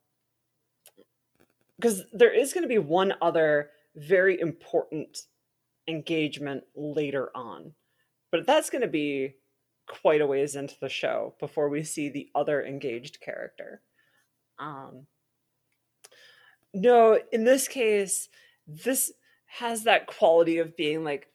because 1.75 2.03
there 2.11 2.33
is 2.33 2.53
going 2.53 2.63
to 2.63 2.67
be 2.67 2.79
one 2.79 3.13
other 3.21 3.69
very 3.97 4.39
important 4.39 5.17
engagement 5.87 6.63
later 6.75 7.29
on. 7.35 7.73
But 8.31 8.45
that's 8.45 8.69
going 8.69 8.81
to 8.81 8.87
be 8.87 9.35
quite 9.87 10.21
a 10.21 10.27
ways 10.27 10.55
into 10.55 10.75
the 10.79 10.89
show 10.89 11.35
before 11.39 11.69
we 11.69 11.83
see 11.83 12.09
the 12.09 12.29
other 12.35 12.63
engaged 12.63 13.19
character. 13.21 13.81
Um 14.59 15.07
no 16.73 17.19
in 17.31 17.45
this 17.45 17.67
case 17.67 18.27
this 18.67 19.11
has 19.45 19.83
that 19.83 20.07
quality 20.07 20.57
of 20.57 20.75
being 20.75 21.03
like 21.03 21.27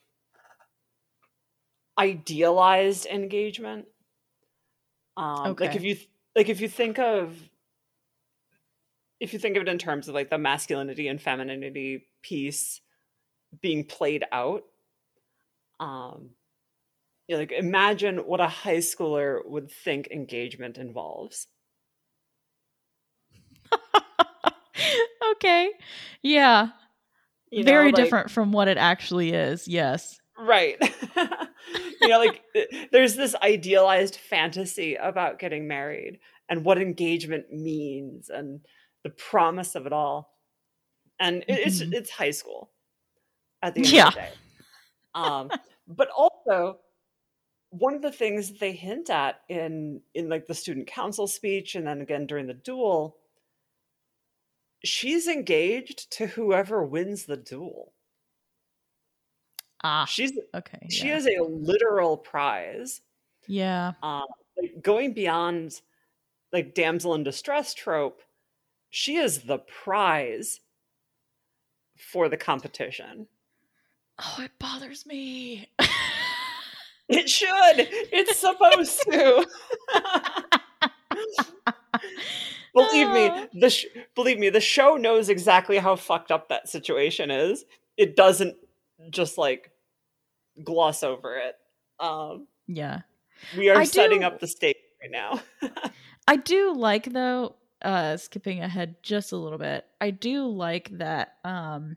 idealized 1.98 3.06
engagement. 3.06 3.86
Um 5.16 5.56
like 5.58 5.74
if 5.76 5.82
you 5.82 5.96
like 6.36 6.48
if 6.48 6.60
you 6.60 6.68
think 6.68 6.98
of 6.98 7.34
if 9.22 9.32
you 9.32 9.38
think 9.38 9.56
of 9.56 9.62
it 9.62 9.68
in 9.68 9.78
terms 9.78 10.08
of 10.08 10.14
like 10.14 10.30
the 10.30 10.36
masculinity 10.36 11.06
and 11.06 11.22
femininity 11.22 12.08
piece 12.22 12.80
being 13.60 13.84
played 13.84 14.24
out 14.32 14.62
um 15.78 16.30
you 17.28 17.36
know, 17.36 17.40
like 17.40 17.52
imagine 17.52 18.18
what 18.18 18.40
a 18.40 18.48
high 18.48 18.78
schooler 18.78 19.38
would 19.46 19.70
think 19.70 20.08
engagement 20.10 20.76
involves 20.76 21.46
okay. 25.32 25.70
Yeah. 26.22 26.68
you 27.50 27.62
know, 27.64 27.70
Very 27.72 27.86
like- 27.86 27.94
different 27.94 28.30
from 28.30 28.52
what 28.52 28.68
it 28.68 28.76
actually 28.76 29.32
is. 29.32 29.66
Yes. 29.68 30.18
right 30.38 30.76
you 32.00 32.08
know 32.08 32.18
like 32.18 32.42
there's 32.92 33.14
this 33.14 33.34
idealized 33.36 34.16
fantasy 34.16 34.96
about 34.96 35.38
getting 35.38 35.68
married 35.68 36.18
and 36.48 36.64
what 36.64 36.78
engagement 36.78 37.52
means 37.52 38.28
and 38.28 38.60
the 39.04 39.10
promise 39.10 39.74
of 39.74 39.86
it 39.86 39.92
all 39.92 40.38
and 41.20 41.42
it- 41.48 41.66
it's 41.66 41.82
Mhm. 41.82 41.92
it's 41.94 42.10
high 42.10 42.30
school 42.30 42.70
at 43.62 43.74
the 43.74 43.80
end 43.80 43.90
Yeah. 43.90 44.08
of 44.08 44.14
the 44.14 44.20
day 44.20 44.32
um 45.14 45.50
but 45.86 46.08
also 46.10 46.80
one 47.70 47.94
of 47.94 48.02
the 48.02 48.12
things 48.12 48.58
they 48.58 48.72
hint 48.72 49.10
at 49.10 49.42
in 49.48 50.02
in 50.14 50.28
like 50.28 50.46
the 50.46 50.54
student 50.54 50.86
council 50.86 51.26
speech 51.26 51.74
and 51.74 51.86
then 51.86 52.00
again 52.00 52.26
during 52.26 52.46
the 52.46 52.54
duel 52.54 53.18
she's 54.84 55.26
engaged 55.28 56.10
to 56.12 56.26
whoever 56.26 56.84
wins 56.84 57.24
the 57.26 57.36
duel 57.36 57.92
Ah. 59.84 60.04
she's 60.04 60.32
Okay. 60.54 60.86
she 60.88 61.08
yeah. 61.08 61.16
is 61.16 61.26
a 61.26 61.42
literal 61.42 62.16
prize 62.16 63.00
Yeah. 63.48 63.92
um, 64.02 64.26
like 64.56 64.80
going 64.82 65.12
beyond 65.12 65.80
like 66.52 66.74
damsel 66.74 67.14
in 67.14 67.24
distress 67.24 67.74
trope 67.74 68.22
she 68.94 69.16
is 69.16 69.42
the 69.44 69.58
prize 69.58 70.60
for 71.96 72.28
the 72.28 72.36
competition 72.36 73.26
Oh, 74.18 74.36
it 74.40 74.50
bothers 74.58 75.06
me. 75.06 75.68
it 77.08 77.28
should 77.28 77.48
it's 78.12 78.36
supposed 78.38 79.00
to 79.10 79.46
believe 82.74 83.08
me 83.10 83.28
Ah. 83.30 83.46
the 83.54 83.70
sh- 83.70 83.86
believe 84.14 84.38
me 84.38 84.50
the 84.50 84.60
show 84.60 84.96
knows 84.96 85.28
exactly 85.28 85.78
how 85.78 85.96
fucked 85.96 86.30
up 86.30 86.48
that 86.48 86.68
situation 86.68 87.30
is 87.30 87.64
it 87.96 88.16
doesn't 88.16 88.56
just 89.10 89.38
like 89.38 89.70
gloss 90.64 91.02
over 91.02 91.36
it 91.36 91.54
um 92.00 92.46
yeah. 92.66 93.00
we 93.56 93.68
are 93.70 93.78
I 93.78 93.84
setting 93.84 94.20
do- 94.20 94.26
up 94.26 94.40
the 94.40 94.46
stage 94.46 94.76
right 95.02 95.10
now 95.10 95.40
I 96.28 96.36
do 96.36 96.72
like 96.74 97.12
though, 97.12 97.56
uh 97.84 98.16
skipping 98.16 98.60
ahead 98.60 98.96
just 99.02 99.32
a 99.32 99.36
little 99.36 99.58
bit. 99.58 99.84
I 100.00 100.10
do 100.10 100.46
like 100.46 100.90
that 100.98 101.34
um 101.44 101.96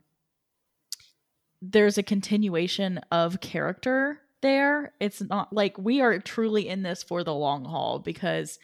there's 1.62 1.98
a 1.98 2.02
continuation 2.02 3.00
of 3.10 3.40
character 3.40 4.20
there. 4.42 4.92
It's 5.00 5.22
not 5.22 5.52
like 5.52 5.76
we 5.78 6.00
are 6.00 6.18
truly 6.18 6.68
in 6.68 6.82
this 6.82 7.02
for 7.02 7.24
the 7.24 7.34
long 7.34 7.64
haul 7.64 7.98
because 7.98 8.58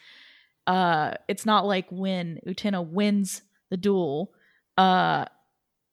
uh 0.67 1.15
it's 1.27 1.45
not 1.45 1.65
like 1.65 1.87
when 1.91 2.39
Utena 2.47 2.85
wins 2.85 3.41
the 3.69 3.77
duel, 3.77 4.31
uh 4.77 5.25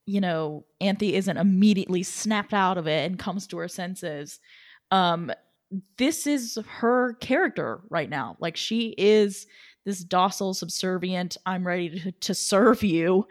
you 0.06 0.20
know, 0.20 0.64
Anthy 0.80 1.14
isn't 1.14 1.36
immediately 1.36 2.02
snapped 2.02 2.52
out 2.52 2.78
of 2.78 2.88
it 2.88 3.06
and 3.08 3.18
comes 3.18 3.46
to 3.48 3.58
her 3.58 3.68
senses. 3.68 4.40
Um 4.90 5.32
this 5.98 6.26
is 6.26 6.58
her 6.66 7.14
character 7.14 7.80
right 7.90 8.10
now. 8.10 8.36
Like 8.40 8.56
she 8.56 8.94
is 8.98 9.46
this 9.84 10.04
docile, 10.04 10.54
subservient, 10.54 11.36
I'm 11.46 11.66
ready 11.66 12.00
to, 12.00 12.12
to 12.12 12.34
serve 12.34 12.82
you 12.82 13.26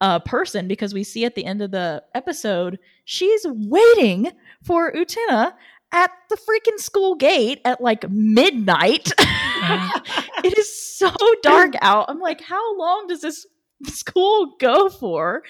uh, 0.00 0.18
person 0.20 0.66
because 0.66 0.94
we 0.94 1.04
see 1.04 1.24
at 1.24 1.34
the 1.34 1.44
end 1.44 1.62
of 1.62 1.70
the 1.70 2.02
episode, 2.14 2.78
she's 3.04 3.44
waiting 3.48 4.30
for 4.64 4.92
Utena 4.92 5.52
at 5.92 6.10
the 6.28 6.36
freaking 6.36 6.78
school 6.78 7.14
gate 7.14 7.60
at 7.64 7.80
like 7.80 8.08
midnight. 8.10 9.12
it 9.18 10.56
is 10.56 10.96
so 10.96 11.12
dark 11.42 11.74
out. 11.82 12.06
I'm 12.08 12.20
like, 12.20 12.40
how 12.40 12.78
long 12.78 13.06
does 13.08 13.20
this 13.20 13.46
school 13.86 14.56
go 14.58 14.88
for? 14.88 15.42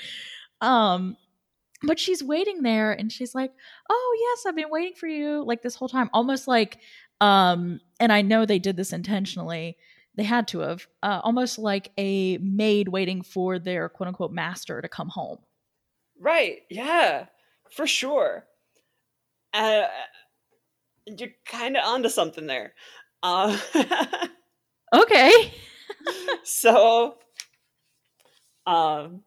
Um, 0.60 1.16
but 1.82 1.98
she's 1.98 2.22
waiting 2.22 2.62
there 2.62 2.92
and 2.92 3.10
she's 3.10 3.34
like, 3.34 3.52
"Oh, 3.88 4.16
yes, 4.20 4.46
I've 4.46 4.56
been 4.56 4.70
waiting 4.70 4.94
for 4.94 5.06
you 5.06 5.42
like 5.44 5.62
this 5.62 5.74
whole 5.74 5.88
time." 5.88 6.10
Almost 6.12 6.46
like 6.46 6.78
um 7.22 7.80
and 7.98 8.12
I 8.12 8.22
know 8.22 8.44
they 8.44 8.58
did 8.58 8.76
this 8.76 8.92
intentionally. 8.92 9.76
They 10.16 10.24
had 10.24 10.48
to 10.48 10.60
have 10.60 10.86
uh, 11.02 11.20
almost 11.22 11.58
like 11.58 11.92
a 11.96 12.38
maid 12.38 12.88
waiting 12.88 13.22
for 13.22 13.58
their 13.58 13.88
quote 13.88 14.08
unquote 14.08 14.32
master 14.32 14.80
to 14.82 14.88
come 14.88 15.08
home. 15.08 15.38
Right. 16.18 16.58
Yeah. 16.68 17.26
For 17.70 17.86
sure. 17.86 18.44
Uh, 19.54 19.86
you're 21.06 21.30
kind 21.46 21.76
of 21.76 21.84
onto 21.84 22.08
something 22.08 22.46
there. 22.46 22.74
Uh, 23.22 23.56
okay. 24.94 25.52
so, 26.44 27.16
um, 28.66 29.22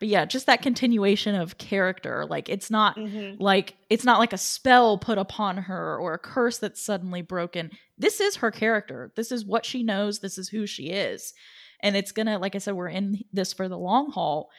but 0.00 0.08
yeah, 0.08 0.24
just 0.24 0.46
that 0.46 0.62
continuation 0.62 1.34
of 1.34 1.58
character. 1.58 2.24
Like 2.26 2.48
it's 2.48 2.70
not 2.70 2.96
mm-hmm. 2.96 3.40
like 3.40 3.76
it's 3.90 4.04
not 4.04 4.18
like 4.18 4.32
a 4.32 4.38
spell 4.38 4.96
put 4.96 5.18
upon 5.18 5.58
her 5.58 5.98
or 5.98 6.14
a 6.14 6.18
curse 6.18 6.58
that's 6.58 6.82
suddenly 6.82 7.20
broken. 7.20 7.70
This 8.00 8.20
is 8.20 8.36
her 8.36 8.50
character. 8.50 9.12
This 9.14 9.30
is 9.30 9.44
what 9.44 9.66
she 9.66 9.82
knows. 9.82 10.18
This 10.18 10.38
is 10.38 10.48
who 10.48 10.66
she 10.66 10.86
is. 10.86 11.34
And 11.82 11.96
it's 11.96 12.12
gonna, 12.12 12.38
like 12.38 12.54
I 12.54 12.58
said, 12.58 12.74
we're 12.74 12.88
in 12.88 13.22
this 13.32 13.52
for 13.52 13.68
the 13.68 13.78
long 13.78 14.10
haul. 14.10 14.50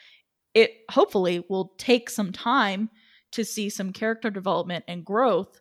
It 0.53 0.71
hopefully 0.89 1.43
will 1.49 1.73
take 1.77 2.09
some 2.09 2.31
time 2.31 2.89
to 3.31 3.43
see 3.43 3.69
some 3.69 3.93
character 3.93 4.29
development 4.29 4.85
and 4.87 5.03
growth. 5.03 5.59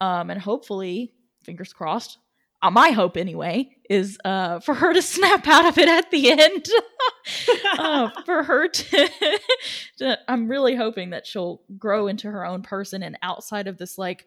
Um, 0.00 0.30
and 0.30 0.40
hopefully, 0.40 1.14
fingers 1.42 1.72
crossed, 1.72 2.18
uh, 2.62 2.70
my 2.70 2.90
hope 2.90 3.16
anyway 3.16 3.70
is 3.90 4.18
uh, 4.24 4.60
for 4.60 4.74
her 4.74 4.92
to 4.92 5.02
snap 5.02 5.46
out 5.46 5.66
of 5.66 5.78
it 5.78 5.88
at 5.88 6.10
the 6.10 6.30
end. 6.30 6.66
uh, 7.78 8.10
for 8.24 8.42
her 8.42 8.68
to, 8.68 9.10
to, 9.98 10.18
I'm 10.28 10.48
really 10.48 10.76
hoping 10.76 11.10
that 11.10 11.26
she'll 11.26 11.62
grow 11.76 12.06
into 12.06 12.30
her 12.30 12.44
own 12.46 12.62
person 12.62 13.02
and 13.02 13.18
outside 13.22 13.66
of 13.66 13.78
this 13.78 13.98
like 13.98 14.26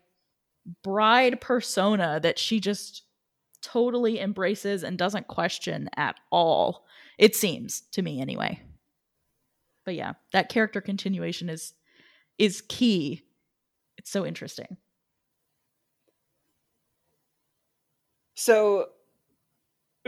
bride 0.83 1.41
persona 1.41 2.19
that 2.21 2.39
she 2.39 2.59
just 2.59 3.03
totally 3.61 4.19
embraces 4.19 4.83
and 4.83 4.97
doesn't 4.97 5.27
question 5.27 5.89
at 5.95 6.15
all. 6.31 6.85
It 7.17 7.35
seems 7.35 7.81
to 7.91 8.01
me 8.01 8.21
anyway. 8.21 8.61
But 9.85 9.95
yeah, 9.95 10.13
that 10.33 10.49
character 10.49 10.81
continuation 10.81 11.49
is 11.49 11.73
is 12.37 12.61
key. 12.61 13.23
It's 13.97 14.11
so 14.11 14.25
interesting. 14.25 14.77
So 18.35 18.87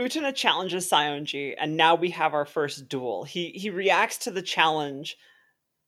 Utena 0.00 0.34
challenges 0.34 0.88
Saionji, 0.88 1.54
and 1.58 1.76
now 1.76 1.94
we 1.94 2.10
have 2.10 2.32
our 2.32 2.46
first 2.46 2.88
duel. 2.88 3.24
He 3.24 3.50
he 3.50 3.70
reacts 3.70 4.18
to 4.18 4.30
the 4.30 4.42
challenge 4.42 5.16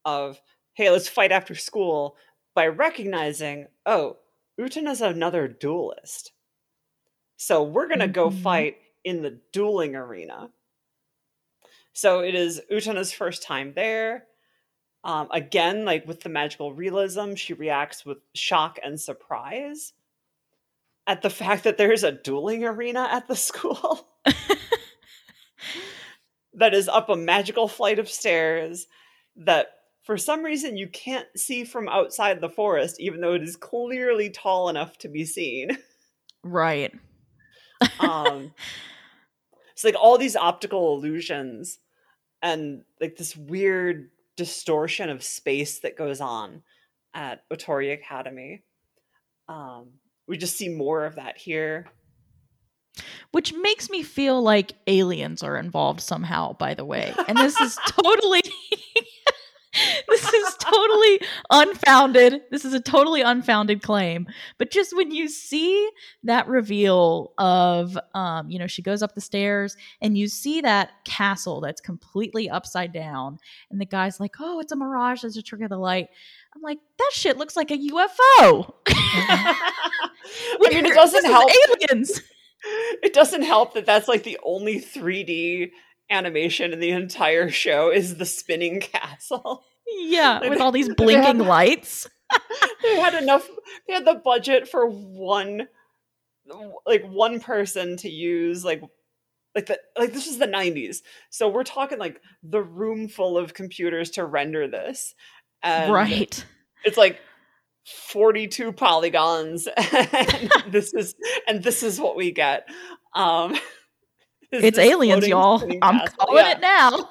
of, 0.04 0.40
hey, 0.74 0.90
let's 0.90 1.08
fight 1.08 1.32
after 1.32 1.54
school 1.54 2.16
by 2.54 2.66
recognizing, 2.66 3.66
oh, 3.86 4.18
Utena's 4.56 5.00
another 5.00 5.48
duelist. 5.48 6.32
So 7.36 7.62
we're 7.62 7.88
gonna 7.88 8.04
mm-hmm. 8.04 8.12
go 8.12 8.30
fight 8.30 8.76
in 9.04 9.22
the 9.22 9.40
dueling 9.52 9.96
arena. 9.96 10.50
So 11.92 12.20
it 12.20 12.34
is 12.34 12.60
Utena's 12.70 13.12
first 13.12 13.42
time 13.42 13.72
there. 13.74 14.24
Um, 15.04 15.28
again, 15.30 15.84
like 15.84 16.06
with 16.06 16.20
the 16.20 16.30
magical 16.30 16.72
realism, 16.72 17.34
she 17.34 17.52
reacts 17.52 18.06
with 18.06 18.18
shock 18.34 18.78
and 18.82 19.00
surprise 19.00 19.92
at 21.06 21.22
the 21.22 21.30
fact 21.40 21.64
that 21.64 21.76
there's 21.76 22.04
a 22.04 22.12
dueling 22.12 22.64
arena 22.64 23.08
at 23.10 23.28
the 23.28 23.36
school 23.50 24.08
that 26.54 26.74
is 26.74 26.88
up 26.88 27.08
a 27.08 27.16
magical 27.16 27.68
flight 27.68 27.98
of 27.98 28.08
stairs 28.08 28.86
that 29.36 29.68
for 30.04 30.18
some 30.18 30.42
reason 30.42 30.76
you 30.76 30.86
can't 30.86 31.26
see 31.34 31.64
from 31.64 31.88
outside 31.88 32.40
the 32.40 32.48
forest 32.48 33.00
even 33.00 33.20
though 33.20 33.34
it 33.34 33.42
is 33.42 33.56
clearly 33.56 34.30
tall 34.30 34.68
enough 34.68 34.96
to 34.98 35.08
be 35.08 35.24
seen. 35.24 35.76
Right. 36.46 36.92
Um 38.00 38.52
it's 39.72 39.82
like 39.82 39.94
all 39.98 40.18
these 40.18 40.36
optical 40.36 40.94
illusions 40.94 41.78
and 42.42 42.82
like 43.00 43.16
this 43.16 43.34
weird 43.34 44.10
distortion 44.36 45.08
of 45.08 45.24
space 45.24 45.78
that 45.80 45.96
goes 45.96 46.20
on 46.20 46.62
at 47.14 47.48
Ohtori 47.48 47.94
Academy. 47.94 48.62
Um 49.48 49.92
we 50.28 50.36
just 50.36 50.58
see 50.58 50.68
more 50.68 51.06
of 51.06 51.14
that 51.14 51.38
here. 51.38 51.86
Which 53.30 53.54
makes 53.54 53.88
me 53.88 54.02
feel 54.02 54.42
like 54.42 54.74
aliens 54.86 55.42
are 55.42 55.56
involved 55.56 56.02
somehow 56.02 56.52
by 56.52 56.74
the 56.74 56.84
way 56.84 57.14
and 57.26 57.38
this 57.38 57.58
is 57.58 57.78
totally 57.88 58.42
totally 61.18 61.28
unfounded 61.50 62.42
this 62.50 62.64
is 62.64 62.74
a 62.74 62.80
totally 62.80 63.20
unfounded 63.20 63.82
claim 63.82 64.26
but 64.58 64.70
just 64.70 64.96
when 64.96 65.10
you 65.10 65.28
see 65.28 65.88
that 66.22 66.46
reveal 66.48 67.32
of 67.38 67.98
um 68.14 68.50
you 68.50 68.58
know 68.58 68.66
she 68.66 68.82
goes 68.82 69.02
up 69.02 69.14
the 69.14 69.20
stairs 69.20 69.76
and 70.00 70.16
you 70.16 70.28
see 70.28 70.60
that 70.60 70.90
castle 71.04 71.60
that's 71.60 71.80
completely 71.80 72.48
upside 72.48 72.92
down 72.92 73.38
and 73.70 73.80
the 73.80 73.86
guy's 73.86 74.20
like 74.20 74.36
oh 74.40 74.60
it's 74.60 74.72
a 74.72 74.76
mirage 74.76 75.22
there's 75.22 75.36
a 75.36 75.42
trick 75.42 75.62
of 75.62 75.70
the 75.70 75.78
light 75.78 76.08
I'm 76.54 76.62
like, 76.62 76.78
that 76.98 77.10
shit 77.12 77.36
looks 77.36 77.56
like 77.56 77.72
a 77.72 77.76
UFO. 77.76 78.74
I 78.88 80.10
mean, 80.70 80.86
it 80.86 80.94
doesn't 80.94 81.24
help. 81.24 81.50
Aliens. 81.68 82.20
It 83.02 83.12
doesn't 83.12 83.42
help 83.42 83.74
that 83.74 83.86
that's 83.86 84.08
like 84.08 84.22
the 84.22 84.38
only 84.42 84.80
3D 84.80 85.70
animation 86.10 86.72
in 86.72 86.80
the 86.80 86.90
entire 86.90 87.50
show 87.50 87.90
is 87.90 88.16
the 88.16 88.24
spinning 88.24 88.80
castle. 88.80 89.64
Yeah, 89.86 90.38
like 90.40 90.50
with 90.50 90.60
all 90.60 90.72
these 90.72 90.88
blinking 90.96 91.22
had, 91.22 91.38
lights. 91.38 92.08
they 92.82 93.00
had 93.00 93.14
enough. 93.14 93.48
They 93.86 93.94
had 93.94 94.04
the 94.04 94.20
budget 94.24 94.68
for 94.68 94.86
one, 94.86 95.68
like 96.86 97.04
one 97.04 97.40
person 97.40 97.96
to 97.98 98.08
use 98.08 98.64
like 98.64 98.82
like 99.54 99.66
the 99.66 99.78
like 99.96 100.12
this 100.12 100.26
is 100.26 100.38
the 100.38 100.48
90s 100.48 101.02
so 101.30 101.48
we're 101.48 101.62
talking 101.62 101.96
like 101.96 102.20
the 102.42 102.60
room 102.60 103.06
full 103.06 103.38
of 103.38 103.54
computers 103.54 104.10
to 104.10 104.24
render 104.24 104.66
this 104.66 105.14
and 105.64 105.92
right. 105.92 106.44
It's 106.84 106.98
like 106.98 107.18
42 107.86 108.72
polygons 108.72 109.66
and 109.76 110.52
this 110.68 110.94
is 110.94 111.14
and 111.48 111.62
this 111.62 111.82
is 111.82 111.98
what 111.98 112.16
we 112.16 112.30
get. 112.30 112.68
Um 113.14 113.56
It's 114.52 114.78
aliens, 114.78 115.26
y'all. 115.26 115.62
I'm 115.82 116.06
calling 116.06 116.44
yeah. 116.44 116.52
it 116.52 116.60
now. 116.60 117.08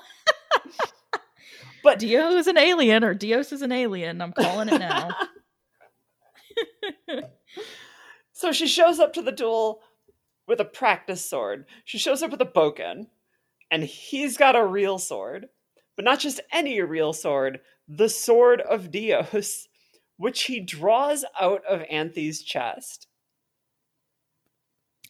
But 1.84 2.00
Dio 2.00 2.30
is 2.30 2.48
an 2.48 2.58
alien 2.58 3.04
or 3.04 3.14
Dios 3.14 3.52
is 3.52 3.62
an 3.62 3.72
alien. 3.72 4.22
I'm 4.22 4.34
calling 4.34 4.70
it 4.70 4.80
now. 4.80 5.10
so 8.32 8.52
she 8.52 8.68
shows 8.68 9.00
up 9.00 9.14
to 9.14 9.22
the 9.22 9.32
duel 9.32 9.82
with 10.48 10.60
a 10.60 10.66
practice 10.66 11.28
sword. 11.28 11.66
She 11.84 11.98
shows 11.98 12.24
up 12.24 12.32
with 12.32 12.42
a 12.42 12.46
bokken, 12.46 13.08
and 13.70 13.84
he's 13.84 14.38
got 14.38 14.56
a 14.56 14.66
real 14.66 14.98
sword, 14.98 15.48
but 15.96 16.06
not 16.06 16.20
just 16.20 16.42
any 16.52 16.82
real 16.82 17.14
sword, 17.14 17.60
the 17.88 18.10
sword 18.10 18.62
of 18.62 18.92
Dios, 18.92 19.68
which 20.18 20.44
he 20.44 20.60
draws 20.60 21.26
out 21.40 21.64
of 21.66 21.84
Anthony's 21.90 22.42
chest. 22.42 23.08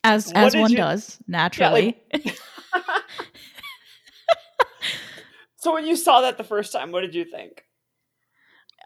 As 0.04 0.28
what 0.28 0.38
as 0.38 0.56
one 0.56 0.72
you... 0.72 0.78
does, 0.78 1.18
naturally. 1.28 1.98
Yeah, 2.14 2.20
like... 2.26 2.40
so 5.64 5.74
when 5.74 5.86
you 5.86 5.96
saw 5.96 6.22
that 6.22 6.38
the 6.38 6.44
first 6.44 6.72
time, 6.72 6.92
what 6.92 7.02
did 7.02 7.16
you 7.16 7.26
think? 7.26 7.64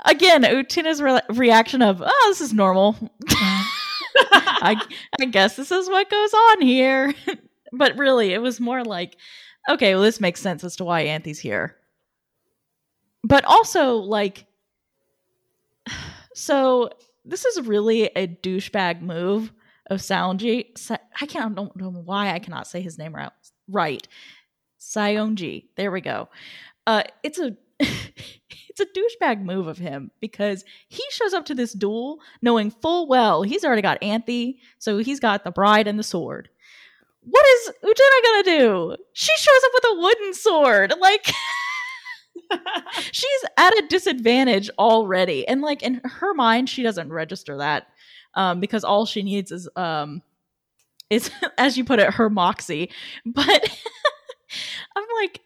Again, 0.06 0.44
Utena's 0.44 1.02
re- 1.02 1.22
reaction 1.30 1.82
of, 1.82 2.02
"Oh, 2.06 2.26
this 2.30 2.42
is 2.42 2.54
normal." 2.54 2.96
I 3.30 4.82
I 5.20 5.26
guess 5.26 5.56
this 5.56 5.72
is 5.72 5.90
what 5.90 6.10
goes 6.10 6.34
on 6.34 6.62
here. 6.62 7.14
but 7.74 7.98
really, 7.98 8.34
it 8.34 8.42
was 8.42 8.60
more 8.60 8.84
like, 8.84 9.18
okay, 9.70 9.94
well, 9.96 10.04
this 10.04 10.22
makes 10.22 10.40
sense 10.40 10.64
as 10.64 10.76
to 10.78 10.84
why 10.84 11.02
Anthony's 11.02 11.40
here 11.40 11.78
but 13.28 13.44
also 13.46 13.96
like 13.96 14.46
so 16.34 16.90
this 17.26 17.46
is 17.46 17.68
really 17.68 18.06
a 18.16 18.28
douchebag 18.28 19.02
move 19.02 19.52
of 19.90 20.00
Saionji. 20.00 20.66
I 21.22 21.26
can't 21.26 21.52
I 21.52 21.56
don't 21.56 21.76
know 21.76 21.90
why 21.90 22.32
I 22.32 22.40
cannot 22.40 22.68
say 22.68 22.82
his 22.82 22.98
name 22.98 23.16
right. 23.68 24.08
Right, 24.96 25.06
Saionji. 25.16 25.66
There 25.76 25.92
we 25.92 26.02
go. 26.02 26.30
Uh, 26.86 27.04
it's 27.24 27.40
a 27.40 27.56
it's 27.80 28.80
a 28.80 28.86
douchebag 28.86 29.42
move 29.42 29.68
of 29.68 29.78
him 29.78 30.12
because 30.20 30.64
he 30.88 31.04
shows 31.12 31.34
up 31.34 31.46
to 31.46 31.56
this 31.56 31.74
duel 31.74 32.20
knowing 32.42 32.72
full 32.72 33.08
well 33.08 33.44
he's 33.44 33.64
already 33.64 33.82
got 33.82 34.02
Anthy, 34.02 34.60
so 34.80 34.98
he's 34.98 35.20
got 35.20 35.44
the 35.44 35.52
bride 35.52 35.88
and 35.88 36.00
the 36.00 36.04
sword. 36.04 36.50
what 37.22 37.46
is 37.46 37.72
Utena 37.84 38.24
gonna 38.24 38.44
do? 38.60 38.96
She 39.14 39.32
shows 39.38 39.62
up 39.66 39.72
with 39.74 39.84
a 39.86 40.00
wooden 40.02 40.34
sword. 40.34 40.94
Like 41.00 41.32
she's 43.12 43.46
at 43.58 43.78
a 43.78 43.88
disadvantage 43.90 44.70
already. 44.80 45.48
And 45.48 45.62
like 45.62 45.84
in 45.84 46.02
her 46.04 46.34
mind, 46.34 46.70
she 46.70 46.84
doesn't 46.84 47.12
register 47.12 47.58
that. 47.58 47.88
Um, 48.36 48.60
because 48.60 48.84
all 48.84 49.06
she 49.06 49.24
needs 49.24 49.52
is 49.52 49.68
um 49.76 50.22
is 51.10 51.30
as 51.58 51.78
you 51.78 51.84
put 51.86 52.00
it, 52.00 52.14
her 52.16 52.30
moxie. 52.30 52.92
But 53.26 53.70
I'm 54.96 55.04
like, 55.22 55.42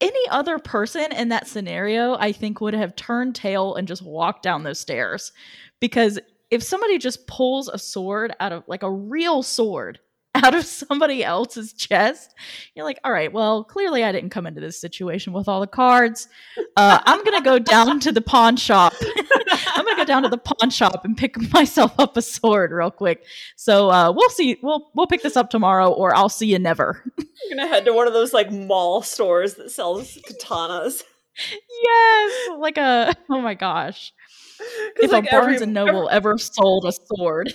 any 0.00 0.28
other 0.30 0.58
person 0.58 1.12
in 1.12 1.28
that 1.28 1.46
scenario, 1.46 2.16
I 2.16 2.32
think 2.32 2.60
would 2.60 2.74
have 2.74 2.96
turned 2.96 3.36
tail 3.36 3.76
and 3.76 3.86
just 3.86 4.02
walked 4.02 4.42
down 4.42 4.64
those 4.64 4.80
stairs. 4.80 5.32
Because 5.80 6.18
if 6.50 6.62
somebody 6.62 6.98
just 6.98 7.26
pulls 7.26 7.68
a 7.68 7.78
sword 7.78 8.34
out 8.40 8.52
of 8.52 8.64
like 8.66 8.82
a 8.82 8.90
real 8.90 9.42
sword 9.42 10.00
out 10.44 10.54
of 10.54 10.64
somebody 10.64 11.22
else's 11.22 11.72
chest, 11.72 12.34
you're 12.74 12.84
like, 12.84 12.98
all 13.04 13.12
right, 13.12 13.32
well, 13.32 13.64
clearly 13.64 14.02
I 14.02 14.12
didn't 14.12 14.30
come 14.30 14.46
into 14.46 14.60
this 14.60 14.80
situation 14.80 15.32
with 15.32 15.46
all 15.46 15.60
the 15.60 15.66
cards. 15.66 16.28
Uh, 16.76 17.00
I'm 17.04 17.22
going 17.22 17.38
to 17.38 17.44
go 17.44 17.58
down 17.58 18.00
to 18.00 18.12
the 18.12 18.22
pawn 18.22 18.56
shop. 18.56 18.94
I'm 19.66 19.84
going 19.84 19.96
to 19.96 20.00
go 20.00 20.04
down 20.06 20.22
to 20.22 20.30
the 20.30 20.38
pawn 20.38 20.70
shop 20.70 21.04
and 21.04 21.16
pick 21.16 21.52
myself 21.52 21.98
up 21.98 22.16
a 22.16 22.22
sword 22.22 22.72
real 22.72 22.90
quick. 22.90 23.24
So 23.56 23.90
uh, 23.90 24.10
we'll 24.12 24.30
see. 24.30 24.58
We'll 24.62 24.90
we'll 24.94 25.06
pick 25.06 25.22
this 25.22 25.36
up 25.36 25.50
tomorrow, 25.50 25.90
or 25.90 26.14
I'll 26.14 26.28
see 26.28 26.46
you 26.46 26.58
never. 26.58 27.02
I'm 27.18 27.56
gonna 27.56 27.68
head 27.68 27.84
to 27.84 27.92
one 27.92 28.06
of 28.06 28.12
those 28.12 28.32
like 28.32 28.50
mall 28.50 29.02
stores 29.02 29.54
that 29.54 29.70
sells 29.70 30.16
katanas. 30.28 31.02
yes, 31.82 32.48
like 32.58 32.78
a 32.78 33.14
oh 33.30 33.40
my 33.40 33.54
gosh. 33.54 34.12
If 34.96 35.10
like 35.10 35.26
a 35.26 35.30
Barnes 35.30 35.54
every, 35.56 35.64
and 35.64 35.74
Noble 35.74 36.08
every, 36.08 36.16
ever 36.16 36.38
sold 36.38 36.86
a 36.86 36.92
sword. 36.92 37.52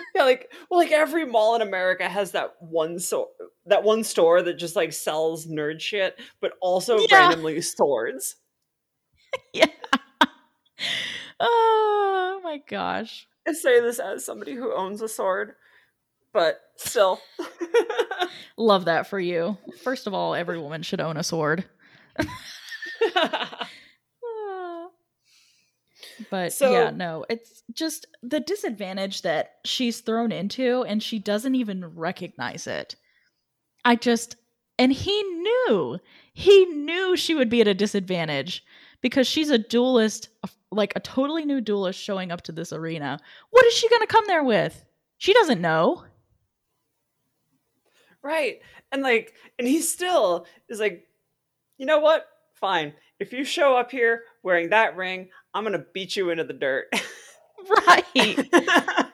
Yeah, 0.14 0.24
like 0.24 0.50
well, 0.70 0.80
like 0.80 0.92
every 0.92 1.26
mall 1.26 1.56
in 1.56 1.62
America 1.62 2.08
has 2.08 2.32
that 2.32 2.54
one 2.60 2.98
so 2.98 3.30
that 3.66 3.84
one 3.84 4.02
store 4.02 4.40
that 4.42 4.54
just 4.54 4.74
like 4.74 4.92
sells 4.92 5.46
nerd 5.46 5.80
shit, 5.80 6.18
but 6.40 6.52
also 6.60 6.98
yeah. 6.98 7.28
randomly 7.28 7.60
swords. 7.60 8.36
yeah. 9.52 9.66
oh 11.38 12.40
my 12.42 12.62
gosh. 12.68 13.26
I 13.46 13.52
say 13.52 13.80
this 13.80 13.98
as 13.98 14.24
somebody 14.24 14.54
who 14.54 14.74
owns 14.74 15.02
a 15.02 15.08
sword, 15.08 15.54
but 16.32 16.60
still. 16.76 17.20
Love 18.56 18.86
that 18.86 19.06
for 19.06 19.20
you. 19.20 19.56
First 19.84 20.06
of 20.06 20.14
all, 20.14 20.34
every 20.34 20.58
woman 20.58 20.82
should 20.82 21.00
own 21.00 21.16
a 21.16 21.22
sword. 21.22 21.64
but 26.30 26.52
so, 26.52 26.72
yeah, 26.72 26.90
no, 26.90 27.24
it's 27.28 27.62
just 27.72 28.06
the 28.22 28.40
disadvantage 28.40 29.22
that 29.22 29.56
she's 29.64 30.00
thrown 30.00 30.32
into 30.32 30.82
and 30.84 31.02
she 31.02 31.18
doesn't 31.18 31.54
even 31.54 31.84
recognize 31.94 32.66
it. 32.66 32.96
I 33.84 33.96
just 33.96 34.36
and 34.78 34.92
he 34.92 35.22
knew. 35.22 35.98
He 36.32 36.66
knew 36.66 37.16
she 37.16 37.34
would 37.34 37.48
be 37.48 37.60
at 37.60 37.68
a 37.68 37.74
disadvantage 37.74 38.64
because 39.00 39.26
she's 39.26 39.50
a 39.50 39.58
duelist, 39.58 40.28
like 40.70 40.92
a 40.94 41.00
totally 41.00 41.44
new 41.44 41.60
duelist 41.60 41.98
showing 41.98 42.30
up 42.30 42.42
to 42.42 42.52
this 42.52 42.72
arena. 42.72 43.18
What 43.50 43.64
is 43.66 43.74
she 43.74 43.88
going 43.88 44.02
to 44.02 44.06
come 44.06 44.26
there 44.26 44.44
with? 44.44 44.84
She 45.18 45.32
doesn't 45.32 45.60
know. 45.60 46.04
Right. 48.22 48.60
And 48.92 49.02
like, 49.02 49.32
and 49.58 49.66
he 49.66 49.80
still 49.80 50.46
is 50.68 50.80
like, 50.80 51.06
you 51.78 51.86
know 51.86 52.00
what? 52.00 52.26
Fine. 52.54 52.94
If 53.18 53.32
you 53.32 53.44
show 53.44 53.76
up 53.76 53.90
here 53.90 54.24
wearing 54.42 54.70
that 54.70 54.96
ring, 54.96 55.30
I'm 55.56 55.64
going 55.64 55.72
to 55.72 55.86
beat 55.94 56.16
you 56.16 56.28
into 56.28 56.44
the 56.44 56.52
dirt. 56.52 56.88
right. 57.86 58.48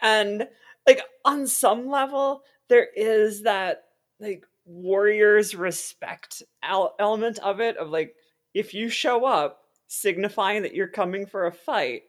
and 0.00 0.46
like, 0.86 1.02
on 1.24 1.48
some 1.48 1.88
level, 1.88 2.42
there 2.68 2.86
is 2.94 3.42
that 3.42 3.82
like 4.20 4.44
warriors 4.64 5.56
respect 5.56 6.44
element 6.62 7.40
of 7.40 7.58
it 7.58 7.76
of 7.76 7.90
like 7.90 8.14
if 8.54 8.72
you 8.72 8.88
show 8.88 9.24
up 9.24 9.62
signifying 9.88 10.62
that 10.62 10.74
you're 10.74 10.86
coming 10.86 11.26
for 11.26 11.46
a 11.46 11.52
fight, 11.52 12.02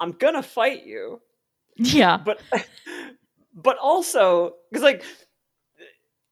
I'm 0.00 0.12
gonna 0.12 0.42
fight 0.42 0.86
you. 0.86 1.20
Yeah. 1.76 2.16
But 2.16 2.40
but 3.54 3.76
also 3.76 4.54
because 4.70 4.82
like 4.82 5.04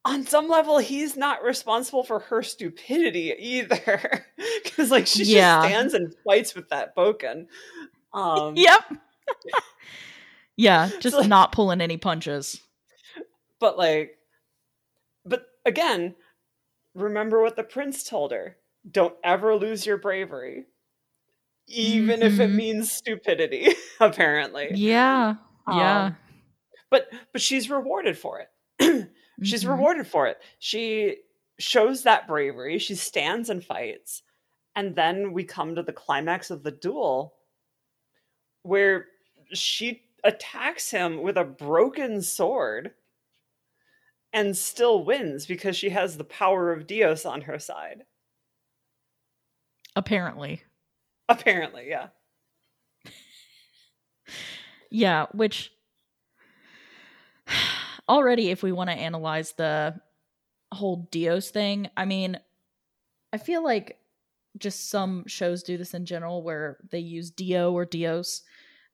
on 0.05 0.27
some 0.27 0.49
level 0.49 0.79
he's 0.79 1.17
not 1.17 1.43
responsible 1.43 2.05
for 2.05 2.19
her 2.19 2.43
stupidity 2.43 3.35
either 3.39 4.27
because 4.65 4.91
like 4.91 5.07
she 5.07 5.25
yeah. 5.25 5.57
just 5.57 5.69
stands 5.69 5.95
and 5.95 6.15
fights 6.25 6.55
with 6.55 6.69
that 6.69 6.95
bokken 6.95 7.47
um 8.13 8.55
yep 8.57 8.83
yeah 10.57 10.91
just 11.01 11.17
like, 11.17 11.29
not 11.29 11.53
pulling 11.53 11.81
any 11.81 11.97
punches 11.97 12.61
but 13.61 13.79
like 13.79 14.19
but 15.25 15.47
again 15.65 16.15
remember 16.95 17.41
what 17.41 17.57
the 17.57 17.65
prince 17.65 18.05
told 18.05 18.31
her 18.33 18.57
don't 18.89 19.15
ever 19.25 19.57
lose 19.57 19.87
your 19.87 19.97
bravery 19.97 20.67
even 21.67 22.21
mm-hmm. 22.21 22.27
if 22.27 22.41
it 22.41 22.49
mm-hmm. 22.49 22.57
means 22.57 22.93
stupidity 22.93 23.69
apparently 24.01 24.69
yeah 24.75 25.35
yeah 25.71 26.05
um, 26.07 26.17
but 26.91 27.09
but 27.33 27.41
she's 27.41 27.71
rewarded 27.71 28.19
for 28.19 28.41
it 28.41 29.09
she's 29.43 29.63
mm-hmm. 29.63 29.73
rewarded 29.73 30.07
for 30.07 30.27
it 30.27 30.39
she 30.59 31.17
shows 31.59 32.03
that 32.03 32.29
bravery 32.29 32.79
she 32.79 32.95
stands 32.95 33.51
and 33.51 33.65
fights 33.65 34.23
and 34.77 34.95
then 34.97 35.33
we 35.33 35.45
come 35.45 35.75
to 35.75 35.83
the 35.83 35.93
climax 35.93 36.51
of 36.51 36.63
the 36.63 36.71
duel 36.71 37.35
where 38.63 39.07
she 39.53 40.03
attacks 40.25 40.91
him 40.91 41.23
with 41.23 41.37
a 41.37 41.45
broken 41.45 42.23
sword 42.23 42.93
and 44.33 44.57
still 44.57 45.05
wins 45.05 45.47
because 45.47 45.77
she 45.77 45.91
has 45.91 46.17
the 46.17 46.25
power 46.25 46.73
of 46.73 46.89
Dios 46.89 47.25
on 47.25 47.43
her 47.43 47.59
side. 47.59 48.03
Apparently. 49.95 50.63
Apparently, 51.29 51.89
yeah. 51.89 52.09
yeah, 54.91 55.27
which 55.33 55.71
already 58.09 58.51
if 58.51 58.63
we 58.63 58.73
want 58.73 58.91
to 58.91 58.97
analyze 58.97 59.53
the 59.53 60.01
whole 60.73 61.09
Dios 61.11 61.51
thing, 61.51 61.89
I 61.97 62.05
mean, 62.05 62.39
I 63.33 63.39
feel 63.39 63.63
like 63.63 63.99
just 64.59 64.91
some 64.91 65.25
shows 65.27 65.63
do 65.63 65.77
this 65.77 65.95
in 65.95 66.07
general 66.07 66.43
where 66.43 66.79
they 66.91 67.01
use 67.01 67.31
Dio 67.31 67.73
or 67.73 67.85
Dios. 67.85 68.43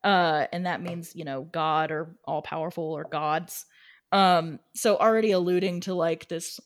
Uh, 0.03 0.47
and 0.53 0.65
that 0.67 0.83
means, 0.83 1.15
you 1.15 1.25
know, 1.25 1.43
God 1.43 1.91
or 1.91 2.17
all 2.25 2.41
powerful 2.41 2.85
or 2.85 3.05
gods. 3.05 3.67
Um, 4.13 4.59
so 4.75 4.97
already 4.97 5.33
alluding 5.33 5.81
to 5.83 5.95
like 5.95 6.29
this 6.29 6.59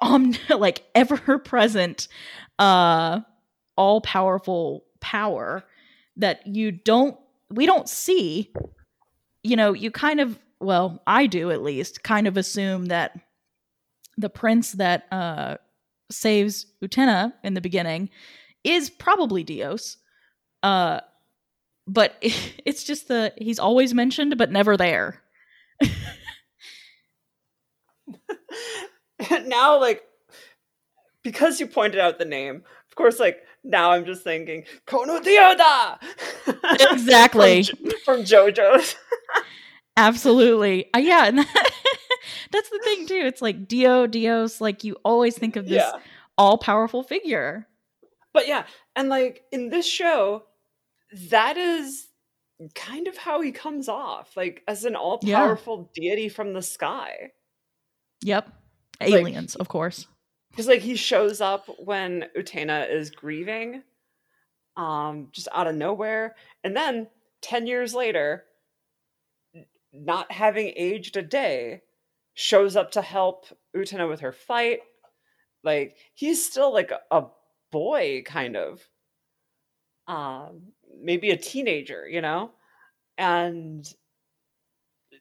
um 0.00 0.34
like 0.48 0.84
ever 0.94 1.38
present 1.38 2.08
uh 2.58 3.20
all 3.76 4.00
powerful 4.00 4.84
power 5.00 5.64
that 6.16 6.46
you 6.46 6.70
don't 6.70 7.16
we 7.50 7.66
don't 7.66 7.88
see 7.88 8.52
you 9.42 9.56
know 9.56 9.72
you 9.72 9.90
kind 9.90 10.20
of 10.20 10.38
well 10.62 11.02
i 11.06 11.26
do 11.26 11.50
at 11.50 11.62
least 11.62 12.02
kind 12.02 12.26
of 12.26 12.36
assume 12.36 12.86
that 12.86 13.18
the 14.16 14.30
prince 14.30 14.72
that 14.72 15.06
uh 15.12 15.56
saves 16.10 16.66
utena 16.82 17.32
in 17.42 17.54
the 17.54 17.60
beginning 17.60 18.08
is 18.64 18.90
probably 18.90 19.42
dios 19.42 19.96
uh 20.62 21.00
but 21.86 22.16
it's 22.22 22.84
just 22.84 23.08
the 23.08 23.32
he's 23.36 23.58
always 23.58 23.94
mentioned 23.94 24.36
but 24.38 24.50
never 24.50 24.76
there 24.76 25.22
now, 29.46 29.80
like, 29.80 30.02
because 31.22 31.60
you 31.60 31.66
pointed 31.66 32.00
out 32.00 32.18
the 32.18 32.24
name, 32.24 32.56
of 32.88 32.94
course, 32.94 33.18
like, 33.18 33.42
now 33.64 33.92
I'm 33.92 34.04
just 34.04 34.24
thinking, 34.24 34.64
Kono 34.86 35.22
Dio 35.22 35.54
da! 35.54 35.96
Exactly. 36.92 37.64
from, 37.64 37.90
from 38.04 38.20
JoJo's. 38.24 38.96
Absolutely. 39.96 40.92
Uh, 40.94 40.98
yeah. 40.98 41.26
And 41.26 41.38
that, 41.38 41.70
that's 42.52 42.70
the 42.70 42.80
thing, 42.84 43.06
too. 43.06 43.22
It's 43.24 43.42
like 43.42 43.68
Dio, 43.68 44.06
Dios, 44.06 44.60
like, 44.60 44.84
you 44.84 44.96
always 45.04 45.36
think 45.36 45.56
of 45.56 45.66
this 45.66 45.82
yeah. 45.82 46.00
all 46.38 46.58
powerful 46.58 47.02
figure. 47.02 47.66
But 48.32 48.48
yeah, 48.48 48.64
and 48.96 49.08
like 49.08 49.44
in 49.52 49.68
this 49.68 49.86
show, 49.86 50.44
that 51.30 51.56
is 51.56 52.08
kind 52.74 53.08
of 53.08 53.16
how 53.16 53.40
he 53.40 53.52
comes 53.52 53.88
off, 53.88 54.36
like 54.36 54.62
as 54.66 54.84
an 54.84 54.96
all 54.96 55.18
powerful 55.18 55.90
yeah. 55.94 56.10
deity 56.10 56.28
from 56.28 56.52
the 56.52 56.62
sky. 56.62 57.32
Yep. 58.22 58.48
Aliens, 59.00 59.56
like, 59.56 59.60
of 59.60 59.68
course. 59.68 60.06
Because 60.50 60.68
like 60.68 60.80
he 60.80 60.96
shows 60.96 61.40
up 61.40 61.68
when 61.78 62.26
Utena 62.36 62.90
is 62.90 63.10
grieving, 63.10 63.82
um, 64.76 65.28
just 65.32 65.48
out 65.52 65.66
of 65.66 65.74
nowhere, 65.74 66.36
and 66.64 66.76
then 66.76 67.08
ten 67.40 67.66
years 67.66 67.94
later, 67.94 68.44
not 69.92 70.32
having 70.32 70.72
aged 70.76 71.16
a 71.16 71.22
day, 71.22 71.82
shows 72.34 72.76
up 72.76 72.92
to 72.92 73.02
help 73.02 73.46
Utena 73.76 74.08
with 74.08 74.20
her 74.20 74.32
fight. 74.32 74.80
Like 75.64 75.96
he's 76.14 76.44
still 76.44 76.72
like 76.72 76.90
a, 77.10 77.24
boy, 77.70 78.22
kind 78.24 78.56
of. 78.56 78.86
Um, 80.06 80.72
maybe 81.00 81.30
a 81.30 81.36
teenager, 81.36 82.06
you 82.08 82.20
know, 82.20 82.50
and 83.16 83.86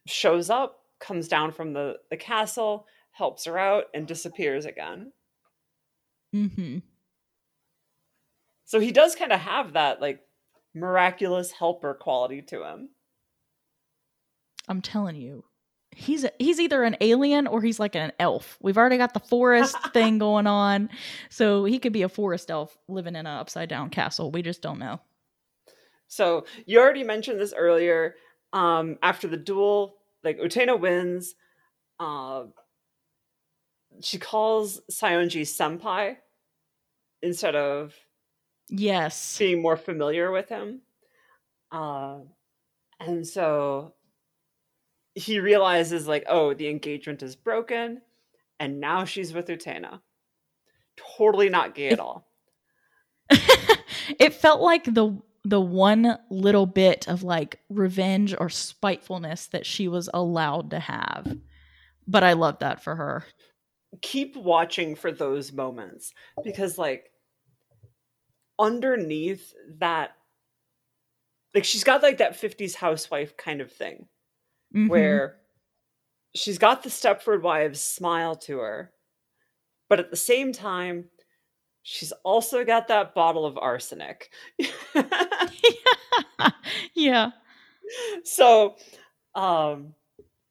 shows 0.07 0.49
up 0.49 0.80
comes 0.99 1.28
down 1.28 1.51
from 1.51 1.74
the, 1.74 1.97
the 2.09 2.17
castle, 2.17 2.86
helps 3.11 3.45
her 3.45 3.57
out, 3.57 3.86
and 3.93 4.07
disappears 4.07 4.65
again. 4.65 5.13
Mm-hmm. 6.36 6.80
So 8.65 8.80
he 8.80 8.91
does 8.91 9.15
kind 9.15 9.32
of 9.32 9.39
have 9.39 9.74
that 9.74 10.01
like 10.01 10.22
miraculous 10.74 11.51
helper 11.51 11.93
quality 11.93 12.41
to 12.43 12.63
him. 12.63 12.89
I'm 14.72 14.82
telling 14.82 15.17
you, 15.17 15.43
he's 15.91 16.24
a, 16.24 16.32
he's 16.39 16.59
either 16.59 16.84
an 16.84 16.95
alien 17.01 17.45
or 17.45 17.61
he's 17.61 17.80
like 17.80 17.95
an 17.95 18.13
elf. 18.19 18.57
We've 18.61 18.78
already 18.78 18.97
got 18.97 19.13
the 19.13 19.19
forest 19.19 19.76
thing 19.93 20.17
going 20.17 20.47
on, 20.47 20.89
so 21.30 21.65
he 21.65 21.78
could 21.78 21.93
be 21.93 22.03
a 22.03 22.09
forest 22.09 22.49
elf 22.49 22.76
living 22.88 23.15
in 23.15 23.26
an 23.26 23.38
upside 23.38 23.69
down 23.69 23.89
castle. 23.89 24.32
We 24.32 24.41
just 24.41 24.61
don't 24.61 24.80
know. 24.80 25.01
So 26.07 26.45
you 26.65 26.80
already 26.80 27.03
mentioned 27.03 27.39
this 27.39 27.53
earlier. 27.55 28.15
Um, 28.53 28.97
after 29.01 29.28
the 29.28 29.38
duel, 29.38 29.95
like 30.24 30.39
Utena 30.39 30.80
wins. 30.80 31.36
Uh, 31.99 32.45
she 34.01 34.17
calls 34.17 34.82
Saionji 34.89 35.41
senpai 35.41 36.15
instead 37.22 37.55
of 37.55 37.93
yes 38.69 39.38
being 39.38 39.61
more 39.61 39.78
familiar 39.78 40.32
with 40.32 40.49
him. 40.49 40.82
Uh, 41.72 42.19
and 42.99 43.26
so 43.26 43.93
he 45.16 45.39
realizes 45.39 46.07
like, 46.07 46.26
oh, 46.28 46.53
the 46.53 46.70
engagement 46.70 47.24
is 47.24 47.36
broken, 47.36 48.01
and 48.59 48.80
now 48.80 49.05
she's 49.05 49.34
with 49.34 49.47
Utena. 49.47 49.99
Totally 51.18 51.49
not 51.49 51.76
gay 51.76 51.89
at 51.89 51.99
all. 51.99 52.28
it 54.20 54.34
felt 54.34 54.62
like 54.62 54.86
the 54.86 55.22
the 55.43 55.62
one 55.62 56.18
little 56.30 56.68
bit 56.68 57.07
of 57.07 57.24
like 57.24 57.59
revenge 57.70 58.36
or 58.39 58.47
spitefulness 58.47 59.47
that 59.47 59.66
she 59.66 59.88
was 59.88 60.07
allowed 60.14 60.70
to 60.70 60.80
have. 60.80 61.36
But 62.07 62.24
I 62.24 62.34
love 62.34 62.59
that 62.59 62.84
for 62.84 62.95
her. 62.95 63.26
Keep 64.01 64.36
watching 64.36 64.95
for 64.95 65.12
those 65.12 65.51
moments 65.51 66.14
because 66.43 66.78
like 66.78 67.09
underneath 68.59 69.53
that 69.80 70.12
like 71.55 71.64
she's 71.64 71.84
got 71.84 72.03
like 72.03 72.20
that 72.20 72.39
50s 72.39 72.76
housewife 72.76 73.36
kind 73.36 73.59
of 73.59 73.72
thing 73.72 74.07
mm-hmm. 74.74 74.88
where 74.88 75.38
she's 76.36 76.57
got 76.57 76.84
the 76.84 76.89
Stepford 76.89 77.41
Wives 77.41 77.82
smile 77.82 78.36
to 78.36 78.59
her, 78.59 78.91
but 79.89 79.99
at 79.99 80.11
the 80.11 80.17
same 80.17 80.53
time, 80.53 81.05
she's 81.84 82.13
also 82.24 82.63
got 82.63 82.88
that 82.88 83.13
bottle 83.13 83.45
of 83.45 83.57
arsenic. 83.57 84.30
yeah. 86.93 87.32
So, 88.24 88.76
um, 89.36 89.93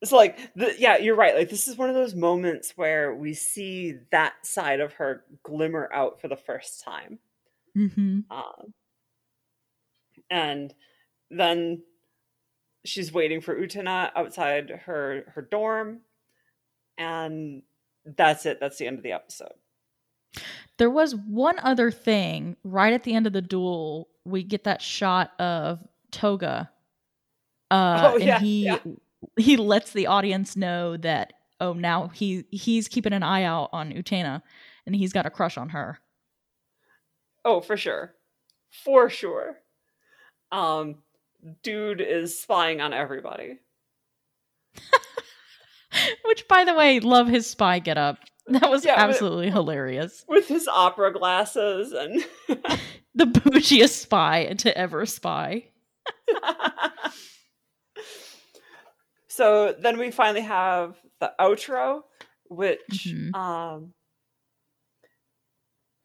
it's 0.03 0.13
like, 0.13 0.39
the, 0.55 0.75
yeah, 0.79 0.99
you're 0.99 1.17
right. 1.17 1.35
Like, 1.35 1.51
this 1.51 1.69
is 1.69 1.77
one 1.77 1.89
of 1.89 1.95
those 1.95 2.15
moments 2.15 2.73
where 2.77 3.15
we 3.15 3.35
see 3.35 3.97
that 4.13 4.35
side 4.43 4.81
of 4.81 4.95
her 4.95 5.25
glimmer 5.43 5.91
out 5.93 6.21
for 6.21 6.29
the 6.29 6.37
first 6.37 6.83
time. 6.83 7.19
Mm-hmm. 7.77 8.21
Um, 8.31 8.75
and 10.31 10.75
then 11.31 11.83
she's 12.85 13.13
waiting 13.13 13.41
for 13.41 13.55
Utena 13.55 14.11
outside 14.15 14.71
her 14.87 15.25
her 15.35 15.43
dorm, 15.43 16.01
and 16.99 17.63
that's 18.05 18.47
it. 18.47 18.59
That's 18.61 18.79
the 18.79 18.87
end 18.87 18.99
of 18.99 19.03
the 19.03 19.13
episode. 19.13 19.53
There 20.79 20.91
was 20.91 21.15
one 21.15 21.59
other 21.59 21.91
thing 21.91 22.57
right 22.65 22.93
at 22.93 23.03
the 23.03 23.15
end 23.15 23.27
of 23.27 23.33
the 23.33 23.43
duel. 23.43 24.09
We 24.25 24.43
get 24.43 24.65
that 24.65 24.81
shot 24.81 25.39
of 25.41 25.81
Toga. 26.11 26.71
Uh, 27.71 28.13
oh, 28.15 28.17
yeah, 28.17 28.37
and 28.37 28.45
he 28.45 28.65
yeah. 28.65 28.79
he 29.37 29.57
lets 29.57 29.93
the 29.93 30.07
audience 30.07 30.57
know 30.57 30.97
that 30.97 31.35
oh 31.61 31.73
now 31.73 32.09
he 32.09 32.45
he's 32.51 32.89
keeping 32.89 33.13
an 33.13 33.23
eye 33.23 33.45
out 33.45 33.71
on 33.73 33.93
Utena, 33.93 34.43
and 34.87 34.97
he's 34.97 35.13
got 35.13 35.27
a 35.27 35.31
crush 35.31 35.57
on 35.57 35.71
her. 35.71 35.99
Oh, 37.45 37.61
for 37.61 37.77
sure. 37.77 38.15
For 38.71 39.09
sure. 39.11 39.59
Um 40.53 40.97
dude 41.63 42.01
is 42.01 42.39
spying 42.39 42.81
on 42.81 42.93
everybody. 42.93 43.59
Which, 46.25 46.47
by 46.49 46.65
the 46.65 46.75
way, 46.75 47.01
love 47.01 47.27
his 47.27 47.47
spy 47.47 47.79
get 47.79 47.99
up. 47.99 48.19
That 48.47 48.71
was 48.71 48.85
yeah, 48.85 48.95
absolutely 48.97 49.47
with, 49.47 49.55
hilarious. 49.55 50.25
With 50.29 50.49
his 50.49 50.67
opera 50.67 51.13
glasses 51.13 51.93
and 51.93 52.25
the 53.15 53.27
bougiest 53.27 54.01
spy 54.01 54.55
to 54.59 54.77
ever 54.77 55.07
spy. 55.07 55.67
so 59.29 59.75
then 59.79 59.99
we 59.99 60.11
finally 60.11 60.41
have 60.41 60.97
the 61.21 61.33
outro, 61.41 62.03
which 62.49 63.09
mm-hmm. 63.09 63.35
um 63.35 63.93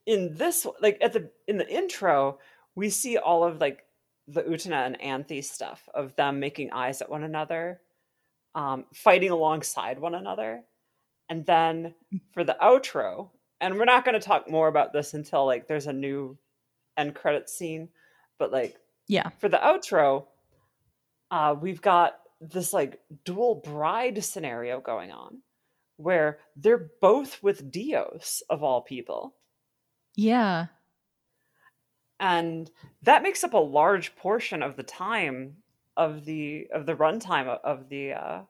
in 0.06 0.36
this 0.36 0.68
like 0.82 0.98
at 1.02 1.14
the 1.14 1.32
in 1.48 1.58
the 1.58 1.68
intro, 1.68 2.40
we 2.76 2.90
see 2.90 3.18
all 3.18 3.44
of 3.44 3.60
like 3.60 3.85
the 4.28 4.44
Utena 4.44 4.86
and 4.86 5.02
Anthy 5.02 5.42
stuff 5.42 5.88
of 5.94 6.16
them 6.16 6.40
making 6.40 6.72
eyes 6.72 7.02
at 7.02 7.10
one 7.10 7.24
another, 7.24 7.82
um, 8.56 8.86
fighting 8.94 9.32
alongside 9.32 10.00
one 10.00 10.16
another. 10.16 10.64
And 11.30 11.46
then 11.46 11.94
for 12.34 12.44
the 12.44 12.58
outro, 12.62 13.30
and 13.62 13.78
we're 13.78 13.86
not 13.86 14.06
going 14.06 14.20
to 14.20 14.26
talk 14.26 14.50
more 14.50 14.68
about 14.68 14.94
this 14.94 15.14
until 15.14 15.46
like 15.46 15.68
there's 15.68 15.88
a 15.88 15.94
new 15.94 16.38
end 16.98 17.16
credit 17.16 17.50
scene, 17.50 17.90
but 18.38 18.52
like 18.52 18.76
yeah, 19.08 19.30
for 19.40 19.50
the 19.50 19.58
outro, 19.58 20.26
uh, 21.32 21.56
we've 21.60 21.82
got 21.82 22.18
this 22.42 22.74
like 22.74 23.00
dual 23.24 23.56
bride 23.56 24.24
scenario 24.24 24.80
going 24.80 25.12
on 25.12 25.40
where 25.98 26.40
they're 26.56 26.90
both 27.02 27.42
with 27.42 27.72
Dios 27.72 28.44
of 28.50 28.64
all 28.64 28.82
people. 28.82 29.36
Yeah 30.16 30.68
and 32.20 32.72
that 33.04 33.24
makes 33.24 33.44
up 33.44 33.54
a 33.54 33.58
large 33.58 34.16
portion 34.16 34.64
of 34.64 34.76
the 34.76 34.84
time 34.84 35.58
of 35.98 36.26
the 36.26 36.68
of 36.74 36.86
the 36.86 36.96
runtime 36.96 37.48
of 37.64 37.90
the 37.90 38.14
uh, 38.14 38.42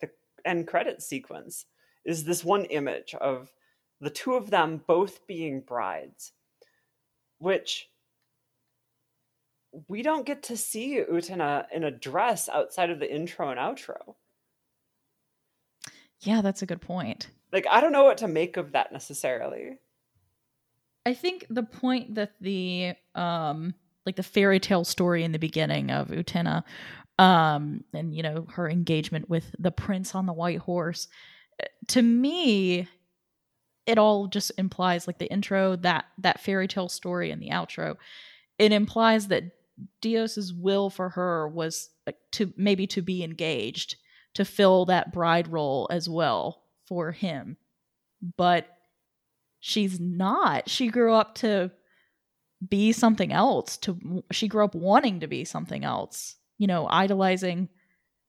the 0.00 0.10
end 0.44 0.66
credit 0.66 1.02
sequence 1.02 1.66
is 2.04 2.24
this 2.24 2.44
one 2.44 2.64
image 2.66 3.14
of 3.20 3.52
the 4.00 4.10
two 4.10 4.34
of 4.34 4.50
them 4.50 4.82
both 4.86 5.26
being 5.26 5.60
brides, 5.60 6.32
which 7.38 7.88
we 9.88 10.02
don't 10.02 10.26
get 10.26 10.42
to 10.44 10.56
see 10.56 11.02
Utena 11.10 11.66
in 11.72 11.84
a 11.84 11.90
dress 11.90 12.48
outside 12.48 12.90
of 12.90 13.00
the 13.00 13.12
intro 13.12 13.50
and 13.50 13.58
outro. 13.58 14.14
Yeah, 16.20 16.42
that's 16.42 16.62
a 16.62 16.66
good 16.66 16.80
point. 16.80 17.28
Like 17.52 17.66
I 17.70 17.80
don't 17.80 17.92
know 17.92 18.04
what 18.04 18.18
to 18.18 18.28
make 18.28 18.56
of 18.56 18.72
that 18.72 18.92
necessarily. 18.92 19.78
I 21.06 21.14
think 21.14 21.46
the 21.50 21.62
point 21.62 22.14
that 22.14 22.32
the 22.40 22.94
um 23.14 23.74
like 24.06 24.16
the 24.16 24.22
fairy 24.22 24.60
tale 24.60 24.84
story 24.84 25.24
in 25.24 25.32
the 25.32 25.38
beginning 25.38 25.90
of 25.90 26.08
Utena, 26.08 26.62
um, 27.18 27.84
and 27.94 28.14
you 28.14 28.22
know, 28.22 28.46
her 28.50 28.68
engagement 28.68 29.28
with 29.30 29.54
the 29.58 29.70
prince 29.70 30.14
on 30.14 30.26
the 30.26 30.32
white 30.32 30.58
horse, 30.58 31.08
eh, 31.60 31.66
to 31.88 32.02
me, 32.02 32.86
it 33.86 33.98
all 33.98 34.26
just 34.26 34.52
implies 34.58 35.06
like 35.06 35.18
the 35.18 35.30
intro, 35.30 35.76
that 35.76 36.06
that 36.18 36.40
fairy 36.40 36.68
tale 36.68 36.88
story 36.88 37.30
and 37.30 37.40
the 37.40 37.50
outro, 37.50 37.96
it 38.58 38.72
implies 38.72 39.28
that 39.28 39.44
Dios's 40.00 40.52
will 40.52 40.90
for 40.90 41.10
her 41.10 41.48
was 41.48 41.90
to 42.32 42.52
maybe 42.56 42.86
to 42.88 43.02
be 43.02 43.24
engaged, 43.24 43.96
to 44.34 44.44
fill 44.44 44.84
that 44.86 45.12
bride 45.12 45.48
role 45.48 45.88
as 45.90 46.08
well 46.08 46.62
for 46.86 47.12
him. 47.12 47.56
But 48.36 48.68
she's 49.66 49.98
not. 49.98 50.68
She 50.68 50.88
grew 50.88 51.14
up 51.14 51.36
to 51.36 51.70
be 52.68 52.92
something 52.92 53.32
else. 53.32 53.78
To 53.78 54.22
she 54.30 54.46
grew 54.46 54.62
up 54.62 54.74
wanting 54.74 55.20
to 55.20 55.26
be 55.26 55.46
something 55.46 55.84
else. 55.84 56.36
You 56.58 56.66
know, 56.66 56.86
idolizing 56.86 57.70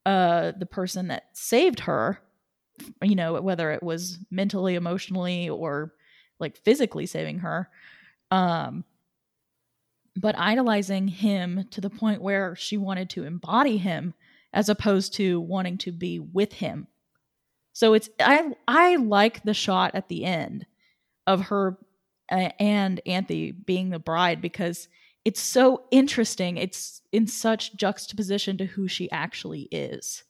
uh 0.06 0.54
the 0.58 0.66
person 0.66 1.10
that 1.10 1.26
saved 1.34 1.82
her. 1.82 2.20
You 3.02 3.16
know, 3.16 3.42
whether 3.42 3.72
it 3.72 3.84
was 3.84 4.18
mentally, 4.32 4.76
emotionally, 4.76 5.50
or 5.50 5.94
like 6.40 6.56
physically 6.56 7.06
saving 7.06 7.40
her. 7.40 7.70
Um 8.32 8.86
but 10.16 10.40
idolizing 10.40 11.10
him 11.10 11.66
to 11.72 11.82
the 11.82 11.90
point 11.90 12.22
where 12.22 12.56
she 12.56 12.78
wanted 12.78 13.10
to 13.10 13.26
embody 13.26 13.76
him 13.76 14.14
as 14.54 14.70
opposed 14.70 15.14
to 15.16 15.42
wanting 15.42 15.78
to 15.80 15.92
be 15.92 16.18
with 16.20 16.54
him. 16.54 16.88
So 17.74 17.94
it's 17.94 18.10
I 18.22 18.54
I 18.70 18.96
like 18.96 19.44
the 19.44 19.54
shot 19.54 19.96
at 19.96 20.08
the 20.08 20.24
end 20.24 20.66
of 21.28 21.42
her 21.42 21.78
uh, 22.32 22.50
and 22.60 23.02
Anthy 23.06 23.52
being 23.52 23.90
the 23.90 24.00
bride 24.00 24.42
because 24.42 24.88
it's 25.24 25.42
so 25.42 25.84
interesting. 25.92 26.58
It's 26.58 27.02
in 27.12 27.28
such 27.28 27.76
juxtaposition 27.76 28.58
to 28.58 28.66
who 28.66 28.88
she 28.88 29.10
actually 29.12 29.68
is. 29.72 30.24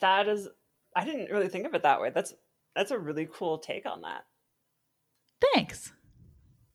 That 0.00 0.28
is 0.28 0.48
I 0.94 1.04
didn't 1.04 1.30
really 1.30 1.48
think 1.48 1.66
of 1.66 1.74
it 1.74 1.82
that 1.82 2.00
way. 2.00 2.10
That's 2.14 2.34
that's 2.74 2.90
a 2.90 2.98
really 2.98 3.28
cool 3.30 3.58
take 3.58 3.86
on 3.86 4.02
that. 4.02 4.24
Thanks. 5.52 5.92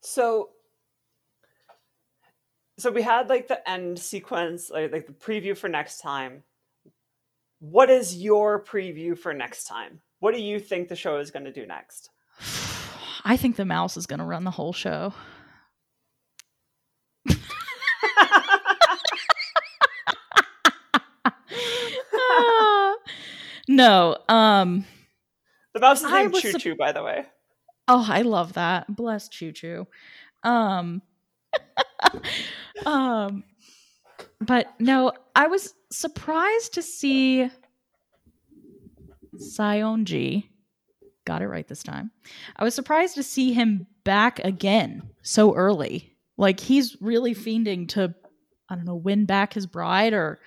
So 0.02 0.50
so 2.80 2.92
we 2.92 3.02
had 3.02 3.30
like 3.30 3.48
the 3.48 3.68
end 3.68 3.98
sequence, 3.98 4.70
like, 4.70 4.92
like 4.92 5.08
the 5.08 5.14
preview 5.14 5.58
for 5.58 5.68
next 5.68 6.00
time, 6.00 6.44
what 7.60 7.90
is 7.90 8.16
your 8.16 8.64
preview 8.64 9.18
for 9.18 9.34
next 9.34 9.66
time? 9.66 10.00
What 10.20 10.34
do 10.34 10.42
you 10.42 10.60
think 10.60 10.88
the 10.88 10.96
show 10.96 11.18
is 11.18 11.32
going 11.32 11.46
to 11.46 11.52
do 11.52 11.66
next? 11.66 12.12
I 13.30 13.36
think 13.36 13.58
the 13.58 13.66
mouse 13.66 13.98
is 13.98 14.06
going 14.08 14.20
to 14.20 14.26
run 14.26 14.46
the 14.46 14.52
whole 14.52 14.72
show. 14.72 15.14
no, 23.68 24.18
um 24.30 24.86
the 25.74 25.82
mouse 25.82 26.02
is 26.02 26.10
named 26.10 26.36
Choo 26.36 26.54
Choo, 26.58 26.76
by 26.76 26.94
the 26.94 27.04
way. 27.04 27.26
Oh, 27.90 28.06
I 28.08 28.22
love 28.22 28.54
that. 28.54 28.88
Bless 28.96 29.28
Choo 29.28 29.52
Choo. 29.52 29.88
Um, 30.44 31.02
um, 32.86 33.44
but 34.40 34.74
no, 34.80 35.12
I 35.36 35.48
was 35.48 35.74
surprised 35.92 36.76
to 36.76 36.82
see 36.82 37.50
Saionji. 39.36 40.46
Got 41.28 41.42
it 41.42 41.50
right 41.50 41.68
this 41.68 41.84
time. 41.84 42.12
I 42.56 42.64
was 42.64 42.74
surprised 42.74 43.16
to 43.16 43.24
see 43.24 43.52
him 43.52 43.86
back 44.06 44.40
again 44.46 45.10
so 45.24 45.54
early. 45.54 46.16
Like 46.38 46.58
he's 46.58 46.96
really 47.02 47.36
fiending 47.36 47.90
to, 47.90 48.16
I 48.70 48.76
don't 48.76 48.86
know, 48.86 48.96
win 48.96 49.26
back 49.26 49.54
his 49.54 49.66
bride 49.66 50.14
or, 50.14 50.40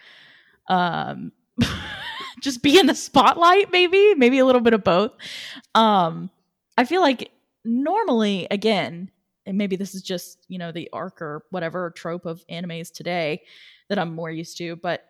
um, 0.71 1.33
just 2.41 2.63
be 2.63 2.79
in 2.79 2.87
the 2.87 2.95
spotlight. 2.95 3.71
Maybe, 3.71 4.15
maybe 4.15 4.39
a 4.39 4.47
little 4.47 4.63
bit 4.63 4.73
of 4.73 4.83
both. 4.83 5.13
Um, 5.75 6.31
I 6.79 6.87
feel 6.87 7.03
like 7.03 7.31
normally, 7.63 8.47
again, 8.51 9.11
and 9.45 9.59
maybe 9.59 9.77
this 9.77 9.95
is 9.95 10.01
just 10.01 10.39
you 10.49 10.57
know 10.57 10.73
the 10.73 10.89
arc 10.95 11.21
or 11.21 11.45
whatever 11.51 11.91
trope 11.91 12.25
of 12.25 12.43
animes 12.47 12.91
today 12.91 13.43
that 13.91 13.99
I'm 13.99 14.15
more 14.15 14.31
used 14.31 14.57
to, 14.57 14.77
but 14.77 15.05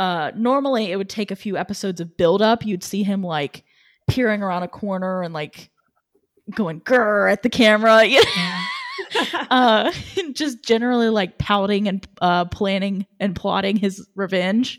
uh, 0.00 0.32
normally 0.34 0.90
it 0.90 0.96
would 0.96 1.08
take 1.08 1.30
a 1.30 1.36
few 1.36 1.56
episodes 1.56 2.00
of 2.00 2.16
build 2.16 2.42
up. 2.42 2.66
You'd 2.66 2.82
see 2.82 3.04
him 3.04 3.22
like 3.22 3.62
peering 4.12 4.42
around 4.42 4.62
a 4.62 4.68
corner 4.68 5.22
and 5.22 5.32
like 5.32 5.70
going 6.54 6.80
grr 6.80 7.30
at 7.30 7.42
the 7.42 7.50
camera, 7.50 8.04
you 8.04 8.22
know? 8.22 8.56
uh, 9.50 9.90
just 10.32 10.62
generally 10.62 11.08
like 11.08 11.38
pouting 11.38 11.88
and 11.88 12.06
uh, 12.20 12.44
planning 12.46 13.06
and 13.20 13.34
plotting 13.34 13.76
his 13.76 14.06
revenge 14.14 14.78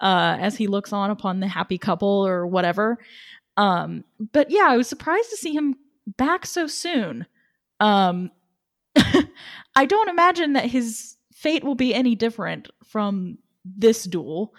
uh, 0.00 0.36
as 0.40 0.56
he 0.56 0.66
looks 0.66 0.92
on 0.92 1.10
upon 1.10 1.40
the 1.40 1.48
happy 1.48 1.78
couple 1.78 2.26
or 2.26 2.46
whatever. 2.46 2.98
Um, 3.56 4.04
but 4.32 4.50
yeah, 4.50 4.66
I 4.66 4.76
was 4.76 4.88
surprised 4.88 5.30
to 5.30 5.36
see 5.36 5.54
him 5.54 5.76
back 6.16 6.46
so 6.46 6.66
soon. 6.66 7.26
Um, 7.80 8.30
I 9.76 9.86
don't 9.86 10.08
imagine 10.08 10.54
that 10.54 10.66
his 10.66 11.16
fate 11.32 11.64
will 11.64 11.74
be 11.74 11.94
any 11.94 12.14
different 12.14 12.68
from 12.84 13.38
this 13.64 14.04
duel. 14.04 14.54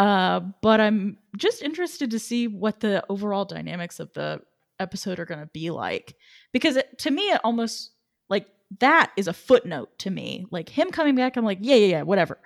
Uh, 0.00 0.40
but 0.62 0.80
I'm 0.80 1.18
just 1.36 1.60
interested 1.60 2.12
to 2.12 2.18
see 2.18 2.48
what 2.48 2.80
the 2.80 3.04
overall 3.10 3.44
dynamics 3.44 4.00
of 4.00 4.10
the 4.14 4.40
episode 4.78 5.18
are 5.18 5.26
going 5.26 5.40
to 5.40 5.50
be 5.52 5.70
like. 5.70 6.16
Because 6.54 6.76
it, 6.76 6.98
to 7.00 7.10
me, 7.10 7.24
it 7.24 7.40
almost 7.44 7.90
like 8.30 8.46
that 8.78 9.12
is 9.18 9.28
a 9.28 9.34
footnote 9.34 9.90
to 9.98 10.10
me. 10.10 10.46
Like 10.50 10.70
him 10.70 10.90
coming 10.90 11.16
back, 11.16 11.36
I'm 11.36 11.44
like, 11.44 11.58
yeah, 11.60 11.74
yeah, 11.74 11.86
yeah, 11.86 12.02
whatever. 12.02 12.38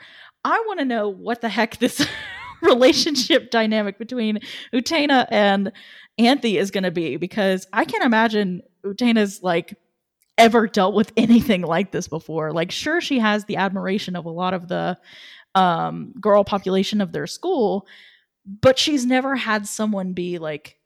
I 0.45 0.65
want 0.67 0.81
to 0.81 0.85
know 0.85 1.09
what 1.09 1.43
the 1.43 1.49
heck 1.49 1.77
this 1.77 2.05
relationship 2.61 3.53
dynamic 3.53 4.01
between 4.01 4.41
Utena 4.73 5.29
and 5.31 5.71
Anthy 6.19 6.59
is 6.59 6.73
going 6.73 6.83
to 6.83 6.91
be 6.91 7.19
because 7.19 7.69
I 7.73 7.85
can't 7.85 8.05
imagine 8.05 8.63
Utena's 8.85 9.45
like 9.45 9.79
ever 10.39 10.67
dealt 10.67 10.97
with 10.97 11.13
anything 11.17 11.63
like 11.63 11.93
this 11.93 12.09
before. 12.09 12.53
Like, 12.53 12.73
sure, 12.73 13.01
she 13.01 13.21
has 13.21 13.45
the 13.45 13.59
admiration 13.59 14.17
of 14.17 14.25
a 14.25 14.31
lot 14.31 14.55
of 14.55 14.67
the 14.67 14.99
um, 15.55 16.13
girl 16.21 16.45
population 16.45 17.01
of 17.01 17.13
their 17.13 17.27
school, 17.27 17.87
but 18.47 18.79
she's 18.79 19.07
never 19.07 19.37
had 19.37 19.67
someone 19.67 20.13
be 20.13 20.39
like 20.39 20.79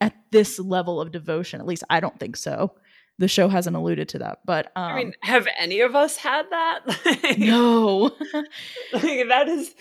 at 0.00 0.14
this 0.30 0.58
level 0.58 1.00
of 1.00 1.12
devotion. 1.12 1.60
At 1.60 1.66
least 1.66 1.84
I 1.90 2.00
don't 2.00 2.18
think 2.18 2.36
so. 2.36 2.74
The 3.18 3.28
show 3.28 3.48
hasn't 3.48 3.76
alluded 3.76 4.08
to 4.10 4.18
that, 4.20 4.40
but 4.44 4.72
um, 4.74 4.84
I 4.84 4.96
mean, 4.96 5.14
have 5.20 5.46
any 5.58 5.80
of 5.80 5.94
us 5.94 6.16
had 6.16 6.46
that? 6.50 7.36
no, 7.38 8.04
like, 8.92 9.28
that 9.28 9.48
is 9.48 9.74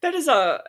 that 0.00 0.14
is 0.14 0.28
a 0.28 0.62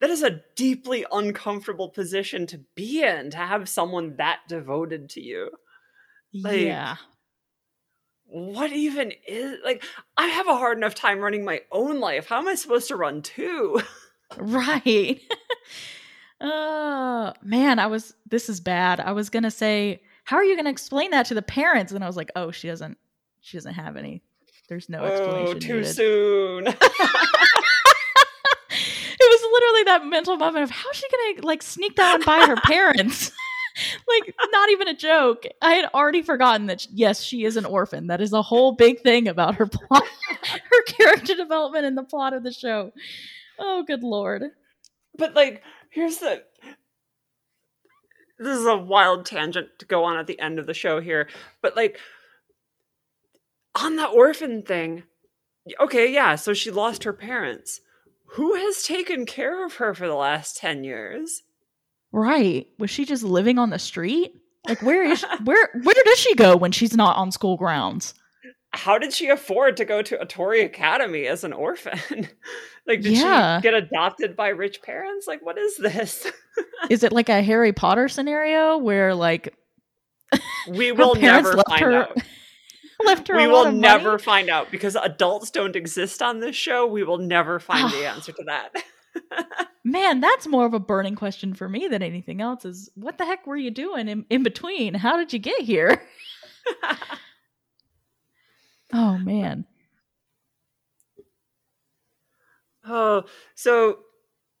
that 0.00 0.10
is 0.10 0.22
a 0.22 0.40
deeply 0.56 1.06
uncomfortable 1.12 1.88
position 1.88 2.46
to 2.48 2.58
be 2.74 3.04
in 3.04 3.30
to 3.30 3.36
have 3.36 3.68
someone 3.68 4.16
that 4.16 4.40
devoted 4.48 5.10
to 5.10 5.20
you. 5.20 5.50
Like, 6.34 6.60
yeah. 6.60 6.96
What 8.32 8.72
even 8.72 9.12
is 9.26 9.58
like 9.62 9.84
I 10.16 10.26
have 10.26 10.48
a 10.48 10.56
hard 10.56 10.78
enough 10.78 10.94
time 10.94 11.20
running 11.20 11.44
my 11.44 11.60
own 11.70 12.00
life. 12.00 12.26
How 12.26 12.38
am 12.38 12.48
I 12.48 12.54
supposed 12.54 12.88
to 12.88 12.96
run 12.96 13.20
two? 13.20 13.82
right. 14.38 15.20
oh, 16.40 17.32
man, 17.42 17.78
I 17.78 17.86
was 17.86 18.14
this 18.26 18.48
is 18.48 18.60
bad. 18.60 19.00
I 19.00 19.12
was 19.12 19.28
going 19.28 19.42
to 19.42 19.50
say, 19.50 20.00
how 20.24 20.36
are 20.36 20.44
you 20.44 20.54
going 20.54 20.64
to 20.64 20.70
explain 20.70 21.10
that 21.10 21.26
to 21.26 21.34
the 21.34 21.42
parents? 21.42 21.92
And 21.92 22.02
I 22.02 22.06
was 22.06 22.16
like, 22.16 22.30
"Oh, 22.34 22.50
she 22.50 22.68
doesn't 22.68 22.96
she 23.40 23.58
doesn't 23.58 23.74
have 23.74 23.96
any. 23.98 24.22
There's 24.68 24.88
no 24.88 25.00
oh, 25.00 25.04
explanation. 25.04 25.56
Oh, 25.56 25.60
too 25.60 25.74
needed. 25.74 25.94
soon 25.94 26.74
literally 29.52 29.84
that 29.84 30.06
mental 30.06 30.36
moment 30.36 30.64
of 30.64 30.70
how's 30.70 30.96
she 30.96 31.06
gonna 31.08 31.46
like 31.46 31.62
sneak 31.62 31.96
that 31.96 32.18
one 32.18 32.24
by 32.24 32.46
her 32.46 32.56
parents? 32.64 33.30
Like 34.08 34.34
not 34.50 34.70
even 34.70 34.88
a 34.88 34.94
joke. 34.94 35.44
I 35.60 35.74
had 35.74 35.90
already 35.94 36.22
forgotten 36.22 36.66
that 36.66 36.86
yes, 36.90 37.22
she 37.22 37.44
is 37.44 37.56
an 37.56 37.64
orphan. 37.64 38.06
That 38.08 38.20
is 38.20 38.32
a 38.32 38.42
whole 38.42 38.72
big 38.72 39.00
thing 39.00 39.28
about 39.28 39.56
her 39.56 39.66
plot, 39.66 40.04
her 40.42 40.82
character 40.86 41.34
development 41.34 41.86
and 41.86 41.96
the 41.96 42.02
plot 42.02 42.34
of 42.34 42.42
the 42.42 42.52
show. 42.52 42.92
Oh, 43.58 43.82
good 43.86 44.02
lord. 44.02 44.44
But 45.16 45.34
like, 45.34 45.62
here's 45.90 46.18
the 46.18 46.42
this 48.38 48.58
is 48.58 48.66
a 48.66 48.76
wild 48.76 49.24
tangent 49.24 49.68
to 49.78 49.86
go 49.86 50.04
on 50.04 50.18
at 50.18 50.26
the 50.26 50.40
end 50.40 50.58
of 50.58 50.66
the 50.66 50.74
show 50.74 51.00
here, 51.00 51.28
but 51.60 51.76
like 51.76 51.98
on 53.74 53.96
the 53.96 54.06
orphan 54.06 54.62
thing, 54.62 55.04
okay, 55.80 56.12
yeah, 56.12 56.34
so 56.34 56.52
she 56.52 56.70
lost 56.70 57.04
her 57.04 57.12
parents 57.12 57.80
who 58.32 58.54
has 58.54 58.82
taken 58.82 59.26
care 59.26 59.64
of 59.64 59.74
her 59.74 59.92
for 59.92 60.08
the 60.08 60.14
last 60.14 60.56
10 60.56 60.84
years? 60.84 61.42
Right. 62.12 62.68
Was 62.78 62.90
she 62.90 63.04
just 63.04 63.22
living 63.22 63.58
on 63.58 63.70
the 63.70 63.78
street? 63.78 64.34
Like 64.68 64.82
where 64.82 65.02
is 65.04 65.20
she, 65.20 65.26
where 65.44 65.68
where 65.82 66.04
does 66.04 66.18
she 66.18 66.34
go 66.34 66.56
when 66.56 66.72
she's 66.72 66.96
not 66.96 67.16
on 67.16 67.32
school 67.32 67.56
grounds? 67.56 68.14
How 68.74 68.96
did 68.98 69.12
she 69.12 69.28
afford 69.28 69.76
to 69.78 69.84
go 69.84 70.00
to 70.00 70.16
Ohtori 70.16 70.64
Academy 70.64 71.26
as 71.26 71.44
an 71.44 71.52
orphan? 71.52 71.98
like 72.86 73.02
did 73.02 73.12
yeah. 73.18 73.58
she 73.58 73.62
get 73.62 73.74
adopted 73.74 74.36
by 74.36 74.48
rich 74.48 74.82
parents? 74.82 75.26
Like 75.26 75.44
what 75.44 75.58
is 75.58 75.76
this? 75.76 76.26
is 76.90 77.02
it 77.02 77.12
like 77.12 77.28
a 77.28 77.42
Harry 77.42 77.72
Potter 77.72 78.08
scenario 78.08 78.78
where 78.78 79.14
like 79.14 79.54
we 80.68 80.92
will 80.92 81.14
never 81.14 81.54
find 81.68 81.80
her- 81.80 81.92
out 81.92 82.18
left 83.04 83.28
her. 83.28 83.36
We 83.36 83.46
will 83.46 83.72
never 83.72 84.12
money? 84.12 84.22
find 84.22 84.50
out 84.50 84.70
because 84.70 84.96
adults 84.96 85.50
don't 85.50 85.76
exist 85.76 86.22
on 86.22 86.40
this 86.40 86.56
show. 86.56 86.86
We 86.86 87.04
will 87.04 87.18
never 87.18 87.58
find 87.58 87.92
the 87.92 88.06
answer 88.08 88.32
to 88.32 88.44
that. 88.44 88.70
Man, 89.84 90.20
that's 90.20 90.46
more 90.46 90.64
of 90.64 90.74
a 90.74 90.80
burning 90.80 91.16
question 91.16 91.54
for 91.54 91.68
me 91.68 91.88
than 91.88 92.02
anything 92.02 92.40
else. 92.40 92.64
Is 92.64 92.90
what 92.94 93.18
the 93.18 93.24
heck 93.24 93.46
were 93.46 93.56
you 93.56 93.70
doing 93.70 94.08
in, 94.08 94.24
in 94.30 94.42
between? 94.42 94.94
How 94.94 95.16
did 95.16 95.32
you 95.32 95.38
get 95.38 95.60
here? 95.60 96.02
oh 98.92 99.18
man. 99.18 99.66
Oh, 102.84 103.24
so 103.54 103.98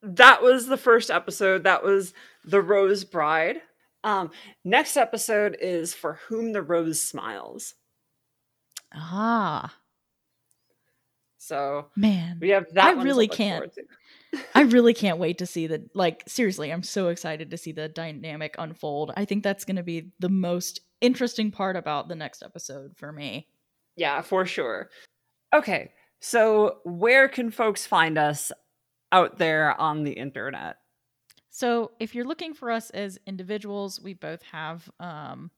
that 0.02 0.42
was 0.42 0.66
the 0.66 0.76
first 0.76 1.10
episode. 1.10 1.64
That 1.64 1.84
was 1.84 2.12
the 2.44 2.60
Rose 2.60 3.04
Bride. 3.04 3.62
Um, 4.04 4.30
next 4.64 4.96
episode 4.96 5.56
is 5.60 5.94
For 5.94 6.18
Whom 6.28 6.52
the 6.52 6.62
Rose 6.62 7.00
Smiles. 7.00 7.74
Ah. 8.92 9.74
So 11.38 11.86
man, 11.96 12.38
we 12.40 12.50
have 12.50 12.66
that. 12.74 12.84
I 12.84 13.02
really 13.02 13.28
can't. 13.28 13.72
I 14.54 14.62
really 14.62 14.94
can't 14.94 15.18
wait 15.18 15.38
to 15.38 15.46
see 15.46 15.66
the 15.66 15.88
like. 15.94 16.22
Seriously, 16.26 16.72
I'm 16.72 16.82
so 16.82 17.08
excited 17.08 17.50
to 17.50 17.56
see 17.56 17.72
the 17.72 17.88
dynamic 17.88 18.54
unfold. 18.58 19.12
I 19.16 19.24
think 19.24 19.42
that's 19.42 19.64
going 19.64 19.76
to 19.76 19.82
be 19.82 20.12
the 20.20 20.28
most 20.28 20.80
interesting 21.00 21.50
part 21.50 21.76
about 21.76 22.08
the 22.08 22.14
next 22.14 22.42
episode 22.42 22.96
for 22.96 23.12
me. 23.12 23.48
Yeah, 23.96 24.22
for 24.22 24.46
sure. 24.46 24.88
Okay, 25.54 25.92
so 26.20 26.78
where 26.84 27.28
can 27.28 27.50
folks 27.50 27.86
find 27.86 28.16
us 28.16 28.52
out 29.10 29.36
there 29.36 29.78
on 29.78 30.04
the 30.04 30.12
internet? 30.12 30.76
So 31.50 31.90
if 32.00 32.14
you're 32.14 32.24
looking 32.24 32.54
for 32.54 32.70
us 32.70 32.88
as 32.90 33.18
individuals, 33.26 34.00
we 34.00 34.14
both 34.14 34.40
have 34.50 34.90
um, 34.98 35.50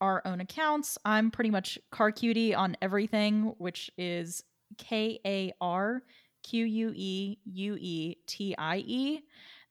our 0.00 0.22
own 0.24 0.40
accounts. 0.40 0.96
I'm 1.04 1.30
pretty 1.30 1.50
much 1.50 1.78
Car 1.90 2.12
Cutie 2.12 2.54
on 2.54 2.78
everything, 2.80 3.54
which 3.58 3.90
is 3.98 4.42
K 4.78 5.20
A 5.26 5.52
R 5.60 6.02
Q 6.42 6.64
U 6.64 6.92
E 6.94 7.38
U 7.44 7.76
E 7.78 8.16
T 8.26 8.54
I 8.56 8.78
E. 8.78 9.20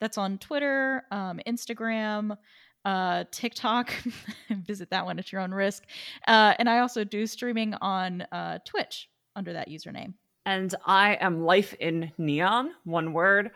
That's 0.00 0.18
on 0.18 0.38
Twitter, 0.38 1.04
um, 1.10 1.40
Instagram, 1.46 2.36
uh, 2.84 3.24
TikTok. 3.30 3.92
Visit 4.50 4.90
that 4.90 5.04
one 5.04 5.18
at 5.18 5.30
your 5.30 5.40
own 5.40 5.52
risk. 5.52 5.84
Uh, 6.26 6.54
and 6.58 6.68
I 6.68 6.78
also 6.78 7.04
do 7.04 7.26
streaming 7.26 7.74
on 7.74 8.22
uh, 8.32 8.58
Twitch 8.64 9.08
under 9.36 9.52
that 9.52 9.68
username. 9.68 10.14
And 10.46 10.74
I 10.86 11.14
am 11.20 11.44
Life 11.44 11.74
in 11.74 12.12
Neon, 12.18 12.70
one 12.84 13.12
word. 13.12 13.50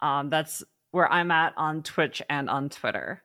Um, 0.00 0.30
that's 0.30 0.64
where 0.90 1.10
I'm 1.12 1.30
at 1.30 1.52
on 1.56 1.82
Twitch 1.82 2.22
and 2.30 2.48
on 2.48 2.68
Twitter. 2.70 3.22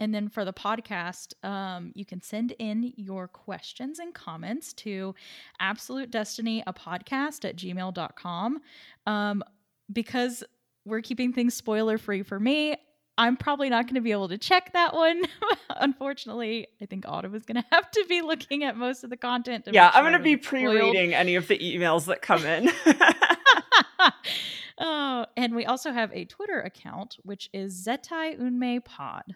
And 0.00 0.14
then 0.14 0.28
for 0.28 0.44
the 0.44 0.52
podcast, 0.52 1.34
um, 1.44 1.92
you 1.94 2.04
can 2.04 2.20
send 2.20 2.52
in 2.58 2.92
your 2.96 3.28
questions 3.28 3.98
and 3.98 4.14
comments 4.14 4.72
to 4.74 5.14
absolute 5.60 6.10
destiny 6.10 6.62
a 6.66 6.72
podcast 6.72 7.44
at 7.44 7.56
gmail.com. 7.56 8.60
Um, 9.06 9.42
because 9.92 10.44
we're 10.84 11.00
keeping 11.00 11.32
things 11.32 11.54
spoiler 11.54 11.98
free 11.98 12.22
for 12.22 12.38
me, 12.38 12.76
I'm 13.18 13.36
probably 13.36 13.68
not 13.68 13.86
going 13.86 13.96
to 13.96 14.00
be 14.00 14.12
able 14.12 14.28
to 14.28 14.38
check 14.38 14.72
that 14.74 14.94
one. 14.94 15.24
Unfortunately, 15.70 16.68
I 16.80 16.86
think 16.86 17.04
Autumn 17.06 17.34
is 17.34 17.44
going 17.44 17.60
to 17.60 17.64
have 17.72 17.90
to 17.90 18.04
be 18.08 18.22
looking 18.22 18.62
at 18.62 18.76
most 18.76 19.02
of 19.02 19.10
the 19.10 19.16
content. 19.16 19.68
yeah, 19.72 19.90
I'm 19.92 20.04
going 20.04 20.12
to 20.12 20.20
be 20.20 20.36
pre 20.36 20.66
reading 20.66 21.14
any 21.14 21.34
of 21.34 21.48
the 21.48 21.58
emails 21.58 22.06
that 22.06 22.22
come 22.22 22.46
in. 22.46 22.70
oh, 24.78 25.26
and 25.36 25.56
we 25.56 25.66
also 25.66 25.90
have 25.90 26.12
a 26.12 26.24
Twitter 26.26 26.60
account, 26.60 27.16
which 27.24 27.50
is 27.52 27.84
Zettai 27.84 28.40
Unmei 28.40 28.84
Pod. 28.84 29.34